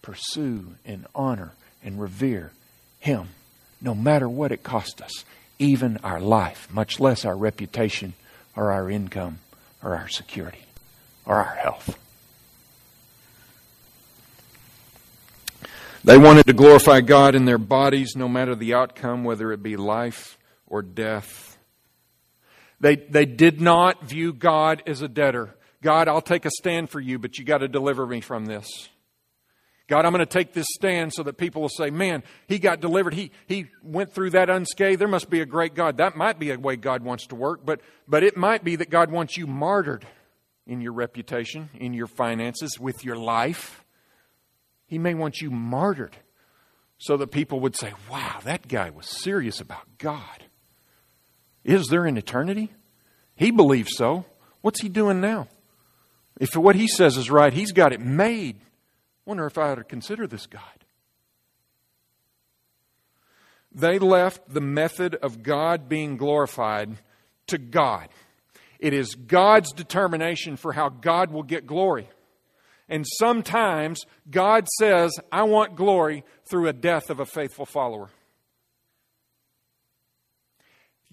pursue 0.00 0.74
and 0.84 1.06
honor 1.14 1.52
and 1.82 2.00
revere 2.00 2.52
Him, 3.00 3.28
no 3.80 3.94
matter 3.94 4.28
what 4.28 4.52
it 4.52 4.62
costs 4.62 5.00
us, 5.00 5.24
even 5.58 5.98
our 5.98 6.20
life, 6.20 6.68
much 6.72 7.00
less 7.00 7.24
our 7.24 7.36
reputation 7.36 8.14
or 8.54 8.72
our 8.72 8.90
income 8.90 9.38
or 9.82 9.96
our 9.96 10.08
security 10.08 10.64
or 11.26 11.36
our 11.36 11.56
health. 11.56 11.98
They 16.04 16.18
wanted 16.18 16.46
to 16.46 16.52
glorify 16.52 17.00
God 17.00 17.36
in 17.36 17.44
their 17.44 17.58
bodies, 17.58 18.16
no 18.16 18.28
matter 18.28 18.56
the 18.56 18.74
outcome, 18.74 19.22
whether 19.22 19.52
it 19.52 19.62
be 19.62 19.76
life 19.76 20.36
or 20.66 20.82
death. 20.82 21.58
They, 22.80 22.96
they 22.96 23.24
did 23.24 23.60
not 23.60 24.02
view 24.08 24.32
God 24.32 24.82
as 24.84 25.02
a 25.02 25.08
debtor. 25.08 25.54
God, 25.80 26.08
I'll 26.08 26.20
take 26.20 26.44
a 26.44 26.50
stand 26.50 26.90
for 26.90 26.98
you, 26.98 27.20
but 27.20 27.38
you 27.38 27.44
got 27.44 27.58
to 27.58 27.68
deliver 27.68 28.04
me 28.04 28.20
from 28.20 28.46
this. 28.46 28.88
God, 29.86 30.04
I'm 30.04 30.12
going 30.12 30.20
to 30.20 30.26
take 30.26 30.52
this 30.52 30.66
stand 30.70 31.12
so 31.12 31.22
that 31.22 31.36
people 31.36 31.62
will 31.62 31.68
say, 31.68 31.90
man, 31.90 32.24
he 32.48 32.58
got 32.58 32.80
delivered. 32.80 33.14
He, 33.14 33.30
he 33.46 33.66
went 33.82 34.12
through 34.12 34.30
that 34.30 34.50
unscathed. 34.50 35.00
There 35.00 35.06
must 35.06 35.30
be 35.30 35.40
a 35.40 35.46
great 35.46 35.74
God. 35.74 35.98
That 35.98 36.16
might 36.16 36.38
be 36.38 36.50
a 36.50 36.58
way 36.58 36.74
God 36.76 37.04
wants 37.04 37.26
to 37.28 37.36
work, 37.36 37.64
but, 37.64 37.80
but 38.08 38.24
it 38.24 38.36
might 38.36 38.64
be 38.64 38.74
that 38.76 38.90
God 38.90 39.12
wants 39.12 39.36
you 39.36 39.46
martyred 39.46 40.04
in 40.66 40.80
your 40.80 40.92
reputation, 40.92 41.70
in 41.74 41.94
your 41.94 42.06
finances, 42.06 42.80
with 42.80 43.04
your 43.04 43.16
life. 43.16 43.81
He 44.92 44.98
may 44.98 45.14
want 45.14 45.40
you 45.40 45.50
martyred 45.50 46.18
so 46.98 47.16
that 47.16 47.28
people 47.28 47.60
would 47.60 47.74
say, 47.74 47.94
wow, 48.10 48.40
that 48.44 48.68
guy 48.68 48.90
was 48.90 49.06
serious 49.06 49.58
about 49.58 49.96
God. 49.96 50.44
Is 51.64 51.86
there 51.86 52.04
an 52.04 52.18
eternity? 52.18 52.70
He 53.34 53.50
believes 53.50 53.96
so. 53.96 54.26
What's 54.60 54.82
he 54.82 54.90
doing 54.90 55.22
now? 55.22 55.48
If 56.38 56.54
what 56.56 56.76
he 56.76 56.88
says 56.88 57.16
is 57.16 57.30
right, 57.30 57.54
he's 57.54 57.72
got 57.72 57.94
it 57.94 58.02
made. 58.02 58.60
Wonder 59.24 59.46
if 59.46 59.56
I 59.56 59.70
ought 59.70 59.76
to 59.76 59.84
consider 59.84 60.26
this 60.26 60.46
God. 60.46 60.60
They 63.74 63.98
left 63.98 64.52
the 64.52 64.60
method 64.60 65.14
of 65.14 65.42
God 65.42 65.88
being 65.88 66.18
glorified 66.18 66.98
to 67.46 67.56
God. 67.56 68.10
It 68.78 68.92
is 68.92 69.14
God's 69.14 69.72
determination 69.72 70.58
for 70.58 70.74
how 70.74 70.90
God 70.90 71.30
will 71.32 71.44
get 71.44 71.66
glory. 71.66 72.10
And 72.88 73.06
sometimes 73.06 74.04
God 74.30 74.68
says, 74.78 75.12
I 75.30 75.44
want 75.44 75.76
glory 75.76 76.24
through 76.48 76.68
a 76.68 76.72
death 76.72 77.10
of 77.10 77.20
a 77.20 77.26
faithful 77.26 77.66
follower. 77.66 78.10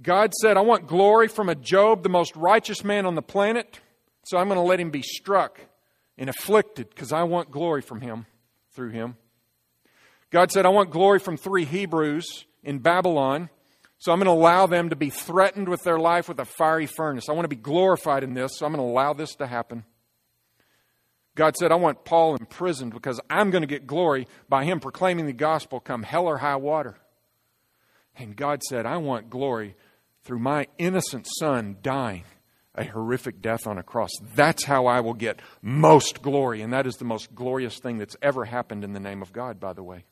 God 0.01 0.34
said, 0.34 0.57
I 0.57 0.61
want 0.61 0.88
glory 0.88 1.28
from 1.28 1.49
a 1.49 1.55
Job, 1.55 2.03
the 2.03 2.09
most 2.09 2.36
righteous 2.36 2.84
man 2.84 3.05
on 3.05 3.15
the 3.15 3.22
planet, 3.22 3.80
so 4.26 4.38
I'm 4.38 4.47
going 4.47 4.59
to 4.59 4.61
let 4.61 4.80
him 4.80 4.91
be 4.91 5.01
struck 5.01 5.59
and 6.17 6.30
afflicted 6.30 6.89
because 6.89 7.11
I 7.11 7.24
want 7.24 7.51
glory 7.51 7.82
from 7.82 8.01
him 8.01 8.26
through 8.74 8.91
him. 8.91 9.17
God 10.32 10.51
said, 10.51 10.65
I 10.65 10.70
want 10.70 10.91
glory 10.91 11.20
from 11.20 11.38
three 11.38 11.65
Hebrews 11.65 12.45
in 12.63 12.80
Babylon. 12.80 13.49
So 13.97 14.13
I'm 14.13 14.20
going 14.20 14.28
to 14.28 14.32
allow 14.32 14.65
them 14.65 14.91
to 14.91 14.95
be 14.95 15.09
threatened 15.09 15.67
with 15.67 15.84
their 15.84 15.99
life 15.99 16.30
with 16.30 16.39
a 16.39 16.45
fiery 16.45 16.86
furnace. 16.86 17.28
I 17.28 17.34
want 17.34 17.43
to 17.43 17.49
be 17.49 17.57
glorified 17.57 18.24
in 18.24 18.34
this, 18.34 18.57
so 18.57 18.65
I'm 18.65 18.72
going 18.72 18.86
to 18.86 18.89
allow 18.89 19.11
this 19.11 19.36
to 19.36 19.47
happen. 19.47 19.84
God 21.40 21.56
said, 21.56 21.72
I 21.72 21.76
want 21.76 22.04
Paul 22.04 22.36
imprisoned 22.36 22.92
because 22.92 23.22
I'm 23.30 23.50
going 23.50 23.62
to 23.62 23.68
get 23.68 23.88
glory 23.88 24.28
by 24.50 24.66
him 24.66 24.82
proclaiming 24.82 25.26
the 25.26 25.32
gospel 25.32 25.80
come 25.80 26.04
hell 26.04 26.28
or 26.28 26.40
high 26.40 26.58
water. 26.58 26.98
And 28.18 28.36
God 28.36 28.62
said, 28.62 28.86
I 28.86 28.98
want 28.98 29.30
glory 29.30 29.78
through 30.26 30.40
my 30.40 30.68
innocent 30.78 31.26
son 31.40 31.78
dying 31.82 32.26
a 32.76 32.84
horrific 32.84 33.42
death 33.42 33.68
on 33.68 33.78
a 33.78 33.84
cross. 33.84 34.10
That's 34.36 34.66
how 34.66 34.88
I 34.88 35.00
will 35.00 35.14
get 35.14 35.40
most 35.62 36.22
glory. 36.22 36.62
And 36.62 36.74
that 36.74 36.86
is 36.86 36.96
the 36.96 37.06
most 37.06 37.34
glorious 37.34 37.80
thing 37.80 38.00
that's 38.00 38.18
ever 38.22 38.44
happened 38.44 38.84
in 38.84 38.92
the 38.92 39.00
name 39.00 39.22
of 39.22 39.32
God, 39.32 39.62
by 39.62 39.72
the 39.72 39.82
way. 39.82 40.04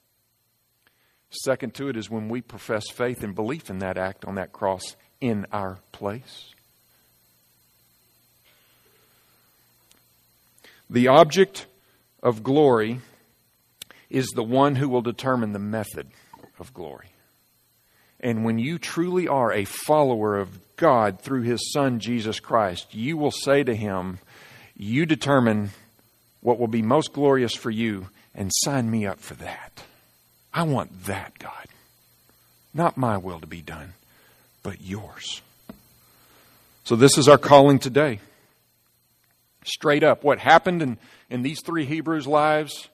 Second 1.29 1.73
to 1.73 1.89
it 1.89 1.97
is 1.97 2.09
when 2.09 2.29
we 2.29 2.39
profess 2.39 2.89
faith 2.89 3.21
and 3.21 3.35
belief 3.35 3.69
in 3.69 3.79
that 3.79 3.97
act 3.97 4.23
on 4.23 4.35
that 4.35 4.53
cross 4.53 4.95
in 5.19 5.45
our 5.51 5.79
place. 5.91 6.53
The 10.89 11.07
object 11.07 11.65
of 12.23 12.43
glory 12.43 13.01
is 14.09 14.27
the 14.27 14.43
one 14.43 14.75
who 14.75 14.87
will 14.87 15.01
determine 15.01 15.53
the 15.53 15.59
method 15.59 16.07
of 16.59 16.73
glory. 16.73 17.09
And 18.19 18.43
when 18.43 18.57
you 18.57 18.79
truly 18.79 19.27
are 19.27 19.51
a 19.51 19.65
follower 19.65 20.37
of 20.37 20.59
God 20.75 21.19
through 21.21 21.43
His 21.43 21.71
Son, 21.71 21.99
Jesus 21.99 22.39
Christ, 22.39 22.95
you 22.95 23.17
will 23.17 23.31
say 23.31 23.63
to 23.63 23.75
Him, 23.75 24.19
You 24.75 25.05
determine 25.05 25.71
what 26.41 26.59
will 26.59 26.67
be 26.67 26.81
most 26.81 27.13
glorious 27.13 27.53
for 27.53 27.69
you, 27.69 28.07
and 28.33 28.51
sign 28.53 28.89
me 28.89 29.05
up 29.05 29.19
for 29.19 29.33
that. 29.35 29.83
I 30.53 30.63
want 30.63 31.05
that, 31.05 31.37
God. 31.39 31.67
Not 32.73 32.97
my 32.97 33.17
will 33.17 33.39
to 33.39 33.47
be 33.47 33.61
done, 33.61 33.93
but 34.63 34.81
yours. 34.81 35.41
So, 36.83 36.95
this 36.95 37.17
is 37.17 37.27
our 37.27 37.37
calling 37.37 37.79
today. 37.79 38.19
Straight 39.67 40.01
up, 40.01 40.23
what 40.23 40.39
happened 40.39 40.81
in, 40.81 40.97
in 41.29 41.41
these 41.41 41.61
three 41.61 41.83
Hebrews' 41.83 42.25
lives 42.25 42.87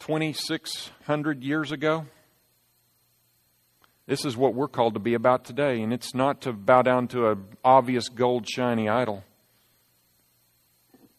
2,600 0.00 1.44
years 1.44 1.70
ago? 1.70 2.06
This 4.08 4.24
is 4.24 4.36
what 4.36 4.54
we're 4.54 4.66
called 4.66 4.94
to 4.94 5.00
be 5.00 5.14
about 5.14 5.44
today, 5.44 5.80
and 5.80 5.92
it's 5.92 6.16
not 6.16 6.40
to 6.42 6.52
bow 6.52 6.82
down 6.82 7.06
to 7.08 7.28
an 7.28 7.44
obvious 7.64 8.08
gold 8.08 8.48
shiny 8.48 8.88
idol. 8.88 9.22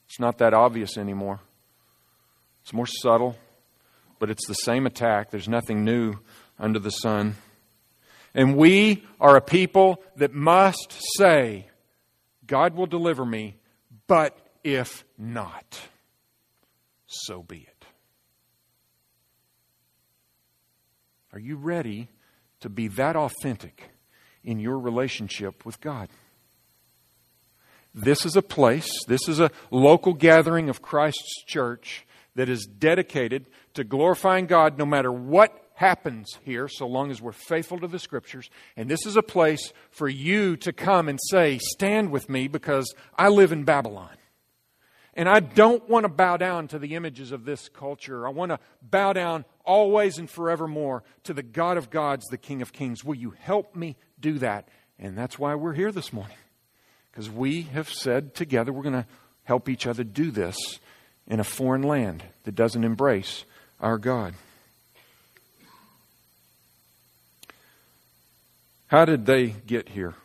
It's 0.08 0.20
not 0.20 0.40
that 0.40 0.54
obvious 0.54 0.98
anymore. 0.98 1.40
It's 2.64 2.74
more 2.74 2.86
subtle, 2.86 3.38
but 4.20 4.30
it's 4.30 4.46
the 4.46 4.56
same 4.56 4.86
attack. 4.86 5.32
There's 5.32 5.48
nothing 5.48 5.86
new 5.86 6.16
under 6.60 6.80
the 6.80 6.92
sun. 6.92 7.38
And 8.36 8.58
we 8.58 9.06
are 9.22 9.38
a 9.38 9.42
people 9.42 10.04
that 10.18 10.34
must 10.34 10.98
say, 11.18 11.68
God 12.46 12.76
will 12.76 12.88
deliver 12.88 13.26
me, 13.26 13.56
but 14.06 14.38
if 14.76 15.06
not, 15.18 15.80
so 17.08 17.44
be 17.44 17.58
it. 17.58 17.86
Are 21.32 21.40
you 21.40 21.58
ready 21.58 22.10
to 22.62 22.70
be 22.70 22.88
that 22.88 23.16
authentic 23.16 23.92
in 24.44 24.60
your 24.60 24.80
relationship 24.80 25.66
with 25.66 25.80
God. 25.82 26.10
This 27.94 28.26
is 28.26 28.36
a 28.36 28.42
place, 28.42 28.90
this 29.08 29.28
is 29.28 29.40
a 29.40 29.52
local 29.72 30.14
gathering 30.14 30.70
of 30.70 30.82
Christ's 30.82 31.44
church 31.46 32.06
that 32.36 32.50
is 32.50 32.66
dedicated 32.66 33.48
to 33.74 33.84
glorifying 33.84 34.46
God 34.46 34.78
no 34.78 34.86
matter 34.86 35.12
what 35.12 35.66
happens 35.74 36.38
here, 36.44 36.68
so 36.68 36.86
long 36.86 37.10
as 37.10 37.22
we're 37.22 37.32
faithful 37.32 37.80
to 37.80 37.88
the 37.88 38.00
Scriptures. 38.00 38.50
And 38.78 38.90
this 38.90 39.06
is 39.06 39.18
a 39.18 39.24
place 39.24 39.74
for 39.92 40.08
you 40.08 40.56
to 40.58 40.72
come 40.72 41.10
and 41.10 41.20
say, 41.30 41.58
Stand 41.58 42.12
with 42.12 42.30
me 42.30 42.48
because 42.48 42.94
I 43.18 43.30
live 43.30 43.52
in 43.52 43.64
Babylon. 43.64 44.19
And 45.16 45.28
I 45.28 45.40
don't 45.40 45.88
want 45.90 46.04
to 46.06 46.10
bow 46.10 46.38
down 46.38 46.68
to 46.70 46.80
the 46.80 46.96
images 46.96 47.32
of 47.32 47.46
this 47.46 47.68
culture. 47.70 48.28
I 48.28 48.32
want 48.32 48.52
to 48.52 48.60
bow 48.82 49.14
down 49.14 49.46
always 49.66 50.18
and 50.18 50.30
forevermore 50.30 51.04
to 51.24 51.34
the 51.34 51.44
God 51.44 51.78
of 51.78 51.90
gods, 51.90 52.26
the 52.28 52.38
King 52.38 52.62
of 52.62 52.72
kings. 52.72 53.04
Will 53.04 53.16
you 53.16 53.34
help 53.40 53.76
me 53.76 53.98
do 54.20 54.38
that? 54.40 54.68
And 54.98 55.18
that's 55.18 55.40
why 55.40 55.56
we're 55.56 55.74
here 55.74 55.92
this 55.92 56.14
morning. 56.14 56.38
Because 57.12 57.30
we 57.30 57.64
have 57.64 57.90
said 57.90 58.36
together 58.36 58.72
we're 58.72 58.84
going 58.84 58.94
to 58.94 59.08
help 59.44 59.68
each 59.68 59.88
other 59.88 60.04
do 60.04 60.32
this 60.32 60.58
in 61.28 61.40
a 61.40 61.44
foreign 61.44 61.84
land 61.84 62.24
that 62.44 62.56
doesn't 62.56 62.84
embrace 62.84 63.46
our 63.80 63.98
God. 63.98 64.34
How 68.88 69.06
did 69.06 69.26
they 69.26 69.48
get 69.48 69.90
here? 69.90 70.16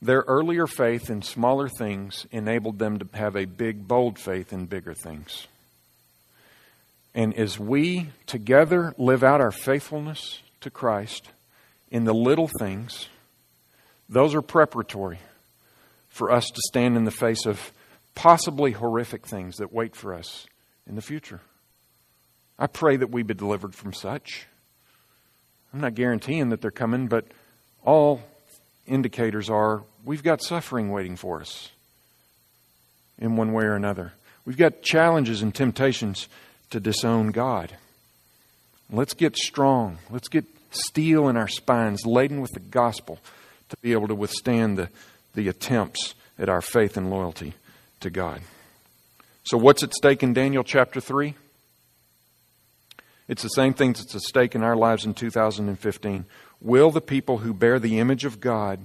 Their 0.00 0.20
earlier 0.28 0.66
faith 0.66 1.10
in 1.10 1.22
smaller 1.22 1.68
things 1.68 2.26
enabled 2.30 2.78
them 2.78 2.98
to 2.98 3.08
have 3.14 3.36
a 3.36 3.46
big, 3.46 3.88
bold 3.88 4.18
faith 4.18 4.52
in 4.52 4.66
bigger 4.66 4.94
things. 4.94 5.48
And 7.14 7.34
as 7.34 7.58
we 7.58 8.10
together 8.26 8.94
live 8.96 9.24
out 9.24 9.40
our 9.40 9.50
faithfulness 9.50 10.40
to 10.60 10.70
Christ 10.70 11.30
in 11.90 12.04
the 12.04 12.14
little 12.14 12.48
things, 12.60 13.08
those 14.08 14.34
are 14.34 14.42
preparatory 14.42 15.18
for 16.08 16.30
us 16.30 16.46
to 16.46 16.60
stand 16.68 16.96
in 16.96 17.04
the 17.04 17.10
face 17.10 17.44
of 17.44 17.72
possibly 18.14 18.72
horrific 18.72 19.26
things 19.26 19.56
that 19.56 19.72
wait 19.72 19.96
for 19.96 20.14
us 20.14 20.46
in 20.86 20.94
the 20.94 21.02
future. 21.02 21.40
I 22.58 22.66
pray 22.66 22.96
that 22.96 23.10
we 23.10 23.22
be 23.22 23.34
delivered 23.34 23.74
from 23.74 23.92
such. 23.92 24.46
I'm 25.72 25.80
not 25.80 25.94
guaranteeing 25.94 26.48
that 26.50 26.60
they're 26.60 26.70
coming, 26.70 27.06
but 27.06 27.26
all 27.84 28.22
indicators 28.88 29.48
are 29.50 29.82
we've 30.04 30.22
got 30.22 30.42
suffering 30.42 30.90
waiting 30.90 31.16
for 31.16 31.40
us 31.40 31.70
in 33.18 33.36
one 33.36 33.52
way 33.52 33.64
or 33.64 33.74
another. 33.74 34.12
We've 34.44 34.56
got 34.56 34.82
challenges 34.82 35.42
and 35.42 35.54
temptations 35.54 36.28
to 36.70 36.80
disown 36.80 37.32
God. 37.32 37.76
Let's 38.90 39.14
get 39.14 39.36
strong. 39.36 39.98
Let's 40.10 40.28
get 40.28 40.46
steel 40.70 41.28
in 41.28 41.36
our 41.36 41.48
spines, 41.48 42.06
laden 42.06 42.40
with 42.40 42.52
the 42.52 42.60
gospel, 42.60 43.18
to 43.68 43.76
be 43.78 43.92
able 43.92 44.08
to 44.08 44.14
withstand 44.14 44.78
the, 44.78 44.88
the 45.34 45.48
attempts 45.48 46.14
at 46.38 46.48
our 46.48 46.62
faith 46.62 46.96
and 46.96 47.10
loyalty 47.10 47.54
to 48.00 48.10
God. 48.10 48.40
So, 49.44 49.58
what's 49.58 49.82
at 49.82 49.94
stake 49.94 50.22
in 50.22 50.32
Daniel 50.32 50.64
chapter 50.64 51.00
3? 51.00 51.34
It's 53.28 53.42
the 53.42 53.48
same 53.48 53.74
thing 53.74 53.92
that's 53.92 54.14
at 54.14 54.22
stake 54.22 54.54
in 54.54 54.62
our 54.62 54.76
lives 54.76 55.04
in 55.04 55.12
2015. 55.12 56.24
Will 56.60 56.90
the 56.90 57.00
people 57.00 57.38
who 57.38 57.54
bear 57.54 57.78
the 57.78 57.98
image 57.98 58.24
of 58.24 58.40
God 58.40 58.80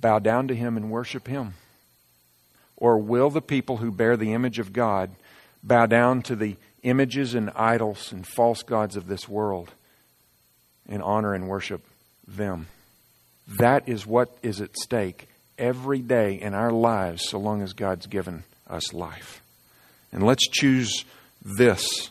bow 0.00 0.18
down 0.18 0.48
to 0.48 0.54
Him 0.54 0.76
and 0.76 0.90
worship 0.90 1.28
Him? 1.28 1.54
Or 2.76 2.98
will 2.98 3.30
the 3.30 3.42
people 3.42 3.78
who 3.78 3.92
bear 3.92 4.16
the 4.16 4.32
image 4.32 4.58
of 4.58 4.72
God 4.72 5.10
bow 5.62 5.86
down 5.86 6.22
to 6.22 6.36
the 6.36 6.56
images 6.82 7.34
and 7.34 7.50
idols 7.54 8.12
and 8.12 8.26
false 8.26 8.62
gods 8.62 8.96
of 8.96 9.06
this 9.06 9.28
world 9.28 9.72
and 10.88 11.02
honor 11.02 11.34
and 11.34 11.48
worship 11.48 11.84
them? 12.26 12.66
That 13.58 13.88
is 13.88 14.06
what 14.06 14.36
is 14.42 14.60
at 14.60 14.76
stake 14.76 15.28
every 15.56 16.00
day 16.00 16.40
in 16.40 16.54
our 16.54 16.72
lives 16.72 17.28
so 17.28 17.38
long 17.38 17.62
as 17.62 17.72
God's 17.72 18.06
given 18.06 18.42
us 18.68 18.92
life. 18.92 19.42
And 20.12 20.24
let's 20.24 20.46
choose 20.48 21.04
this 21.42 22.10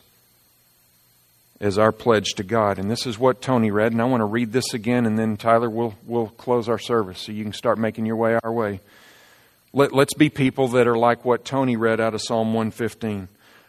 as 1.60 1.78
our 1.78 1.92
pledge 1.92 2.34
to 2.36 2.42
God. 2.42 2.78
And 2.78 2.90
this 2.90 3.06
is 3.06 3.18
what 3.18 3.40
Tony 3.40 3.70
read, 3.70 3.92
and 3.92 4.02
I 4.02 4.06
want 4.06 4.20
to 4.20 4.26
read 4.26 4.52
this 4.52 4.74
again, 4.74 5.06
and 5.06 5.18
then 5.18 5.36
Tyler 5.36 5.70
we'll, 5.70 5.94
we'll 6.04 6.28
close 6.28 6.68
our 6.68 6.78
service 6.78 7.20
so 7.20 7.32
you 7.32 7.44
can 7.44 7.52
start 7.52 7.78
making 7.78 8.06
your 8.06 8.16
way 8.16 8.38
our 8.42 8.52
way. 8.52 8.80
Let, 9.72 9.92
let's 9.92 10.14
be 10.14 10.28
people 10.28 10.68
that 10.68 10.86
are 10.86 10.96
like 10.96 11.24
what 11.24 11.44
Tony 11.44 11.76
read 11.76 12.00
out 12.00 12.14
of 12.14 12.22
Psalm 12.22 12.54
115. 12.54 13.28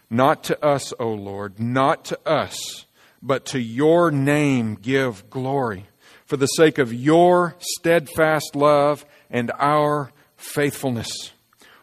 Not 0.09 0.43
to 0.45 0.63
us, 0.63 0.93
O 0.99 1.09
Lord, 1.09 1.59
not 1.59 2.05
to 2.05 2.19
us, 2.27 2.85
but 3.21 3.45
to 3.47 3.59
your 3.59 4.11
name 4.11 4.75
give 4.75 5.29
glory, 5.29 5.85
for 6.25 6.37
the 6.37 6.45
sake 6.45 6.77
of 6.77 6.93
your 6.93 7.55
steadfast 7.59 8.55
love 8.55 9.03
and 9.31 9.51
our 9.57 10.11
faithfulness. 10.37 11.31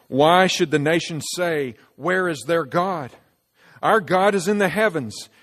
Why 0.07 0.47
should 0.47 0.71
the 0.71 0.79
nations 0.79 1.25
say, 1.35 1.75
Where 1.95 2.29
is 2.29 2.43
their 2.47 2.63
God? 2.63 3.11
Our 3.81 3.99
God 3.99 4.35
is 4.35 4.47
in 4.47 4.59
the 4.59 4.69
heavens. 4.69 5.27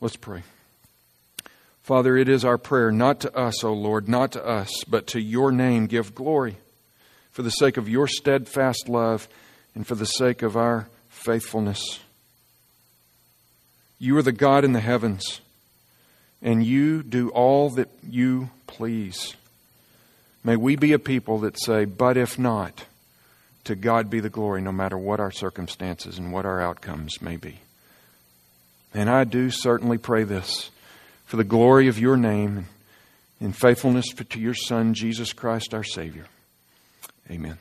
Let's 0.00 0.16
pray. 0.16 0.42
Father, 1.82 2.16
it 2.16 2.28
is 2.28 2.44
our 2.44 2.58
prayer, 2.58 2.90
not 2.90 3.20
to 3.20 3.36
us, 3.36 3.64
O 3.64 3.72
Lord, 3.72 4.08
not 4.08 4.32
to 4.32 4.46
us, 4.46 4.70
but 4.88 5.06
to 5.08 5.20
your 5.20 5.50
name 5.50 5.86
give 5.86 6.14
glory 6.14 6.56
for 7.32 7.42
the 7.42 7.50
sake 7.50 7.76
of 7.76 7.88
your 7.88 8.06
steadfast 8.06 8.88
love 8.88 9.28
and 9.74 9.86
for 9.86 9.94
the 9.94 10.06
sake 10.06 10.42
of 10.42 10.56
our 10.56 10.88
faithfulness. 11.08 12.00
You 13.98 14.16
are 14.16 14.22
the 14.22 14.32
God 14.32 14.64
in 14.64 14.72
the 14.72 14.80
heavens, 14.80 15.40
and 16.40 16.64
you 16.64 17.02
do 17.02 17.28
all 17.30 17.70
that 17.70 17.88
you 18.08 18.50
please. 18.66 19.34
May 20.42 20.56
we 20.56 20.76
be 20.76 20.92
a 20.92 20.98
people 20.98 21.40
that 21.40 21.60
say, 21.60 21.84
but 21.84 22.16
if 22.16 22.38
not, 22.38 22.86
to 23.64 23.74
God 23.74 24.08
be 24.08 24.20
the 24.20 24.30
glory, 24.30 24.62
no 24.62 24.72
matter 24.72 24.96
what 24.96 25.20
our 25.20 25.30
circumstances 25.30 26.18
and 26.18 26.32
what 26.32 26.46
our 26.46 26.60
outcomes 26.60 27.20
may 27.20 27.36
be. 27.36 27.60
And 28.92 29.08
I 29.08 29.24
do 29.24 29.50
certainly 29.50 29.98
pray 29.98 30.24
this 30.24 30.70
for 31.24 31.36
the 31.36 31.44
glory 31.44 31.88
of 31.88 31.98
your 31.98 32.16
name 32.16 32.66
and 33.40 33.56
faithfulness 33.56 34.06
to 34.08 34.40
your 34.40 34.54
Son, 34.54 34.94
Jesus 34.94 35.32
Christ, 35.32 35.72
our 35.72 35.84
Savior. 35.84 36.26
Amen. 37.30 37.58